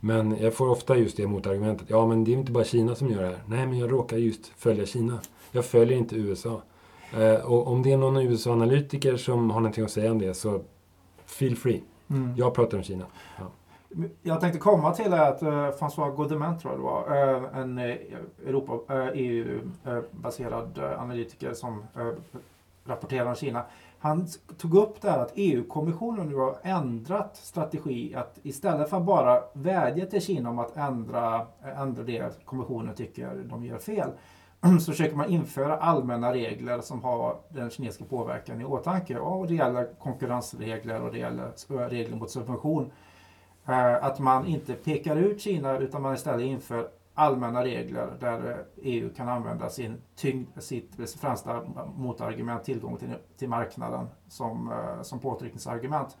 Men 0.00 0.36
jag 0.40 0.54
får 0.54 0.70
ofta 0.70 0.96
just 0.96 1.16
det 1.16 1.26
motargumentet. 1.26 1.90
Ja, 1.90 2.06
men 2.06 2.24
det 2.24 2.32
är 2.32 2.36
inte 2.36 2.52
bara 2.52 2.64
Kina 2.64 2.94
som 2.94 3.10
gör 3.10 3.22
det 3.22 3.28
här. 3.28 3.42
Nej, 3.46 3.66
men 3.66 3.78
jag 3.78 3.92
råkar 3.92 4.16
just 4.16 4.46
följa 4.46 4.86
Kina. 4.86 5.18
Jag 5.52 5.64
följer 5.64 5.98
inte 5.98 6.16
USA. 6.16 6.62
Eh, 7.16 7.34
och 7.34 7.66
om 7.68 7.82
det 7.82 7.92
är 7.92 7.96
någon 7.96 8.16
USA-analytiker 8.16 9.16
som 9.16 9.50
har 9.50 9.60
någonting 9.60 9.84
att 9.84 9.90
säga 9.90 10.10
om 10.10 10.18
det 10.18 10.34
så 10.34 10.60
feel 11.26 11.56
free. 11.56 11.82
Mm. 12.10 12.34
Jag 12.36 12.54
pratar 12.54 12.78
om 12.78 12.84
Kina. 12.84 13.04
Ja. 13.38 13.50
Jag 14.22 14.40
tänkte 14.40 14.58
komma 14.58 14.94
till 14.94 15.12
att 15.12 15.42
uh, 15.42 15.48
François 15.48 16.16
Godement 16.16 16.60
tror 16.60 16.72
jag 16.72 16.80
det 16.80 16.84
var, 16.84 17.34
eh, 17.34 17.60
en 17.60 17.78
uh, 17.78 17.94
Europa, 18.46 18.94
uh, 18.94 19.08
EU-baserad 19.14 20.78
uh, 20.78 21.02
analytiker 21.02 21.54
som 21.54 21.82
rapporterar 22.84 23.26
om 23.26 23.34
Kina. 23.34 23.64
Han 23.98 24.26
tog 24.58 24.74
upp 24.74 25.00
det 25.00 25.10
här 25.10 25.18
att 25.18 25.32
EU-kommissionen 25.34 26.28
nu 26.28 26.34
har 26.34 26.56
ändrat 26.62 27.36
strategi. 27.36 28.14
Att 28.14 28.38
istället 28.42 28.90
för 28.90 28.96
att 28.96 29.04
bara 29.04 29.42
vädja 29.52 30.06
till 30.06 30.22
Kina 30.22 30.50
om 30.50 30.58
att 30.58 30.76
ändra, 30.76 31.46
ändra 31.76 32.02
det 32.02 32.44
kommissionen 32.44 32.94
tycker 32.94 33.34
de 33.44 33.64
gör 33.64 33.78
fel. 33.78 34.10
Så 34.80 34.92
försöker 34.92 35.16
man 35.16 35.30
införa 35.30 35.76
allmänna 35.76 36.32
regler 36.32 36.80
som 36.80 37.02
har 37.02 37.36
den 37.48 37.70
kinesiska 37.70 38.04
påverkan 38.04 38.60
i 38.60 38.64
åtanke. 38.64 39.18
Och 39.18 39.46
det 39.46 39.54
gäller 39.54 39.88
konkurrensregler 39.98 41.02
och 41.02 41.12
det 41.12 41.18
gäller 41.18 41.52
äh, 41.70 41.76
regler 41.76 42.16
mot 42.16 42.30
subvention. 42.30 42.92
Äh, 43.66 44.04
att 44.04 44.18
man 44.18 44.46
inte 44.46 44.72
pekar 44.72 45.16
ut 45.16 45.40
Kina 45.40 45.78
utan 45.78 46.02
man 46.02 46.14
istället 46.14 46.46
inför 46.46 46.88
allmänna 47.14 47.64
regler 47.64 48.16
där 48.20 48.50
eh, 48.50 48.56
EU 48.82 49.14
kan 49.14 49.28
använda 49.28 49.70
sin 49.70 49.96
tyngd, 50.16 50.48
sitt 50.58 51.20
främsta 51.20 51.62
motargument, 51.96 52.64
tillgång 52.64 52.96
till, 52.96 53.14
till 53.38 53.48
marknaden, 53.48 54.06
som, 54.28 54.70
eh, 54.72 55.02
som 55.02 55.20
påtryckningsargument. 55.20 56.16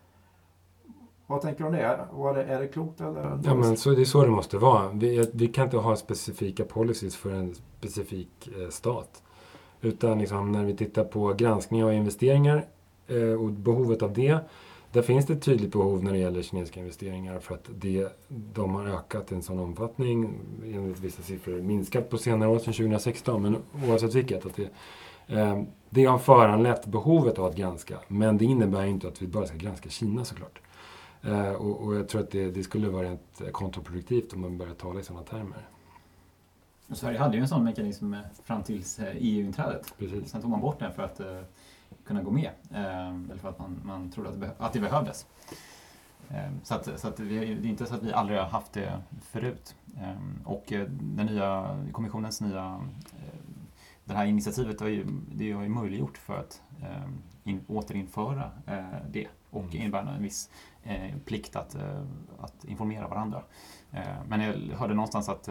Vad 1.26 1.40
tänker 1.40 1.58
du 1.58 1.66
om 1.66 1.72
det? 1.72 2.08
Var 2.12 2.34
det? 2.34 2.44
Är 2.44 2.60
det 2.60 2.68
klokt 2.68 3.00
eller? 3.00 3.40
Ja, 3.44 3.54
men 3.54 3.76
så, 3.76 3.90
det 3.90 4.00
är 4.00 4.04
så 4.04 4.22
det 4.22 4.30
måste 4.30 4.58
vara. 4.58 4.88
Vi, 4.88 5.30
vi 5.32 5.48
kan 5.48 5.64
inte 5.64 5.76
ha 5.76 5.96
specifika 5.96 6.64
policies 6.64 7.16
för 7.16 7.30
en 7.30 7.54
specifik 7.54 8.48
eh, 8.60 8.68
stat. 8.68 9.22
Utan 9.80 10.18
liksom, 10.18 10.52
när 10.52 10.64
vi 10.64 10.76
tittar 10.76 11.04
på 11.04 11.32
granskning 11.32 11.84
av 11.84 11.92
investeringar 11.92 12.66
eh, 13.06 13.42
och 13.42 13.50
behovet 13.50 14.02
av 14.02 14.12
det. 14.12 14.38
Där 14.94 15.02
finns 15.02 15.26
det 15.26 15.32
ett 15.32 15.42
tydligt 15.42 15.72
behov 15.72 16.04
när 16.04 16.12
det 16.12 16.18
gäller 16.18 16.42
kinesiska 16.42 16.80
investeringar 16.80 17.38
för 17.38 17.54
att 17.54 17.70
det, 17.74 18.08
de 18.28 18.74
har 18.74 18.86
ökat 18.86 19.32
i 19.32 19.34
en 19.34 19.42
sån 19.42 19.58
omfattning, 19.58 20.40
enligt 20.64 21.00
vissa 21.00 21.22
siffror 21.22 21.62
minskat 21.62 22.10
på 22.10 22.18
senare 22.18 22.50
år, 22.50 22.58
sedan 22.58 22.74
2016, 22.74 23.42
men 23.42 23.56
oavsett 23.88 24.14
vilket. 24.14 24.46
Att 24.46 24.56
det, 24.56 24.70
eh, 25.38 25.62
det 25.90 26.04
har 26.04 26.18
föranlett 26.18 26.86
behovet 26.86 27.38
av 27.38 27.44
att 27.44 27.56
granska, 27.56 27.98
men 28.08 28.38
det 28.38 28.44
innebär 28.44 28.84
inte 28.84 29.08
att 29.08 29.22
vi 29.22 29.26
bara 29.26 29.46
ska 29.46 29.56
granska 29.56 29.88
Kina 29.88 30.24
såklart. 30.24 30.60
Eh, 31.22 31.52
och, 31.52 31.80
och 31.80 31.94
jag 31.94 32.08
tror 32.08 32.20
att 32.20 32.30
det, 32.30 32.50
det 32.50 32.62
skulle 32.62 32.88
vara 32.88 33.08
rent 33.08 33.40
eh, 33.40 33.48
kontraproduktivt 33.48 34.32
om 34.32 34.40
man 34.40 34.58
börjar 34.58 34.74
tala 34.74 35.00
i 35.00 35.02
sådana 35.02 35.24
termer. 35.24 35.68
Sverige 36.88 37.18
hade 37.18 37.36
ju 37.36 37.40
en 37.40 37.48
sån 37.48 37.64
mekanism 37.64 38.14
fram 38.44 38.62
tills 38.62 38.98
eh, 38.98 39.16
EU-inträdet. 39.18 39.94
Precis. 39.98 40.30
Sen 40.30 40.40
tog 40.40 40.50
man 40.50 40.60
bort 40.60 40.78
den 40.78 40.92
för 40.92 41.02
att 41.02 41.20
eh, 41.20 41.40
kunna 42.06 42.22
gå 42.22 42.30
med. 42.30 42.50
Eh, 42.70 43.08
eller 43.08 43.36
för 43.36 43.48
att 43.48 43.58
man, 43.58 43.80
man 43.84 44.10
trodde 44.10 44.28
att 44.28 44.40
det, 44.40 44.50
att 44.58 44.72
det 44.72 44.80
behövdes. 44.80 45.26
Eh, 46.30 46.50
så 46.62 46.74
att, 46.74 47.00
så 47.00 47.08
att 47.08 47.20
vi, 47.20 47.54
det 47.54 47.68
är 47.68 47.70
inte 47.70 47.86
så 47.86 47.94
att 47.94 48.02
vi 48.02 48.12
aldrig 48.12 48.38
har 48.38 48.46
haft 48.46 48.72
det 48.72 49.02
förut. 49.22 49.74
Eh, 50.00 50.16
och 50.44 50.64
den 51.00 51.26
nya 51.26 51.78
kommissionens 51.92 52.40
nya 52.40 52.80
det 54.04 54.14
här 54.14 54.26
initiativet 54.26 54.80
har 54.80 54.88
ju, 54.88 55.06
det 55.32 55.52
har 55.52 55.62
ju 55.62 55.68
möjliggjort 55.68 56.18
för 56.18 56.38
att 56.38 56.62
in, 57.44 57.64
återinföra 57.68 58.50
det 59.10 59.26
och 59.50 59.62
Mm. 59.62 59.76
innebär 59.76 60.02
en 60.02 60.22
viss 60.22 60.50
plikt 61.24 61.56
att, 61.56 61.76
att 62.40 62.64
informera 62.64 63.08
varandra. 63.08 63.42
Men 64.28 64.40
jag 64.40 64.76
hörde 64.76 64.94
någonstans 64.94 65.28
att 65.28 65.48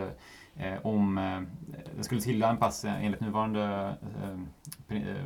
om 0.84 1.18
eh, 1.18 1.42
det 1.98 2.04
skulle 2.04 2.22
tillämpas 2.22 2.86
eh, 2.86 3.06
enligt 3.06 3.22
nuvarande 3.22 3.96
eh, 4.90 4.98
eh, 4.98 5.26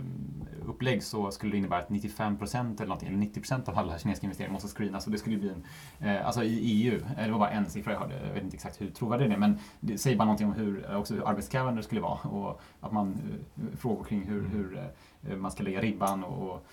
upplägg 0.66 1.04
så 1.04 1.32
skulle 1.32 1.52
det 1.52 1.58
innebära 1.58 1.80
att 1.80 1.90
95 1.90 2.38
procent 2.38 2.82
eller, 2.82 3.06
eller 3.06 3.18
90 3.18 3.40
procent 3.40 3.70
av 3.70 3.78
alla 3.78 4.00
kinesiska 4.00 4.26
investeringar 4.26 4.54
måste 4.54 4.68
screenas. 4.68 5.06
Och 5.06 5.12
det 5.12 5.18
skulle 5.18 5.38
bli 5.38 5.50
en, 5.50 5.63
eh, 6.10 6.28
alltså 6.28 6.44
i 6.44 6.60
EU, 6.60 7.02
eh, 7.18 7.26
det 7.26 7.32
var 7.32 7.40
bara 7.40 7.50
en 7.50 7.70
siffra 7.70 7.94
jag 7.94 8.00
hörde, 8.00 8.28
jag 8.28 8.34
vet 8.34 8.44
inte 8.44 8.56
exakt 8.56 8.82
hur 8.82 8.90
trovärdig 8.90 9.30
det 9.30 9.36
är, 9.36 9.40
men 9.40 9.60
det 9.80 9.98
säger 9.98 10.18
bara 10.18 10.26
någonting 10.26 10.48
om 10.48 10.54
hur, 10.54 10.96
också 10.96 11.13
hur 11.13 11.30
arbetskrävande 11.30 11.80
det 11.80 11.84
skulle 11.84 12.02
vara 12.02 12.30
och 12.30 12.62
att 12.82 12.92
man 12.92 13.13
eh, 13.56 13.78
frågor 13.78 14.04
kring 14.04 14.24
hur, 14.24 14.48
hur 14.48 14.92
eh, 15.30 15.36
man 15.36 15.52
ska 15.52 15.63
lägga 15.63 15.82
ribban 15.82 16.24
och, 16.24 16.50
och 16.50 16.66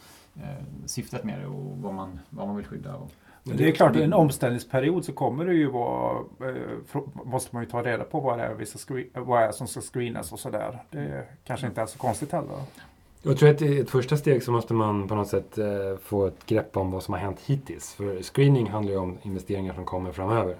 eh, 0.43 0.65
syftet 0.87 1.25
med 1.25 1.41
det 1.41 1.47
och 1.47 1.79
vad 1.79 1.95
man, 1.95 2.21
vad 2.31 2.47
man 2.47 2.57
vill 2.57 2.67
skydda. 2.67 2.95
Och, 2.95 3.13
Men 3.47 3.57
det 3.57 3.69
är 3.69 3.73
klart, 3.73 3.97
i 3.97 4.03
en 4.03 4.13
omställningsperiod 4.13 5.05
så 5.05 5.13
kommer 5.13 5.45
det 5.45 5.55
ju 5.55 5.71
vara, 5.71 6.19
eh, 6.41 7.03
måste 7.25 7.55
man 7.55 7.65
ju 7.65 7.71
ta 7.71 7.83
reda 7.83 8.05
på 8.05 8.21
vad 8.21 8.39
det 8.39 8.45
är, 8.45 8.55
vi 8.55 8.67
ska 8.67 9.03
vad 9.15 9.43
är 9.43 9.53
som 9.53 9.67
ska 9.67 9.81
screenas 9.81 10.33
och 10.33 10.41
sådär. 10.41 10.79
Det 10.91 11.25
kanske 11.45 11.67
inte 11.67 11.81
är 11.81 11.87
så 11.87 11.99
konstigt 11.99 12.33
heller. 12.33 12.57
Jag 13.23 13.39
tror 13.39 13.51
att 13.51 13.63
i 13.63 13.79
ett 13.79 13.91
första 13.91 14.17
steg 14.17 14.43
så 14.43 14.53
måste 14.53 14.75
man 14.75 15.09
på 15.09 15.15
något 15.15 15.29
sätt 15.29 15.59
eh, 15.59 15.97
få 16.03 16.27
ett 16.27 16.47
grepp 16.47 16.77
om 16.77 16.91
vad 16.91 17.03
som 17.03 17.15
har 17.15 17.21
hänt 17.21 17.41
hittills. 17.47 17.93
För 17.93 18.23
screening 18.23 18.71
handlar 18.71 18.93
ju 18.93 18.99
om 18.99 19.19
investeringar 19.23 19.75
som 19.75 19.85
kommer 19.85 20.13
framöver. 20.13 20.57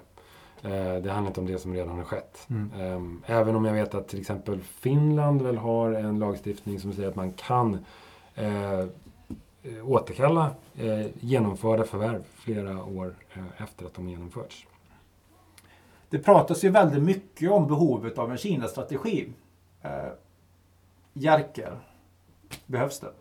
Eh, 0.63 0.95
det 1.03 1.11
handlar 1.11 1.27
inte 1.27 1.39
om 1.39 1.47
det 1.47 1.57
som 1.57 1.73
redan 1.73 1.97
har 1.97 2.03
skett. 2.03 2.47
Eh, 2.49 3.35
även 3.35 3.55
om 3.55 3.65
jag 3.65 3.73
vet 3.73 3.95
att 3.95 4.07
till 4.07 4.19
exempel 4.19 4.59
Finland 4.61 5.41
väl 5.41 5.57
har 5.57 5.91
en 5.91 6.19
lagstiftning 6.19 6.79
som 6.79 6.93
säger 6.93 7.09
att 7.09 7.15
man 7.15 7.33
kan 7.33 7.85
återkalla 9.83 10.51
eh, 10.77 11.05
genomförda 11.19 11.83
förvärv 11.83 12.23
flera 12.35 12.83
år 12.83 13.15
eh, 13.33 13.63
efter 13.63 13.85
att 13.85 13.93
de 13.93 14.09
genomförts. 14.09 14.67
Det 16.09 16.19
pratas 16.19 16.63
ju 16.63 16.69
väldigt 16.69 17.03
mycket 17.03 17.51
om 17.51 17.67
behovet 17.67 18.17
av 18.17 18.31
en 18.31 18.37
Kina-strategi. 18.37 19.27
Eh, 19.81 19.89
Jerker, 21.13 21.77
behövs 22.65 22.99
det? 22.99 23.11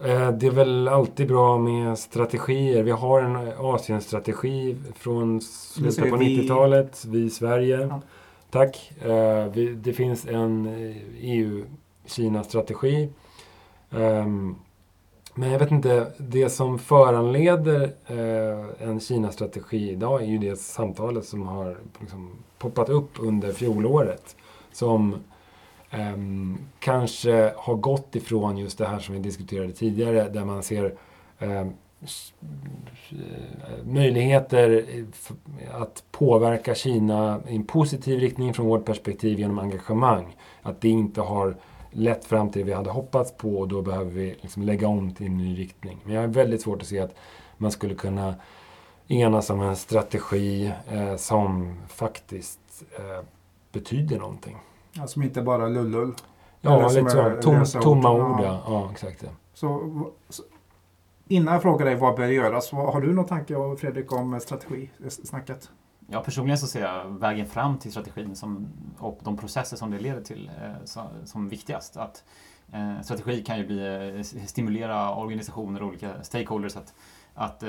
Eh, 0.00 0.30
Det 0.32 0.46
är 0.46 0.50
väl 0.50 0.88
alltid 0.88 1.28
bra 1.28 1.58
med 1.58 1.98
strategier. 1.98 2.82
Vi 2.82 2.90
har 2.90 3.22
en 3.22 3.36
Asienstrategi 3.58 4.76
från 4.94 5.40
slutet 5.40 6.10
på 6.10 6.16
vi- 6.16 6.38
90-talet. 6.42 7.04
Vi 7.04 7.24
i 7.24 7.30
Sverige. 7.30 7.80
Ja. 7.80 8.00
Tack. 8.50 8.92
Eh, 9.02 9.46
Det 9.76 9.92
finns 9.92 10.26
en 10.26 10.66
eh, 10.66 10.96
EU-Kina-strategi. 12.06 13.08
Ehm, 13.90 14.56
men 15.34 15.50
jag 15.50 15.58
vet 15.58 15.70
inte, 15.70 16.12
det 16.18 16.50
som 16.50 16.78
föranleder 16.78 17.92
eh, 18.06 18.88
en 18.88 19.00
Kina-strategi 19.00 19.90
idag 19.90 20.22
är 20.22 20.26
ju 20.26 20.38
det 20.38 20.56
samtalet 20.56 21.24
som 21.24 21.46
har 21.46 21.76
liksom 22.00 22.30
poppat 22.58 22.88
upp 22.88 23.10
under 23.18 23.52
fjolåret. 23.52 24.36
Som 24.72 25.16
ehm, 25.90 26.58
kanske 26.78 27.52
har 27.56 27.74
gått 27.74 28.16
ifrån 28.16 28.58
just 28.58 28.78
det 28.78 28.86
här 28.86 28.98
som 28.98 29.14
vi 29.14 29.20
diskuterade 29.20 29.72
tidigare, 29.72 30.28
där 30.28 30.44
man 30.44 30.62
ser 30.62 30.94
ehm, 31.38 31.68
eh, 33.10 33.84
möjligheter 33.84 34.84
att 35.72 36.04
påverka 36.10 36.74
Kina 36.74 37.40
i 37.48 37.56
en 37.56 37.64
positiv 37.64 38.20
riktning 38.20 38.54
från 38.54 38.66
vårt 38.66 38.84
perspektiv 38.84 39.38
genom 39.38 39.58
engagemang. 39.58 40.36
Att 40.62 40.80
det 40.80 40.88
inte 40.88 41.20
har 41.20 41.56
lett 41.96 42.24
fram 42.24 42.50
till 42.50 42.60
det 42.60 42.66
vi 42.66 42.72
hade 42.72 42.90
hoppats 42.90 43.36
på 43.36 43.58
och 43.58 43.68
då 43.68 43.82
behöver 43.82 44.10
vi 44.10 44.36
liksom 44.40 44.62
lägga 44.62 44.88
om 44.88 45.14
till 45.14 45.26
en 45.26 45.36
ny 45.36 45.58
riktning. 45.58 46.00
Men 46.04 46.14
jag 46.14 46.20
har 46.20 46.28
väldigt 46.28 46.62
svårt 46.62 46.82
att 46.82 46.88
se 46.88 47.00
att 47.00 47.14
man 47.56 47.70
skulle 47.70 47.94
kunna 47.94 48.34
enas 49.08 49.50
om 49.50 49.60
en 49.60 49.76
strategi 49.76 50.72
eh, 50.88 51.16
som 51.16 51.74
faktiskt 51.88 52.82
eh, 52.98 53.24
betyder 53.72 54.18
någonting. 54.18 54.56
Ja, 54.92 55.06
som 55.06 55.22
inte 55.22 55.42
bara 55.42 55.68
lullull. 55.68 56.14
Ja, 56.60 56.88
lite 56.88 57.10
så. 57.10 57.38
Tom, 57.42 57.60
ord. 57.60 57.82
tomma 57.82 58.12
ord, 58.12 58.40
ja. 58.42 58.62
ja 58.66 58.88
exakt. 58.92 59.24
Så, 59.54 59.90
så, 60.28 60.42
innan 61.28 61.54
jag 61.54 61.62
frågar 61.62 61.86
dig 61.86 61.94
vad 61.94 62.16
bör 62.16 62.26
göras, 62.26 62.72
har 62.72 63.00
du 63.00 63.12
någon 63.12 63.26
tanke 63.26 63.54
Fredrik 63.78 64.12
om 64.12 64.40
strategisnacket? 64.40 65.70
Ja, 66.08 66.20
personligen 66.20 66.58
så 66.58 66.66
ser 66.66 66.82
jag 66.82 67.04
vägen 67.04 67.46
fram 67.46 67.78
till 67.78 67.90
strategin 67.90 68.36
som, 68.36 68.68
och 68.98 69.20
de 69.22 69.36
processer 69.36 69.76
som 69.76 69.90
det 69.90 69.98
leder 69.98 70.20
till 70.20 70.50
eh, 70.62 71.04
som 71.24 71.48
viktigast. 71.48 71.96
Att, 71.96 72.24
eh, 72.72 73.00
strategi 73.00 73.42
kan 73.42 73.58
ju 73.58 73.66
bli 73.66 74.16
eh, 74.16 74.22
stimulera 74.46 75.14
organisationer 75.14 75.82
och 75.82 75.88
olika 75.88 76.22
stakeholders 76.22 76.76
att, 76.76 76.94
att, 77.34 77.64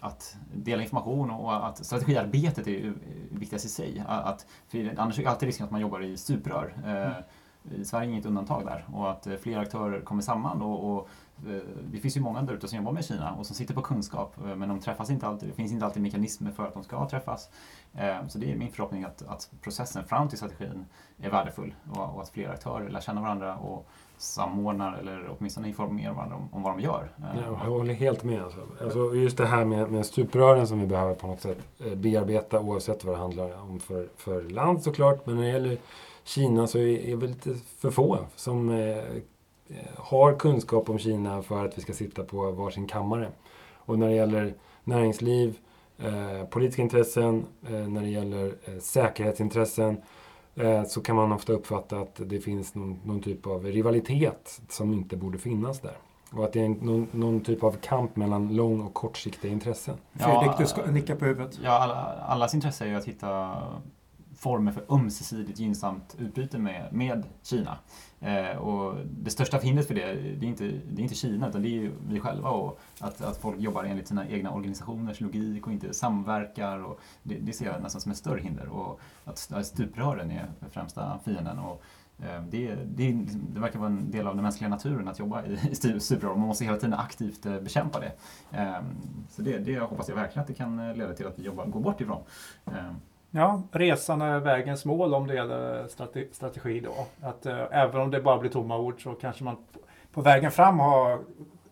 att 0.00 0.36
dela 0.54 0.82
information 0.82 1.30
och 1.30 1.66
att 1.68 1.86
strategiarbetet 1.86 2.66
är 2.66 2.94
viktigast 3.30 3.64
i 3.64 3.68
sig. 3.68 4.04
Att, 4.08 4.46
annars 4.96 5.18
är 5.18 5.26
alltid 5.26 5.46
risken 5.46 5.64
att 5.64 5.72
man 5.72 5.80
jobbar 5.80 6.02
i 6.02 6.16
stuprör. 6.16 6.74
I 7.74 7.84
Sverige 7.84 8.08
är 8.08 8.12
inget 8.12 8.26
undantag 8.26 8.66
där 8.66 8.84
och 8.92 9.10
att 9.10 9.26
fler 9.42 9.58
aktörer 9.58 10.00
kommer 10.00 10.22
samman 10.22 10.62
och, 10.62 10.96
och 10.96 11.08
det 11.92 11.98
finns 11.98 12.16
ju 12.16 12.20
många 12.20 12.42
där 12.42 12.54
ute 12.54 12.68
som 12.68 12.78
jobbar 12.78 12.92
med 12.92 13.04
Kina 13.04 13.34
och 13.34 13.46
som 13.46 13.56
sitter 13.56 13.74
på 13.74 13.82
kunskap 13.82 14.36
eh, 14.44 14.56
men 14.56 14.68
de 14.68 14.80
träffas 14.80 15.10
inte 15.10 15.26
alltid. 15.26 15.48
Det 15.48 15.54
finns 15.54 15.72
inte 15.72 15.84
alltid 15.84 16.02
mekanismer 16.02 16.50
för 16.50 16.66
att 16.66 16.74
de 16.74 16.84
ska 16.84 17.08
träffas. 17.08 17.48
Eh, 17.94 18.26
så 18.28 18.38
det 18.38 18.52
är 18.52 18.56
min 18.56 18.70
förhoppning 18.70 19.04
att, 19.04 19.22
att 19.22 19.50
processen 19.60 20.04
fram 20.04 20.28
till 20.28 20.38
strategin 20.38 20.84
är 21.18 21.30
värdefull 21.30 21.74
och, 21.90 22.14
och 22.14 22.22
att 22.22 22.28
fler 22.28 22.48
aktörer 22.48 22.88
lär 22.88 23.00
känna 23.00 23.20
varandra 23.20 23.56
och 23.56 23.86
samordnar 24.18 24.98
eller 24.98 25.30
åtminstone 25.38 25.68
informerar 25.68 26.12
varandra 26.12 26.36
om, 26.36 26.48
om 26.52 26.62
vad 26.62 26.72
de 26.72 26.80
gör. 26.80 27.10
Ja, 27.16 27.26
jag 27.64 27.70
håller 27.70 27.94
helt 27.94 28.24
med. 28.24 28.42
Alltså. 28.42 28.60
Alltså 28.82 29.14
just 29.14 29.36
det 29.36 29.46
här 29.46 29.64
med, 29.64 29.90
med 29.90 30.06
stuprören 30.06 30.66
som 30.66 30.80
vi 30.80 30.86
behöver 30.86 31.14
på 31.14 31.26
något 31.26 31.40
sätt 31.40 31.58
bearbeta 31.96 32.60
oavsett 32.60 33.04
vad 33.04 33.14
det 33.14 33.18
handlar 33.18 33.62
om 33.62 33.80
för, 33.80 34.08
för 34.16 34.42
land 34.42 34.82
såklart. 34.82 35.26
Men 35.26 35.36
när 35.36 35.42
det 35.42 35.48
gäller 35.48 35.78
Kina 36.24 36.66
så 36.66 36.78
är, 36.78 36.98
är 36.98 37.16
vi 37.16 37.26
lite 37.26 37.54
för 37.54 37.90
få 37.90 38.18
som 38.36 38.70
eh, 38.70 39.04
har 39.96 40.34
kunskap 40.38 40.90
om 40.90 40.98
Kina 40.98 41.42
för 41.42 41.64
att 41.64 41.78
vi 41.78 41.82
ska 41.82 41.92
sitta 41.92 42.24
på 42.24 42.50
varsin 42.50 42.86
kammare. 42.86 43.28
Och 43.74 43.98
när 43.98 44.08
det 44.08 44.14
gäller 44.14 44.54
näringsliv, 44.84 45.58
eh, 45.98 46.46
politiska 46.50 46.82
intressen, 46.82 47.46
eh, 47.66 47.88
när 47.88 48.02
det 48.02 48.08
gäller 48.08 48.46
eh, 48.64 48.78
säkerhetsintressen 48.80 50.02
eh, 50.54 50.84
så 50.84 51.00
kan 51.00 51.16
man 51.16 51.32
ofta 51.32 51.52
uppfatta 51.52 51.98
att 51.98 52.20
det 52.24 52.40
finns 52.40 52.74
någon, 52.74 53.00
någon, 53.04 53.22
typ 53.22 53.46
av 53.46 53.64
rivalitet 53.64 54.60
som 54.68 54.92
inte 54.92 55.16
borde 55.16 55.38
finnas 55.38 55.80
där. 55.80 55.96
Och 56.32 56.44
att 56.44 56.52
det 56.52 56.60
är 56.60 56.68
någon, 56.68 57.08
någon, 57.10 57.40
typ 57.40 57.62
av 57.62 57.72
kamp 57.72 58.16
mellan 58.16 58.56
lång 58.56 58.80
och 58.80 58.94
kortsiktiga 58.94 59.52
intressen. 59.52 59.96
Fredrik, 60.12 60.58
du 60.58 60.66
ska 60.66 60.86
nicka 60.86 61.16
på 61.16 61.24
huvudet. 61.24 61.58
Ja, 61.62 61.70
alla, 61.70 61.94
allas 62.28 62.54
intresse 62.54 62.84
är 62.84 62.88
ju 62.88 62.94
att 62.94 63.04
hitta 63.04 63.56
former 64.36 64.72
för 64.72 64.84
ömsesidigt 64.88 65.58
gynnsamt 65.58 66.16
utbyte 66.18 66.58
med, 66.58 66.92
med 66.92 67.24
Kina. 67.42 67.78
Eh, 68.20 68.56
och 68.56 68.96
det 69.06 69.30
största 69.30 69.58
hindret 69.58 69.86
för 69.86 69.94
det, 69.94 70.14
det 70.14 70.46
är, 70.46 70.48
inte, 70.48 70.64
det 70.64 71.00
är 71.00 71.02
inte 71.02 71.14
Kina 71.14 71.48
utan 71.48 71.62
det 71.62 71.68
är 71.68 71.70
ju 71.70 71.92
vi 72.08 72.20
själva 72.20 72.50
och 72.50 72.80
att, 73.00 73.20
att 73.20 73.36
folk 73.36 73.60
jobbar 73.60 73.84
enligt 73.84 74.08
sina 74.08 74.28
egna 74.28 74.50
organisationers 74.50 75.20
logik 75.20 75.66
och 75.66 75.72
inte 75.72 75.94
samverkar. 75.94 76.84
Och 76.84 77.00
det, 77.22 77.34
det 77.34 77.52
ser 77.52 77.66
jag 77.66 77.82
nästan 77.82 78.00
som 78.00 78.12
ett 78.12 78.18
större 78.18 78.40
hinder 78.40 78.68
och 78.68 79.00
att 79.24 79.66
stuprören 79.66 80.30
är 80.30 80.50
främsta 80.70 81.18
fienden. 81.24 81.58
Och, 81.58 81.82
eh, 82.18 82.42
det, 82.50 82.74
det, 82.74 83.12
det, 83.52 83.60
verkar 83.60 83.78
vara 83.78 83.90
en 83.90 84.10
del 84.10 84.26
av 84.26 84.34
den 84.34 84.42
mänskliga 84.42 84.68
naturen 84.68 85.08
att 85.08 85.18
jobba 85.18 85.44
i, 85.44 85.58
i 85.70 86.00
stuprör. 86.00 86.34
Man 86.34 86.46
måste 86.46 86.64
hela 86.64 86.76
tiden 86.76 86.94
aktivt 86.94 87.46
eh, 87.46 87.60
bekämpa 87.60 88.00
det. 88.00 88.12
Eh, 88.50 88.82
så 89.28 89.42
det, 89.42 89.58
det 89.58 89.78
hoppas 89.78 90.08
jag 90.08 90.16
verkligen 90.16 90.40
att 90.40 90.48
det 90.48 90.54
kan 90.54 90.78
eh, 90.78 90.96
leda 90.96 91.14
till 91.14 91.26
att 91.26 91.38
vi 91.38 91.42
jobbar, 91.42 91.66
går 91.66 91.80
bort 91.80 92.00
ifrån. 92.00 92.22
Eh, 92.66 92.92
Ja, 93.36 93.62
resan 93.72 94.22
är 94.22 94.40
vägens 94.40 94.84
mål 94.84 95.14
om 95.14 95.26
det 95.26 95.34
gäller 95.34 95.88
strategi 96.32 96.80
då. 96.80 97.06
Att 97.20 97.46
eh, 97.46 97.62
även 97.70 98.00
om 98.00 98.10
det 98.10 98.20
bara 98.20 98.38
blir 98.38 98.50
tomma 98.50 98.78
ord 98.78 99.02
så 99.02 99.14
kanske 99.14 99.44
man 99.44 99.56
på 100.12 100.20
vägen 100.20 100.50
fram 100.50 100.78
har 100.78 101.20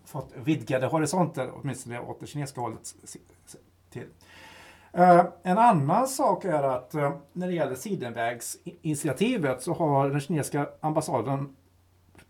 fått 0.05 0.33
vidgade 0.45 0.87
horisonter, 0.87 1.51
åtminstone 1.55 2.01
åt 2.01 2.21
det 2.21 2.27
kinesiska 2.27 2.61
hållet. 2.61 2.95
Till. 3.91 4.07
Eh, 4.93 5.25
en 5.43 5.59
annan 5.59 6.09
sak 6.09 6.45
är 6.45 6.63
att 6.63 6.95
eh, 6.95 7.13
när 7.33 7.47
det 7.47 7.55
gäller 7.55 7.75
Sidenvägsinitiativet 7.75 9.63
så 9.63 9.73
har 9.73 10.11
den 10.11 10.21
kinesiska 10.21 10.69
ambassaden 10.81 11.57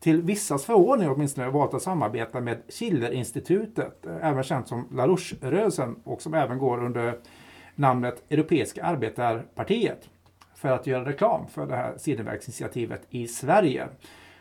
till 0.01 0.23
vissas 0.23 0.65
förvåning 0.65 1.11
åtminstone 1.11 1.51
valt 1.51 1.75
att 1.75 1.83
samarbeta 1.83 2.41
med 2.41 2.63
Schillerinstitutet, 2.69 4.07
eh, 4.07 4.27
även 4.29 4.43
känt 4.43 4.69
som 4.69 4.89
LaRouche-rörelsen 4.91 5.97
och 6.05 6.23
som 6.23 6.35
även 6.35 6.59
går 6.59 6.85
under 6.85 7.19
namnet 7.83 8.23
Europeiska 8.31 8.85
arbetarpartiet 8.85 10.09
för 10.55 10.69
att 10.69 10.87
göra 10.87 11.05
reklam 11.05 11.47
för 11.47 11.67
det 11.67 11.77
här 11.77 11.95
sidenvägsinitiativet 11.99 13.03
i 13.11 13.27
Sverige. 13.27 13.89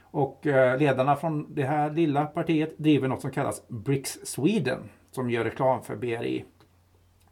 Och 0.02 0.48
eh, 0.48 0.78
ledarna 0.78 1.16
från 1.16 1.54
det 1.54 1.64
här 1.64 1.90
lilla 1.92 2.26
partiet 2.26 2.78
driver 2.78 3.08
något 3.08 3.22
som 3.22 3.32
kallas 3.32 3.68
BRICS 3.68 4.20
Sweden 4.24 4.80
som 5.12 5.30
gör 5.30 5.44
reklam 5.44 5.84
för 5.84 5.96
BRI. 5.96 6.46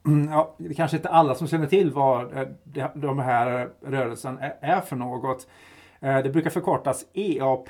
Mm, 0.06 0.32
ja, 0.32 0.56
det 0.58 0.74
kanske 0.74 0.98
inte 0.98 1.10
alla 1.10 1.36
som 1.36 1.48
känner 1.48 1.68
till 1.68 1.92
vad 1.92 2.38
eh, 2.38 2.48
de 2.94 3.20
här 3.20 3.70
rörelsen 3.82 4.40
är 4.62 4.82
för 4.82 4.96
något. 4.96 5.48
Eh, 6.00 6.24
det 6.24 6.30
brukar 6.30 6.50
förkortas 6.50 7.06
EAP 7.14 7.70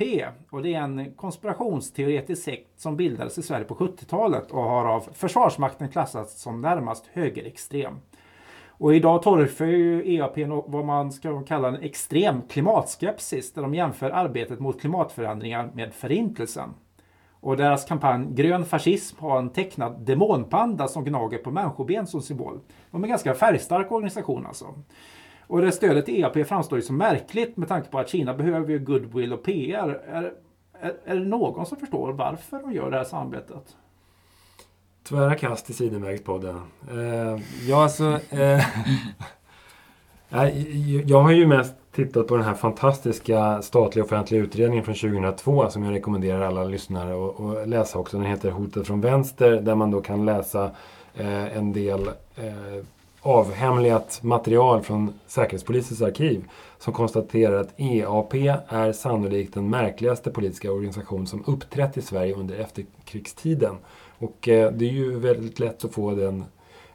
och 0.50 0.64
det 0.64 0.74
är 0.74 0.82
en 0.82 1.14
konspirationsteoretisk 1.14 2.44
sekt 2.44 2.80
som 2.80 2.98
bildades 2.98 3.38
i 3.38 3.42
Sverige 3.42 3.66
på 3.66 3.76
70-talet 3.76 4.52
och 4.52 4.64
har 4.64 4.86
av 4.86 5.10
Försvarsmakten 5.14 5.90
klassats 5.90 6.42
som 6.42 6.62
närmast 6.62 7.08
högerextrem. 7.14 7.94
Och 8.80 8.96
idag 8.96 9.24
torgför 9.24 9.66
ju 9.66 10.16
EAP 10.16 10.38
vad 10.68 10.86
man 10.86 11.12
ska 11.12 11.42
kalla 11.42 11.68
en 11.68 11.76
extrem 11.76 12.42
klimatskepsis 12.42 13.54
där 13.54 13.62
de 13.62 13.74
jämför 13.74 14.10
arbetet 14.10 14.60
mot 14.60 14.82
klimatförändringar 14.82 15.72
med 15.74 15.94
förintelsen. 15.94 16.70
Och 17.40 17.58
deras 17.58 17.86
kampanj 17.86 18.28
Grön 18.34 18.66
fascism 18.66 19.18
har 19.20 19.40
en 19.40 19.50
tecknad 19.50 20.06
demonpanda 20.06 20.88
som 20.88 21.04
gnager 21.04 21.38
på 21.38 21.52
människoben 21.52 22.08
som 22.08 22.22
symbol. 22.22 22.60
De 22.92 23.04
är 23.04 23.08
en 23.08 23.10
ganska 23.10 23.34
färgstark 23.34 23.92
organisation 23.92 24.46
alltså. 24.46 24.66
Och 25.48 25.62
det 25.62 25.72
stödet 25.72 26.06
till 26.06 26.24
EAP 26.24 26.48
framstår 26.48 26.78
ju 26.78 26.82
som 26.82 26.98
märkligt 26.98 27.58
med 27.58 27.68
tanke 27.68 27.90
på 27.90 28.00
att 28.00 28.10
Kina 28.10 28.34
behöver 28.34 28.70
ju 28.70 28.80
goodwill 28.80 29.34
och 29.34 29.44
PR. 29.44 30.02
Är, 30.08 30.34
är, 30.82 30.94
är 31.06 31.16
det 31.16 31.26
någon 31.26 31.66
som 31.66 31.78
förstår 31.78 32.14
varför 32.14 32.60
de 32.60 32.74
gör 32.74 32.92
det 32.92 32.98
här 32.98 33.04
samarbetet? 33.04 33.76
Tvära 35.10 35.36
kast 35.36 35.70
i 35.70 35.74
Sidenvägspodden. 35.74 36.62
Eh, 36.91 37.41
ja, 37.68 37.84
alltså... 37.84 38.20
Eh, 38.30 38.64
jag 41.05 41.22
har 41.22 41.32
ju 41.32 41.47
mest 41.47 41.74
tittat 41.95 42.28
på 42.28 42.36
den 42.36 42.45
här 42.45 42.53
fantastiska 42.53 43.62
statliga 43.62 44.05
offentliga 44.05 44.41
utredningen 44.41 44.86
från 44.86 44.95
2002 44.95 45.70
som 45.70 45.84
jag 45.84 45.93
rekommenderar 45.93 46.41
alla 46.41 46.64
lyssnare 46.64 47.28
att 47.62 47.70
läsa 47.70 47.99
också. 47.99 48.18
Den 48.18 48.26
heter 48.26 48.51
Hotet 48.51 48.88
från 48.88 49.01
vänster 49.01 49.51
där 49.51 49.76
man 49.76 49.91
då 49.91 50.01
kan 50.01 50.26
läsa 50.26 50.72
eh, 51.16 51.57
en 51.57 51.74
del 51.74 52.07
eh, 52.36 52.86
avhemligat 53.22 54.20
material 54.24 54.82
från 54.82 55.14
Säkerhetspolisens 55.28 56.01
arkiv 56.01 56.45
som 56.80 56.93
konstaterar 56.93 57.62
att 57.62 57.80
EAP 57.80 58.34
är 58.68 58.91
sannolikt 58.91 59.53
den 59.53 59.70
märkligaste 59.70 60.32
politiska 60.32 60.72
organisation 60.72 61.28
som 61.28 61.43
uppträtt 61.47 61.97
i 61.97 62.01
Sverige 62.01 62.36
under 62.36 62.55
efterkrigstiden. 62.55 63.76
Och 64.20 64.49
eh, 64.49 64.72
det 64.72 64.86
är 64.86 64.91
ju 64.91 65.20
väldigt 65.20 65.59
lätt 65.59 65.86
att 65.86 65.93
få 65.93 66.11
den 66.11 66.43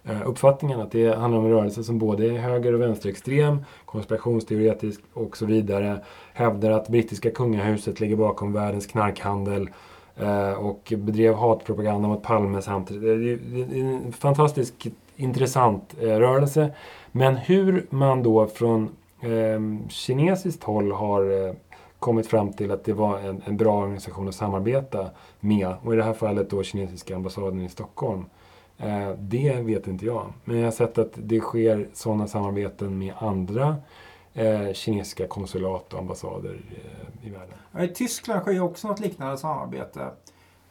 eh, 0.04 0.28
uppfattningen 0.28 0.80
att 0.80 0.90
det 0.90 1.14
handlar 1.14 1.38
om 1.38 1.46
en 1.46 1.52
rörelse 1.52 1.84
som 1.84 1.98
både 1.98 2.26
är 2.26 2.38
höger 2.38 2.72
och 2.72 2.80
vänsterextrem, 2.80 3.64
konspirationsteoretisk 3.84 5.00
och 5.12 5.36
så 5.36 5.46
vidare. 5.46 6.00
Hävdar 6.32 6.70
att 6.70 6.88
brittiska 6.88 7.30
kungahuset 7.30 8.00
ligger 8.00 8.16
bakom 8.16 8.52
världens 8.52 8.86
knarkhandel 8.86 9.68
eh, 10.16 10.52
och 10.52 10.92
bedrev 10.96 11.34
hatpropaganda 11.34 12.08
mot 12.08 12.22
Palme 12.22 12.62
samtidigt. 12.62 13.02
Det 13.70 13.78
är 13.78 13.84
en 13.84 14.12
fantastiskt 14.12 14.74
intressant 15.16 15.94
rörelse. 16.00 16.70
Men 17.12 17.36
hur 17.36 17.86
man 17.90 18.22
då 18.22 18.46
från 18.46 18.88
kinesiskt 19.88 20.64
håll 20.64 20.92
har 20.92 21.54
kommit 22.04 22.26
fram 22.26 22.52
till 22.52 22.70
att 22.70 22.84
det 22.84 22.92
var 22.92 23.18
en, 23.18 23.42
en, 23.44 23.56
bra 23.56 23.82
organisation 23.82 24.28
att 24.28 24.34
samarbeta 24.34 25.10
med. 25.40 25.74
Och 25.82 25.94
i 25.94 25.96
det 25.96 26.02
här 26.02 26.12
fallet 26.12 26.50
då 26.50 26.62
kinesiska 26.62 27.16
ambassaden 27.16 27.60
i 27.60 27.68
Stockholm. 27.68 28.24
Eh, 28.78 29.10
det 29.18 29.62
vet 29.62 29.86
inte 29.86 30.06
jag. 30.06 30.32
Men 30.44 30.58
jag 30.58 30.66
har 30.66 30.70
sett 30.70 30.98
att 30.98 31.12
det 31.16 31.40
sker 31.40 31.88
sådana 31.92 32.26
samarbeten 32.26 32.98
med 32.98 33.14
andra 33.18 33.76
eh, 34.34 34.72
kinesiska 34.72 35.26
konsulat 35.26 35.92
och 35.92 35.98
ambassader 35.98 36.60
eh, 36.70 37.28
i 37.28 37.30
världen. 37.30 37.90
I 37.90 37.94
Tyskland 37.94 38.42
sker 38.42 38.62
också 38.62 38.88
något 38.88 39.00
liknande 39.00 39.38
samarbete. 39.38 40.10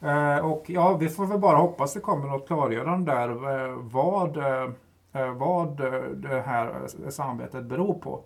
Eh, 0.02 0.38
och 0.38 0.64
ja, 0.68 0.98
vi 0.98 1.10
får 1.10 1.26
väl 1.26 1.40
bara 1.40 1.58
hoppas 1.58 1.94
det 1.94 2.00
kommer 2.00 2.28
något 2.28 2.48
klargörande 2.48 3.12
där 3.12 3.30
eh, 3.30 3.76
vad, 3.82 4.38
eh, 4.38 4.70
eh 5.14 5.34
vad 5.34 5.80
eh, 5.80 6.02
det 6.16 6.42
här 6.46 6.88
eh, 7.04 7.10
samarbetet 7.10 7.64
beror 7.64 7.94
på. 7.94 8.24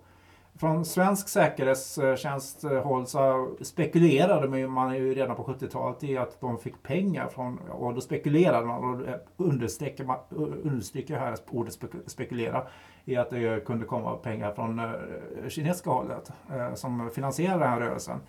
Från 0.58 0.84
svensk 0.84 1.28
säkerhetstjänst 1.28 2.64
håll 2.82 3.06
så 3.06 3.50
spekulerade 3.60 4.68
man 4.68 4.96
ju 4.96 5.14
redan 5.14 5.36
på 5.36 5.44
70-talet 5.44 6.04
i 6.04 6.16
att 6.18 6.40
de 6.40 6.58
fick 6.58 6.82
pengar 6.82 7.28
från, 7.28 7.58
och 7.58 7.94
då 7.94 8.00
spekulerade 8.00 8.66
man, 8.66 8.84
och 8.84 9.18
understryker, 9.36 10.04
man, 10.04 10.18
understryker 10.64 11.18
här 11.18 11.36
ordet 11.50 11.78
spekulera, 12.06 12.62
i 13.04 13.16
att 13.16 13.30
det 13.30 13.64
kunde 13.64 13.86
komma 13.86 14.16
pengar 14.16 14.52
från 14.52 14.78
eh, 14.78 15.48
kinesiska 15.48 15.90
hållet 15.90 16.30
eh, 16.52 16.74
som 16.74 17.10
finansierar 17.14 17.58
den 17.58 17.68
här 17.68 17.80
rörelsen. 17.80 18.20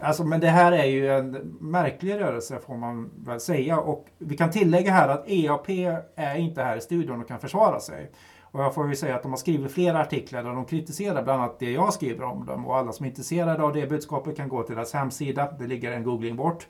Alltså, 0.00 0.24
men 0.24 0.40
det 0.40 0.48
här 0.48 0.72
är 0.72 0.84
ju 0.84 1.08
en 1.08 1.30
märklig 1.60 2.20
rörelse 2.20 2.58
får 2.66 2.76
man 2.76 3.10
väl 3.16 3.40
säga 3.40 3.78
och 3.78 4.06
vi 4.18 4.36
kan 4.36 4.50
tillägga 4.50 4.92
här 4.92 5.08
att 5.08 5.28
EAP 5.28 5.68
är 6.14 6.36
inte 6.36 6.62
här 6.62 6.76
i 6.76 6.80
studion 6.80 7.20
och 7.20 7.28
kan 7.28 7.40
försvara 7.40 7.80
sig. 7.80 8.10
Och 8.56 8.62
jag 8.62 8.74
får 8.74 8.88
ju 8.88 8.96
säga 8.96 9.16
att 9.16 9.22
de 9.22 9.32
har 9.32 9.36
skrivit 9.38 9.72
flera 9.72 10.00
artiklar 10.00 10.42
där 10.42 10.50
de 10.50 10.64
kritiserar 10.64 11.22
bland 11.22 11.42
annat 11.42 11.58
det 11.58 11.72
jag 11.72 11.92
skriver 11.92 12.24
om 12.24 12.46
dem. 12.46 12.66
Och 12.66 12.76
alla 12.76 12.92
som 12.92 13.04
är 13.04 13.10
intresserade 13.10 13.62
av 13.62 13.72
det 13.72 13.86
budskapet 13.86 14.36
kan 14.36 14.48
gå 14.48 14.62
till 14.62 14.74
deras 14.74 14.92
hemsida. 14.92 15.52
Det 15.58 15.66
ligger 15.66 15.92
en 15.92 16.04
googling 16.04 16.36
bort. 16.36 16.66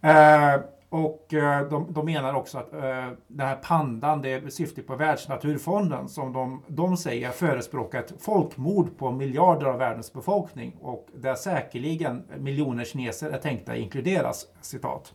Eh, 0.00 0.60
och 0.88 1.34
eh, 1.34 1.68
de, 1.68 1.92
de, 1.92 2.06
menar 2.06 2.34
också 2.34 2.58
att 2.58 2.72
eh, 2.72 3.08
den 3.28 3.46
här 3.46 3.56
pandan 3.56 4.22
det 4.22 4.52
syftar 4.54 4.82
på 4.82 4.96
Världsnaturfonden 4.96 6.08
som 6.08 6.32
de, 6.32 6.62
de 6.66 6.96
säger 6.96 7.30
förespråkar 7.30 8.00
ett 8.00 8.14
folkmord 8.18 8.98
på 8.98 9.10
miljarder 9.10 9.66
av 9.66 9.78
världens 9.78 10.12
befolkning 10.12 10.76
och 10.80 11.08
där 11.14 11.34
säkerligen 11.34 12.24
miljoner 12.38 12.84
kineser 12.84 13.30
är 13.30 13.38
tänkta 13.38 13.76
inkluderas. 13.76 14.46
Citat. 14.60 15.12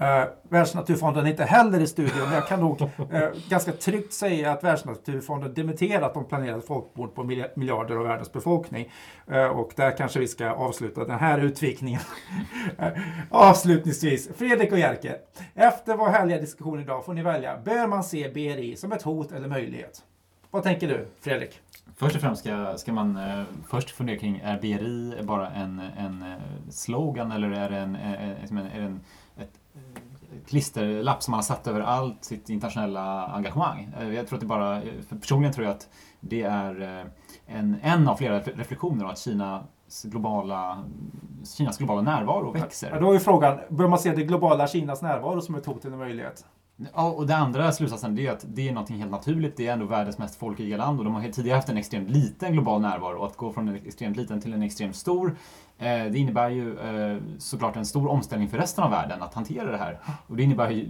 Eh, 0.00 0.24
Världsnaturfonden 0.48 1.26
är 1.26 1.30
inte 1.30 1.44
heller 1.44 1.80
i 1.80 1.86
studion, 1.86 2.24
men 2.24 2.32
jag 2.34 2.48
kan 2.48 2.60
nog 2.60 2.82
eh, 2.82 2.88
ganska 3.48 3.72
tryggt 3.72 4.12
säga 4.12 4.52
att 4.52 4.64
Världsnaturfonden 4.64 5.54
dementerat 5.54 6.14
de 6.14 6.24
planerade 6.24 6.62
folkmord 6.62 7.14
på 7.14 7.24
miljarder 7.54 7.96
av 7.96 8.04
världens 8.04 8.32
befolkning. 8.32 8.92
Eh, 9.26 9.44
och 9.44 9.72
där 9.76 9.96
kanske 9.96 10.20
vi 10.20 10.28
ska 10.28 10.50
avsluta 10.50 11.04
den 11.04 11.18
här 11.18 11.38
utvikningen. 11.38 12.00
Eh, 12.78 12.92
avslutningsvis, 13.30 14.28
Fredrik 14.36 14.72
och 14.72 14.78
Jerker. 14.78 15.16
Efter 15.54 15.96
vår 15.96 16.08
härliga 16.08 16.40
diskussion 16.40 16.80
idag 16.80 17.04
får 17.04 17.14
ni 17.14 17.22
välja. 17.22 17.58
Bör 17.64 17.86
man 17.86 18.04
se 18.04 18.28
BRI 18.28 18.76
som 18.76 18.92
ett 18.92 19.02
hot 19.02 19.32
eller 19.32 19.48
möjlighet? 19.48 20.02
Vad 20.50 20.62
tänker 20.62 20.88
du, 20.88 21.06
Fredrik? 21.20 21.60
Först 21.96 22.16
och 22.16 22.22
främst 22.22 22.42
ska, 22.42 22.74
ska 22.76 22.92
man 22.92 23.16
eh, 23.16 23.42
först 23.68 23.90
fundera 23.90 24.16
kring, 24.16 24.40
är 24.44 24.58
BRI 24.58 25.22
bara 25.22 25.50
en, 25.50 25.80
en 25.98 26.22
eh, 26.22 26.38
slogan 26.70 27.32
eller 27.32 27.50
är 27.50 27.70
det 27.70 27.76
en, 27.76 27.96
eh, 27.96 28.44
en, 28.44 28.58
en, 28.58 28.66
en 28.66 29.00
klisterlapp 30.46 31.22
som 31.22 31.30
man 31.32 31.38
har 31.38 31.42
satt 31.42 31.66
över 31.66 31.80
allt 31.80 32.24
sitt 32.24 32.50
internationella 32.50 33.26
engagemang? 33.26 33.88
Eh, 34.00 34.14
jag 34.14 34.26
tror 34.26 34.36
att 34.36 34.40
det 34.40 34.46
bara, 34.46 34.80
för 35.08 35.16
personligen 35.16 35.52
tror 35.52 35.66
jag 35.66 35.74
att 35.76 35.88
det 36.20 36.42
är 36.42 37.00
eh, 37.00 37.06
en, 37.46 37.76
en 37.82 38.08
av 38.08 38.16
flera 38.16 38.40
reflektioner 38.40 39.04
av 39.04 39.10
att 39.10 39.18
Kinas 39.18 40.02
globala, 40.02 40.84
Kinas 41.56 41.78
globala 41.78 42.02
närvaro 42.02 42.52
växer. 42.52 42.90
Ja, 42.90 43.00
då 43.00 43.12
är 43.12 43.18
frågan, 43.18 43.58
bör 43.68 43.88
man 43.88 43.98
se 43.98 44.14
det 44.14 44.22
globala 44.22 44.66
Kinas 44.66 45.02
närvaro 45.02 45.40
som 45.40 45.54
ett 45.54 45.66
hot 45.66 45.84
eller 45.84 45.96
möjlighet? 45.96 46.44
Ja, 46.94 47.10
och 47.10 47.26
det 47.26 47.36
andra 47.36 47.72
slutsatsen 47.72 48.18
är 48.18 48.30
att 48.30 48.44
det 48.48 48.68
är 48.68 48.72
något 48.72 48.90
helt 48.90 49.10
naturligt. 49.10 49.56
Det 49.56 49.66
är 49.66 49.72
ändå 49.72 49.86
världens 49.86 50.18
mest 50.18 50.36
folkrika 50.36 50.76
land 50.76 50.98
och 50.98 51.04
de 51.04 51.14
har 51.14 51.28
tidigare 51.28 51.56
haft 51.56 51.68
en 51.68 51.76
extremt 51.76 52.10
liten 52.10 52.52
global 52.52 52.80
närvaro. 52.80 53.18
Och 53.18 53.26
att 53.26 53.36
gå 53.36 53.52
från 53.52 53.68
en 53.68 53.74
extremt 53.74 54.16
liten 54.16 54.40
till 54.40 54.52
en 54.52 54.62
extremt 54.62 54.96
stor, 54.96 55.28
eh, 55.28 55.34
det 55.80 56.18
innebär 56.18 56.50
ju 56.50 56.78
eh, 56.78 57.18
såklart 57.38 57.76
en 57.76 57.86
stor 57.86 58.08
omställning 58.08 58.48
för 58.48 58.58
resten 58.58 58.84
av 58.84 58.90
världen 58.90 59.22
att 59.22 59.34
hantera 59.34 59.70
det 59.70 59.76
här. 59.78 59.98
Och 60.26 60.36
det 60.36 60.42
innebär 60.42 60.70
ju 60.70 60.86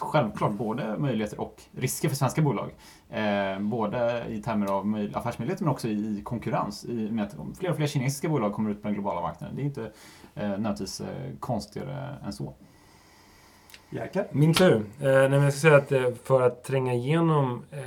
självklart 0.00 0.52
både 0.52 0.98
möjligheter 0.98 1.40
och 1.40 1.62
risker 1.72 2.08
för 2.08 2.16
svenska 2.16 2.42
bolag. 2.42 2.70
Eh, 3.10 3.58
både 3.60 4.24
i 4.28 4.42
termer 4.42 4.66
av 4.66 4.84
möj- 4.86 5.16
affärsmöjligheter 5.16 5.64
men 5.64 5.72
också 5.72 5.88
i 5.88 6.20
konkurrens. 6.24 6.84
I 6.84 7.08
och 7.08 7.12
med 7.12 7.24
att 7.24 7.36
fler 7.58 7.70
och 7.70 7.76
fler 7.76 7.86
kinesiska 7.86 8.28
bolag 8.28 8.52
kommer 8.54 8.70
ut 8.70 8.82
på 8.82 8.88
den 8.88 8.94
globala 8.94 9.20
marknaden. 9.20 9.56
Det 9.56 9.62
är 9.62 9.64
inte 9.64 9.82
eh, 10.34 10.48
nödvändigtvis 10.48 11.00
eh, 11.00 11.06
konstigare 11.40 12.16
än 12.24 12.32
så. 12.32 12.54
Jerker? 13.90 14.26
Min 14.32 14.54
tur. 14.54 14.76
Eh, 14.76 14.82
nej, 15.00 15.28
men 15.28 15.42
jag 15.42 15.52
ska 15.52 15.60
säga 15.60 15.76
att 15.76 15.92
eh, 15.92 16.14
för 16.24 16.40
att 16.42 16.64
tränga 16.64 16.94
igenom 16.94 17.64
eh, 17.70 17.78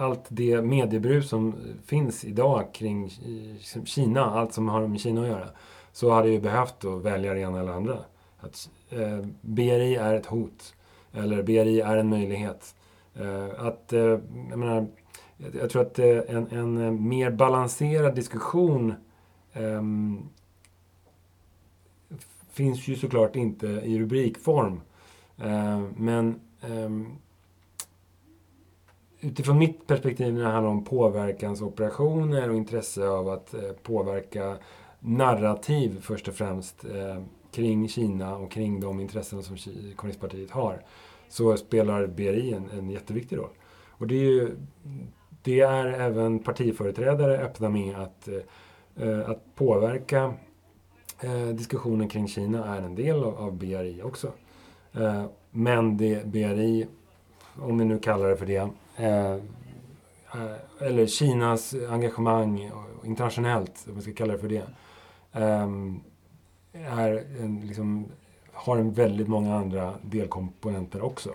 allt 0.00 0.24
det 0.28 0.62
mediebrus 0.62 1.28
som 1.28 1.54
finns 1.86 2.24
idag 2.24 2.74
kring 2.74 3.10
Kina, 3.84 4.24
allt 4.24 4.52
som 4.52 4.68
har 4.68 4.86
med 4.86 5.00
Kina 5.00 5.20
att 5.22 5.28
göra, 5.28 5.48
så 5.92 6.10
hade 6.10 6.28
jag 6.28 6.42
behövt 6.42 6.84
att 6.84 7.02
välja 7.02 7.34
det 7.34 7.40
ena 7.40 7.60
eller 7.60 7.72
andra. 7.72 7.98
Att 8.40 8.70
eh, 8.90 9.26
BRI 9.40 9.96
är 9.96 10.14
ett 10.14 10.26
hot, 10.26 10.74
eller 11.12 11.42
BRI 11.42 11.80
är 11.80 11.96
en 11.96 12.08
möjlighet. 12.08 12.74
Eh, 13.14 13.66
att, 13.66 13.92
eh, 13.92 14.00
jag 14.50 14.58
menar, 14.58 14.86
jag, 15.36 15.54
jag 15.54 15.70
tror 15.70 15.82
att 15.82 15.98
eh, 15.98 16.18
en, 16.28 16.46
en 16.50 16.78
eh, 16.78 16.90
mer 16.92 17.30
balanserad 17.30 18.14
diskussion 18.14 18.94
ehm, 19.52 20.28
finns 22.50 22.88
ju 22.88 22.96
såklart 22.96 23.36
inte 23.36 23.66
i 23.66 23.98
rubrikform. 23.98 24.80
Eh, 25.38 25.80
men 25.96 26.40
ehm, 26.60 27.18
utifrån 29.20 29.58
mitt 29.58 29.86
perspektiv 29.86 30.34
när 30.34 30.42
det 30.42 30.48
handlar 30.48 30.70
om 30.70 30.84
påverkansoperationer 30.84 32.50
och 32.50 32.56
intresse 32.56 33.08
av 33.08 33.28
att 33.28 33.54
eh, 33.54 33.60
påverka 33.82 34.56
narrativ 35.00 36.00
först 36.00 36.28
och 36.28 36.34
främst 36.34 36.84
eh, 36.84 37.22
kring 37.50 37.88
Kina 37.88 38.36
och 38.36 38.50
kring 38.50 38.80
de 38.80 39.00
intressen 39.00 39.42
som 39.42 39.56
kommunistpartiet 39.96 40.50
har 40.50 40.82
så 41.28 41.56
spelar 41.56 42.06
BRI 42.06 42.52
en, 42.52 42.70
en 42.78 42.90
jätteviktig 42.90 43.36
roll. 43.36 43.50
Och 43.88 44.06
det 44.06 44.14
är 44.14 44.24
ju 44.24 44.56
det 45.42 45.60
är 45.60 45.86
även 45.86 46.38
partiföreträdare 46.38 47.38
öppna 47.38 47.68
med 47.68 47.96
att, 47.96 48.28
eh, 48.28 49.08
eh 49.08 49.30
att 49.30 49.54
påverka 49.54 50.34
eh, 51.20 51.48
diskussionen 51.48 52.08
kring 52.08 52.28
Kina 52.28 52.76
är 52.76 52.82
en 52.82 52.94
del 52.94 53.24
av, 53.24 53.34
av 53.38 53.52
BRI 53.52 54.02
också. 54.02 54.32
Eh, 54.92 55.24
men 55.50 55.96
det 55.96 56.26
BRI, 56.26 56.86
om 57.56 57.78
vi 57.78 57.84
nu 57.84 57.98
kallar 57.98 58.28
det 58.28 58.36
för 58.36 58.46
det, 58.46 58.68
eh, 58.98 59.32
eh, 60.34 60.86
eller 60.86 61.06
Kinas 61.06 61.74
engagemang 61.90 62.70
internationellt, 63.04 63.86
om 63.88 63.94
vi 63.94 64.02
ska 64.02 64.12
kalla 64.12 64.32
det 64.32 64.38
för 64.38 64.48
det, 64.48 64.66
ehm, 65.32 66.00
är 66.72 67.24
en, 67.40 67.60
liksom, 67.60 68.06
har 68.52 68.76
en 68.76 68.92
väldigt 68.92 69.28
många 69.28 69.56
andra 69.56 69.94
delkomponenter 70.02 71.02
också. 71.02 71.30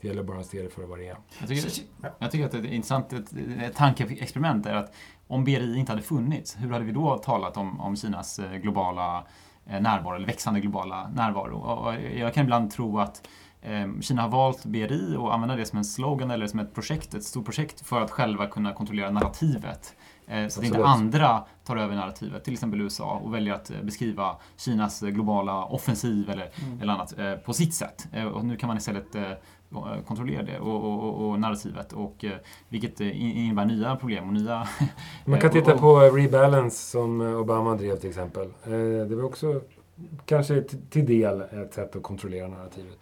Det 0.00 0.08
gäller 0.08 0.22
bara 0.22 0.38
att 0.38 0.46
se 0.46 0.62
det 0.62 0.70
för 0.70 0.82
vad 0.82 0.98
det 0.98 1.08
är. 1.08 1.16
Jag 1.40 1.48
tycker, 1.48 1.70
jag 2.18 2.30
tycker 2.30 2.46
att 2.46 2.54
ett 2.54 2.64
intressant 2.64 3.12
ett, 3.12 3.32
ett 3.62 3.74
tankeexperiment 3.74 4.66
är 4.66 4.74
att 4.74 4.94
om 5.26 5.44
BRI 5.44 5.78
inte 5.78 5.92
hade 5.92 6.02
funnits, 6.02 6.56
hur 6.58 6.70
hade 6.70 6.84
vi 6.84 6.92
då 6.92 7.18
talat 7.18 7.56
om, 7.56 7.80
om 7.80 7.96
Kinas 7.96 8.38
eh, 8.38 8.56
globala 8.56 9.24
eh, 9.66 9.80
närvaro, 9.80 10.16
eller 10.16 10.26
växande 10.26 10.60
globala 10.60 11.10
närvaro? 11.14 11.56
Och 11.56 11.94
jag 12.16 12.34
kan 12.34 12.44
ibland 12.44 12.70
tro 12.70 12.98
att 12.98 13.16
eh, 13.16 13.30
Kina 14.00 14.22
har 14.22 14.28
valt 14.28 14.64
BRI 14.64 15.16
och 15.18 15.34
använder 15.34 15.56
det 15.56 15.66
som 15.66 15.78
en 15.78 15.84
slogan 15.84 16.30
eller 16.30 16.46
som 16.46 16.60
ett 16.60 16.74
projekt, 16.74 17.14
ett 17.14 17.24
stort 17.24 17.44
projekt 17.44 17.86
för 17.86 18.00
att 18.00 18.10
själva 18.10 18.46
kunna 18.46 18.72
kontrollera 18.74 19.10
narrativet. 19.10 19.94
Eh, 20.26 20.48
Så 20.48 20.60
att 20.60 20.66
inte 20.66 20.84
andra 20.84 21.44
tar 21.64 21.76
över 21.76 21.94
narrativet, 21.96 22.44
till 22.44 22.52
exempel 22.52 22.80
USA, 22.80 23.20
och 23.24 23.34
väljer 23.34 23.54
att 23.54 23.70
eh, 23.70 23.76
beskriva 23.82 24.36
Kinas 24.56 25.02
eh, 25.02 25.08
globala 25.08 25.64
offensiv 25.64 26.30
eller, 26.30 26.50
eller 26.82 26.92
annat 26.92 27.18
eh, 27.18 27.34
på 27.34 27.52
sitt 27.52 27.74
sätt. 27.74 28.06
Och 28.34 28.44
nu 28.44 28.56
kan 28.56 28.66
man 28.66 28.76
istället 28.76 29.16
kontrollera 30.06 30.42
det 30.42 30.58
och, 30.58 30.84
och, 30.84 31.28
och, 31.30 31.40
narrativet, 31.40 31.92
och, 31.92 32.24
vilket 32.68 33.00
in- 33.00 33.12
innebär 33.36 33.64
nya 33.64 33.96
problem 33.96 34.26
och 34.28 34.32
nya... 34.34 34.68
Man 35.24 35.40
kan 35.40 35.50
titta 35.50 35.78
på 35.78 36.00
Rebalance 36.00 36.90
som 36.90 37.20
Obama 37.20 37.74
drev 37.74 37.96
till 37.96 38.08
exempel. 38.08 38.48
Det 39.08 39.14
var 39.16 39.24
också 39.24 39.60
kanske 40.24 40.62
till 40.90 41.06
del 41.06 41.40
ett 41.40 41.74
sätt 41.74 41.96
att 41.96 42.02
kontrollera 42.02 42.48
narrativet. 42.48 42.98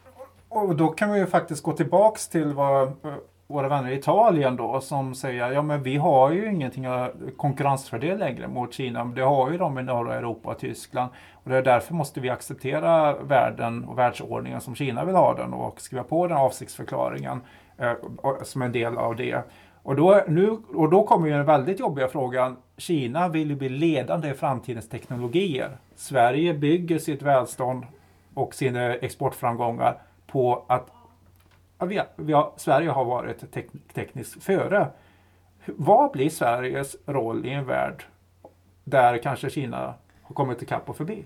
Och 0.50 0.76
då 0.76 0.88
kan 0.88 1.12
vi 1.12 1.18
ju 1.18 1.26
faktiskt 1.26 1.62
gå 1.62 1.72
tillbaks 1.72 2.28
till 2.28 2.52
vad 2.52 2.82
eh, 2.82 3.14
våra 3.46 3.68
vänner 3.68 3.90
i 3.90 3.94
Italien 3.94 4.56
då 4.56 4.80
som 4.80 5.14
säger 5.14 5.52
ja 5.52 5.62
men 5.62 5.82
vi 5.82 5.96
har 5.96 6.30
ju 6.30 6.52
ingenting 6.52 6.86
konkurrensfördel 7.36 8.18
längre 8.18 8.48
mot 8.48 8.74
Kina. 8.74 9.04
Men 9.04 9.14
det 9.14 9.22
har 9.22 9.50
ju 9.50 9.58
de 9.58 9.78
i 9.78 9.82
norra 9.82 10.14
Europa 10.14 10.50
och 10.50 10.58
Tyskland. 10.58 11.10
Och 11.32 11.50
det 11.50 11.56
är 11.56 11.62
därför 11.62 11.94
måste 11.94 12.20
vi 12.20 12.30
acceptera 12.30 13.16
världen 13.16 13.84
och 13.84 13.98
världsordningen 13.98 14.60
som 14.60 14.74
Kina 14.74 15.04
vill 15.04 15.14
ha 15.14 15.34
den 15.34 15.52
och 15.52 15.80
skriva 15.80 16.04
på 16.04 16.26
den 16.26 16.36
avsiktsförklaringen 16.36 17.40
eh, 17.78 17.92
som 18.42 18.62
en 18.62 18.72
del 18.72 18.98
av 18.98 19.16
det. 19.16 19.42
Och 19.82 19.96
då, 19.96 20.22
nu, 20.28 20.50
och 20.74 20.90
då 20.90 21.06
kommer 21.06 21.26
ju 21.26 21.32
den 21.32 21.46
väldigt 21.46 21.80
jobbiga 21.80 22.08
frågan. 22.08 22.56
Kina 22.76 23.28
vill 23.28 23.50
ju 23.50 23.56
bli 23.56 23.68
ledande 23.68 24.28
i 24.28 24.34
framtidens 24.34 24.88
teknologier. 24.88 25.76
Sverige 25.94 26.54
bygger 26.54 26.98
sitt 26.98 27.22
välstånd 27.22 27.84
och 28.34 28.54
sina 28.54 28.94
exportframgångar 28.94 29.98
på 30.30 30.64
att 30.68 30.86
ja, 31.78 31.86
vi, 31.86 32.02
vi 32.16 32.32
har, 32.32 32.52
Sverige 32.56 32.90
har 32.90 33.04
varit 33.04 33.52
tek, 33.52 33.66
tekniskt 33.94 34.42
före. 34.42 34.88
Vad 35.66 36.10
blir 36.10 36.30
Sveriges 36.30 36.96
roll 37.06 37.46
i 37.46 37.50
en 37.50 37.66
värld 37.66 38.04
där 38.84 39.18
kanske 39.22 39.50
Kina 39.50 39.94
har 40.22 40.34
kommit 40.34 40.62
ikapp 40.62 40.88
och 40.88 40.96
förbi? 40.96 41.24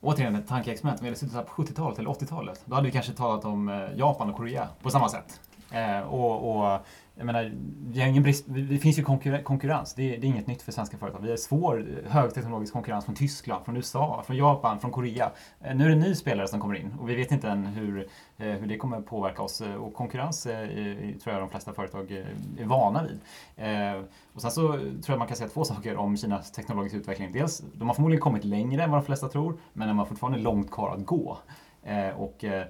Återigen 0.00 0.34
ett 0.34 0.48
tankeexperiment. 0.48 1.00
Om 1.00 1.04
vi 1.04 1.08
hade 1.08 1.18
suttit 1.18 1.34
här 1.34 1.42
på 1.42 1.62
70-talet 1.62 1.98
eller 1.98 2.10
80-talet, 2.10 2.62
då 2.64 2.74
hade 2.74 2.86
vi 2.86 2.92
kanske 2.92 3.12
talat 3.12 3.44
om 3.44 3.68
eh, 3.68 3.96
Japan 3.96 4.30
och 4.30 4.36
Korea 4.36 4.68
på 4.82 4.90
samma 4.90 5.08
sätt. 5.08 5.40
Eh, 5.72 6.00
och, 6.00 6.56
och 6.56 6.78
jag 7.20 7.26
menar, 7.26 7.52
vi 7.90 8.00
har 8.00 8.08
ingen 8.08 8.22
brist, 8.22 8.44
det 8.46 8.78
finns 8.78 8.98
ju 8.98 9.02
konkurrens. 9.42 9.94
Det 9.94 10.14
är, 10.14 10.20
det 10.20 10.26
är 10.26 10.28
inget 10.28 10.46
nytt 10.46 10.62
för 10.62 10.72
svenska 10.72 10.98
företag. 10.98 11.20
Vi 11.22 11.30
har 11.30 11.36
svår 11.36 11.86
högteknologisk 12.08 12.72
konkurrens 12.72 13.04
från 13.04 13.14
Tyskland, 13.14 13.64
från 13.64 13.76
USA, 13.76 14.22
från 14.26 14.36
Japan, 14.36 14.80
från 14.80 14.90
Korea. 14.90 15.30
Eh, 15.60 15.76
nu 15.76 15.84
är 15.84 15.88
det 15.88 15.94
en 15.94 16.00
ny 16.00 16.14
spelare 16.14 16.48
som 16.48 16.60
kommer 16.60 16.74
in 16.74 16.94
och 17.00 17.08
vi 17.08 17.14
vet 17.14 17.32
inte 17.32 17.48
än 17.48 17.66
hur, 17.66 18.06
eh, 18.38 18.46
hur 18.46 18.66
det 18.66 18.76
kommer 18.76 19.00
påverka 19.00 19.42
oss. 19.42 19.60
Eh, 19.60 19.74
och 19.74 19.94
konkurrens 19.94 20.46
är, 20.46 21.18
tror 21.18 21.34
jag 21.34 21.42
de 21.42 21.50
flesta 21.50 21.72
företag 21.72 22.10
är 22.58 22.64
vana 22.64 23.02
vid. 23.02 23.20
Och 24.32 24.42
sen 24.42 24.50
så 24.50 24.68
tror 24.72 25.04
jag 25.06 25.18
man 25.18 25.28
kan 25.28 25.36
säga 25.36 25.48
två 25.48 25.64
saker 25.74 25.96
om 25.96 26.16
Kinas 26.16 26.52
teknologiska 26.52 26.98
utveckling. 26.98 27.32
Dels, 27.32 27.62
de 27.74 27.88
har 27.88 27.94
förmodligen 27.94 28.22
kommit 28.22 28.44
längre 28.44 28.82
än 28.82 28.90
vad 28.90 29.00
de 29.00 29.06
flesta 29.06 29.28
tror, 29.28 29.58
men 29.72 29.88
de 29.88 29.98
har 29.98 30.06
fortfarande 30.06 30.38
långt 30.38 30.70
kvar 30.70 30.94
att 30.94 31.06
gå. 31.06 31.38
Eh, 31.82 32.20
och 32.20 32.44
eh, 32.44 32.66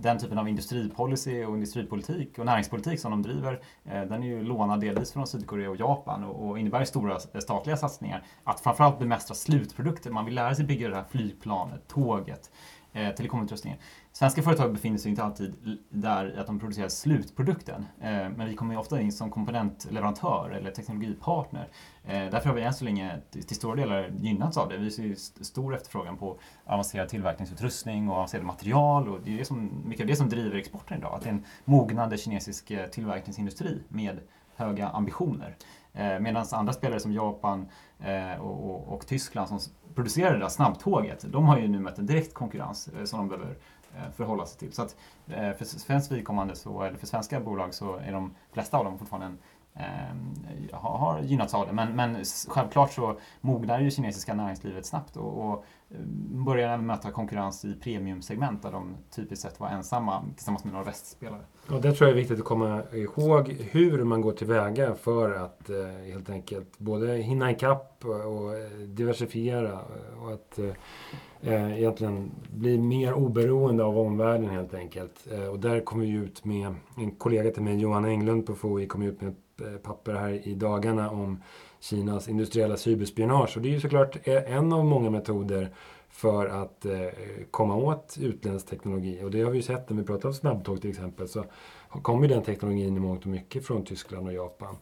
den 0.00 0.18
typen 0.18 0.38
av 0.38 0.48
industripolicy 0.48 1.44
och 1.44 1.54
industripolitik 1.54 2.38
och 2.38 2.46
näringspolitik 2.46 3.00
som 3.00 3.10
de 3.10 3.22
driver, 3.22 3.60
eh, 3.84 4.02
den 4.02 4.22
är 4.22 4.26
ju 4.26 4.42
lånad 4.42 4.80
delvis 4.80 5.12
från 5.12 5.26
Sydkorea 5.26 5.70
och 5.70 5.76
Japan 5.76 6.24
och, 6.24 6.48
och 6.48 6.58
innebär 6.58 6.84
stora 6.84 7.18
eh, 7.34 7.40
statliga 7.40 7.76
satsningar. 7.76 8.22
Att 8.44 8.60
framförallt 8.60 8.98
bemästra 8.98 9.34
slutprodukter. 9.34 10.10
Man 10.10 10.24
vill 10.24 10.34
lära 10.34 10.54
sig 10.54 10.64
bygga 10.64 10.88
det 10.88 10.96
här 10.96 11.04
flygplanet, 11.10 11.88
tåget, 11.88 12.50
eh, 12.92 13.14
telekomutrustningen. 13.14 13.78
Svenska 14.12 14.42
företag 14.42 14.72
befinner 14.72 14.98
sig 14.98 15.10
inte 15.10 15.22
alltid 15.22 15.78
där 15.90 16.38
att 16.38 16.46
de 16.46 16.60
producerar 16.60 16.88
slutprodukten. 16.88 17.86
Eh, 18.00 18.10
men 18.10 18.48
vi 18.48 18.54
kommer 18.54 18.78
ofta 18.78 19.00
in 19.00 19.12
som 19.12 19.30
komponentleverantör 19.30 20.50
eller 20.50 20.70
teknologipartner. 20.70 21.68
Eh, 22.04 22.30
därför 22.30 22.48
har 22.48 22.56
vi 22.56 22.62
än 22.62 22.74
så 22.74 22.84
länge 22.84 23.16
till 23.30 23.56
stora 23.56 23.76
delar 23.76 24.12
gynnats 24.16 24.56
av 24.56 24.68
det. 24.68 24.76
Vi 24.76 24.90
ser 24.90 25.14
stor 25.44 25.74
efterfrågan 25.74 26.16
på 26.16 26.38
avancerad 26.64 27.08
tillverkningsutrustning 27.08 28.08
och 28.08 28.14
avancerade 28.14 28.46
material. 28.46 29.08
Och 29.08 29.20
det 29.24 29.34
är 29.34 29.38
det 29.38 29.44
som, 29.44 29.82
mycket 29.84 30.04
av 30.04 30.06
det 30.06 30.16
som 30.16 30.28
driver 30.28 30.56
exporten 30.56 30.98
idag. 30.98 31.14
Att 31.14 31.22
det 31.22 31.28
är 31.28 31.34
en 31.34 31.44
mognande 31.64 32.18
kinesisk 32.18 32.70
eh, 32.70 32.86
tillverkningsindustri 32.86 33.82
med 33.88 34.20
höga 34.56 34.88
ambitioner. 34.88 35.56
Eh, 35.94 36.18
Medan 36.18 36.46
andra 36.52 36.72
spelare 36.72 37.00
som 37.00 37.12
Japan 37.12 37.68
eh, 38.00 38.40
och, 38.40 38.70
och, 38.70 38.94
och, 38.94 39.06
Tyskland 39.06 39.48
som 39.48 39.58
producerar 39.94 40.32
det 40.32 40.38
där 40.38 40.48
snabbtåget, 40.48 41.24
de 41.28 41.44
har 41.44 41.58
ju 41.58 41.68
nu 41.68 41.80
mött 41.80 41.98
en 41.98 42.06
direkt 42.06 42.34
konkurrens 42.34 42.88
eh, 42.88 43.04
som 43.04 43.18
de 43.18 43.28
behöver 43.28 43.56
eh, 43.96 44.10
förhålla 44.16 44.46
sig 44.46 44.58
till. 44.58 44.72
Så 44.72 44.82
att 44.82 44.96
eh, 45.26 45.52
för 45.52 45.64
svenskt 45.64 46.12
vidkommande, 46.12 46.56
så, 46.56 46.82
eller 46.82 46.98
för 46.98 47.06
svenska 47.06 47.40
bolag, 47.40 47.74
så 47.74 47.96
är 47.96 48.12
de 48.12 48.34
flesta 48.52 48.78
av 48.78 48.84
dem 48.84 48.98
fortfarande 48.98 49.26
en 49.26 49.38
Eh, 49.74 50.72
har 50.72 51.22
gynnats 51.22 51.54
av 51.54 51.66
det. 51.66 51.72
Men, 51.72 51.96
men 51.96 52.24
självklart 52.48 52.92
så 52.92 53.18
mognar 53.40 53.80
ju 53.80 53.90
kinesiska 53.90 54.34
näringslivet 54.34 54.86
snabbt 54.86 55.16
och, 55.16 55.46
och 55.46 55.64
eh, 55.90 55.96
börjar 56.44 56.78
möta 56.78 57.10
konkurrens 57.10 57.64
i 57.64 57.74
premiumsegment 57.74 58.62
där 58.62 58.72
de 58.72 58.96
typiskt 59.14 59.42
sett 59.42 59.60
var 59.60 59.68
ensamma 59.68 60.24
tillsammans 60.36 60.64
med 60.64 60.72
några 60.72 60.86
västspelare. 60.86 61.40
Och 61.70 61.80
det 61.80 61.92
tror 61.92 62.08
jag 62.08 62.16
är 62.16 62.20
viktigt 62.20 62.38
att 62.38 62.44
komma 62.44 62.82
ihåg 62.92 63.48
hur 63.48 64.04
man 64.04 64.20
går 64.20 64.32
tillväga 64.32 64.94
för 64.94 65.32
att 65.32 65.70
eh, 65.70 66.12
helt 66.12 66.30
enkelt 66.30 66.78
både 66.78 67.16
hinna 67.16 67.50
ikapp 67.50 68.04
och 68.04 68.56
eh, 68.56 68.70
diversifiera 68.86 69.78
och 70.22 70.32
att 70.32 70.58
eh, 70.58 71.78
egentligen 71.78 72.30
bli 72.50 72.78
mer 72.78 73.14
oberoende 73.14 73.84
av 73.84 73.98
omvärlden 73.98 74.50
helt 74.50 74.74
enkelt. 74.74 75.26
Eh, 75.32 75.46
och 75.46 75.58
där 75.58 75.80
kom 75.80 76.00
vi 76.00 76.10
ut 76.10 76.44
med, 76.44 76.74
en 76.96 77.10
kollega 77.10 77.50
till 77.50 77.62
mig, 77.62 77.78
Johan 77.78 78.04
Englund 78.04 78.46
på 78.46 78.54
FOI, 78.54 78.86
kom 78.86 79.02
ut 79.02 79.20
med 79.20 79.30
ett 79.30 79.38
papper 79.82 80.14
här 80.14 80.48
i 80.48 80.54
dagarna 80.54 81.10
om 81.10 81.42
Kinas 81.80 82.28
industriella 82.28 82.76
cyberspionage. 82.76 83.56
Och 83.56 83.62
det 83.62 83.68
är 83.68 83.72
ju 83.72 83.80
såklart 83.80 84.16
e- 84.24 84.44
en 84.46 84.72
av 84.72 84.84
många 84.84 85.10
metoder 85.10 85.74
för 86.08 86.46
att 86.46 86.86
eh, 86.86 87.08
komma 87.50 87.76
åt 87.76 88.16
utländsk 88.20 88.66
teknologi. 88.66 89.20
Och 89.24 89.30
det 89.30 89.42
har 89.42 89.50
vi 89.50 89.56
ju 89.56 89.62
sett 89.62 89.90
när 89.90 89.96
vi 89.96 90.02
pratar 90.04 90.28
om 90.28 90.34
snabbtåg 90.34 90.80
till 90.80 90.90
exempel. 90.90 91.28
Så 91.28 91.44
kommer 91.88 92.28
den 92.28 92.42
teknologin 92.42 92.96
i 92.96 93.00
mångt 93.00 93.22
och 93.22 93.30
mycket 93.30 93.66
från 93.66 93.84
Tyskland 93.84 94.26
och 94.26 94.32
Japan. 94.32 94.76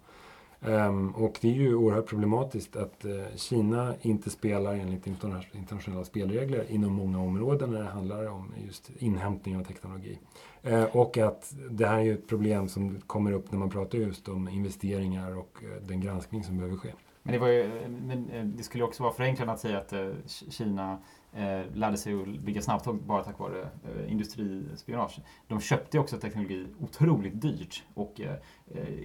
Um, 0.62 1.10
och 1.10 1.38
det 1.40 1.48
är 1.48 1.54
ju 1.54 1.74
oerhört 1.74 2.06
problematiskt 2.06 2.76
att 2.76 3.04
uh, 3.04 3.24
Kina 3.36 3.94
inte 4.02 4.30
spelar 4.30 4.74
enligt 4.74 5.06
internationella 5.52 6.04
spelregler 6.04 6.64
inom 6.68 6.92
många 6.92 7.18
områden 7.20 7.70
när 7.70 7.82
det 7.82 7.88
handlar 7.88 8.26
om 8.28 8.54
just 8.66 8.90
inhämtning 8.98 9.56
av 9.56 9.64
teknologi. 9.64 10.18
Uh, 10.66 10.96
och 10.96 11.18
att 11.18 11.54
det 11.70 11.86
här 11.86 11.98
är 11.98 12.02
ju 12.02 12.14
ett 12.14 12.28
problem 12.28 12.68
som 12.68 13.00
kommer 13.06 13.32
upp 13.32 13.52
när 13.52 13.58
man 13.58 13.70
pratar 13.70 13.98
just 13.98 14.28
om 14.28 14.48
investeringar 14.48 15.38
och 15.38 15.58
uh, 15.62 15.86
den 15.86 16.00
granskning 16.00 16.44
som 16.44 16.56
behöver 16.56 16.76
ske. 16.76 16.90
Men 17.22 17.32
det, 17.32 17.38
var 17.38 17.48
ju, 17.48 17.60
eh, 17.60 17.88
men 17.88 18.52
det 18.56 18.62
skulle 18.62 18.84
också 18.84 19.02
vara 19.02 19.12
förenklande 19.12 19.52
att 19.52 19.60
säga 19.60 19.78
att 19.78 19.92
Kina 20.50 20.98
lärde 21.72 21.96
sig 21.96 22.22
att 22.22 22.28
bygga 22.28 22.62
snabbtåg 22.62 23.02
bara 23.02 23.24
tack 23.24 23.38
vare 23.38 23.60
eh, 23.60 24.12
industrispionage. 24.12 25.20
De 25.48 25.60
köpte 25.60 25.98
också 25.98 26.16
teknologi 26.16 26.66
otroligt 26.80 27.42
dyrt 27.42 27.82
och 27.94 28.20
eh, 28.20 28.34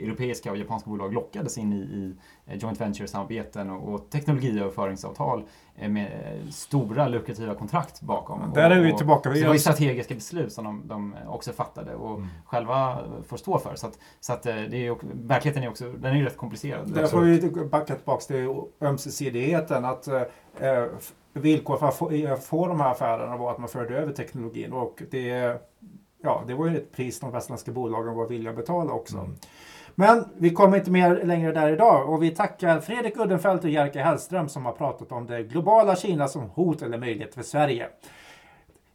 europeiska 0.03 0.51
och 0.51 0.57
japanska 0.57 0.89
bolag 0.89 1.13
lockades 1.13 1.57
in 1.57 1.73
i, 1.73 1.77
i 1.77 2.15
eh, 2.45 2.57
joint 2.57 2.81
venture-samarbeten 2.81 3.69
och, 3.69 3.93
och 3.93 4.09
teknologiöverföringsavtal 4.09 5.43
eh, 5.75 5.89
med 5.89 6.37
stora 6.51 7.07
lukrativa 7.07 7.55
kontrakt 7.55 8.01
bakom. 8.01 8.51
Där 8.53 8.71
är 8.71 8.79
vi 8.79 8.97
tillbaka. 8.97 9.29
Så 9.29 9.39
det 9.39 9.47
var 9.47 9.53
ju 9.53 9.59
strategiska 9.59 10.15
beslut 10.15 10.53
som 10.53 10.63
de, 10.63 10.87
de 10.87 11.15
också 11.27 11.51
fattade 11.51 11.95
och 11.95 12.15
mm. 12.15 12.27
själva 12.45 12.99
får 13.27 13.37
stå 13.37 13.59
för. 13.59 13.75
Så, 13.75 13.87
att, 13.87 13.99
så 14.19 14.33
att 14.33 14.45
eh, 14.45 14.55
det 14.55 14.87
är, 14.87 14.95
verkligheten 15.27 15.63
är 15.63 15.69
också 15.69 15.91
den 15.91 16.11
är 16.11 16.17
ju 16.17 16.25
rätt 16.25 16.37
komplicerad. 16.37 16.93
Där 16.93 17.07
får 17.07 17.21
vi 17.21 17.65
backa 17.65 17.95
tillbaka 17.95 18.21
till 18.21 18.61
ömsesidigheten. 18.81 19.85
Att, 19.85 20.07
eh, 20.07 20.21
villkor 21.41 21.77
för 21.77 21.87
att 21.87 21.95
få, 21.95 22.37
få 22.41 22.67
de 22.67 22.79
här 22.79 22.91
affärerna 22.91 23.37
var 23.37 23.51
att 23.51 23.57
man 23.57 23.69
förde 23.69 23.97
över 23.97 24.13
teknologin 24.13 24.73
och 24.73 25.03
det, 25.11 25.59
ja, 26.23 26.43
det 26.47 26.53
var 26.53 26.67
ju 26.67 26.77
ett 26.77 26.91
pris 26.91 27.19
de 27.19 27.31
västländska 27.31 27.71
bolagen 27.71 28.15
var 28.15 28.27
villiga 28.27 28.49
att 28.49 28.55
betala 28.55 28.93
också. 28.93 29.17
Mm. 29.17 29.35
Men 29.95 30.25
vi 30.37 30.49
kommer 30.49 30.77
inte 30.77 30.91
mer 30.91 31.23
längre 31.23 31.51
där 31.51 31.73
idag 31.73 32.09
och 32.09 32.23
vi 32.23 32.31
tackar 32.31 32.79
Fredrik 32.79 33.17
Uddenfelt 33.17 33.63
och 33.63 33.69
Jerker 33.69 34.03
Hellström 34.03 34.49
som 34.49 34.65
har 34.65 34.71
pratat 34.71 35.11
om 35.11 35.25
det 35.25 35.43
globala 35.43 35.95
Kina 35.95 36.27
som 36.27 36.41
hot 36.41 36.81
eller 36.81 36.97
möjlighet 36.97 37.35
för 37.35 37.43
Sverige. 37.43 37.87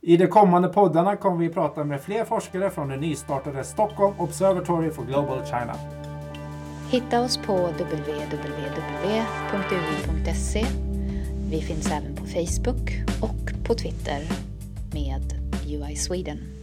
I 0.01 0.17
de 0.17 0.27
kommande 0.27 0.69
poddarna 0.69 1.17
kommer 1.17 1.37
vi 1.37 1.49
prata 1.49 1.85
med 1.85 2.01
fler 2.01 2.25
forskare 2.25 2.71
från 2.71 2.89
det 2.89 2.97
nystartade 2.97 3.65
Stockholm 3.65 4.15
Observatory 4.19 4.91
for 4.91 5.05
Global 5.05 5.45
China. 5.45 5.75
Hitta 6.91 7.21
oss 7.21 7.37
på 7.37 7.57
www.ui.se 7.57 8.21
vi 11.51 11.61
finns 11.61 11.87
även 11.87 12.17
på 12.17 12.27
Facebook 12.27 12.91
och 13.21 13.65
på 13.67 13.75
Twitter 13.75 14.23
med 14.93 15.23
UI 15.67 15.97
Sweden. 15.97 16.60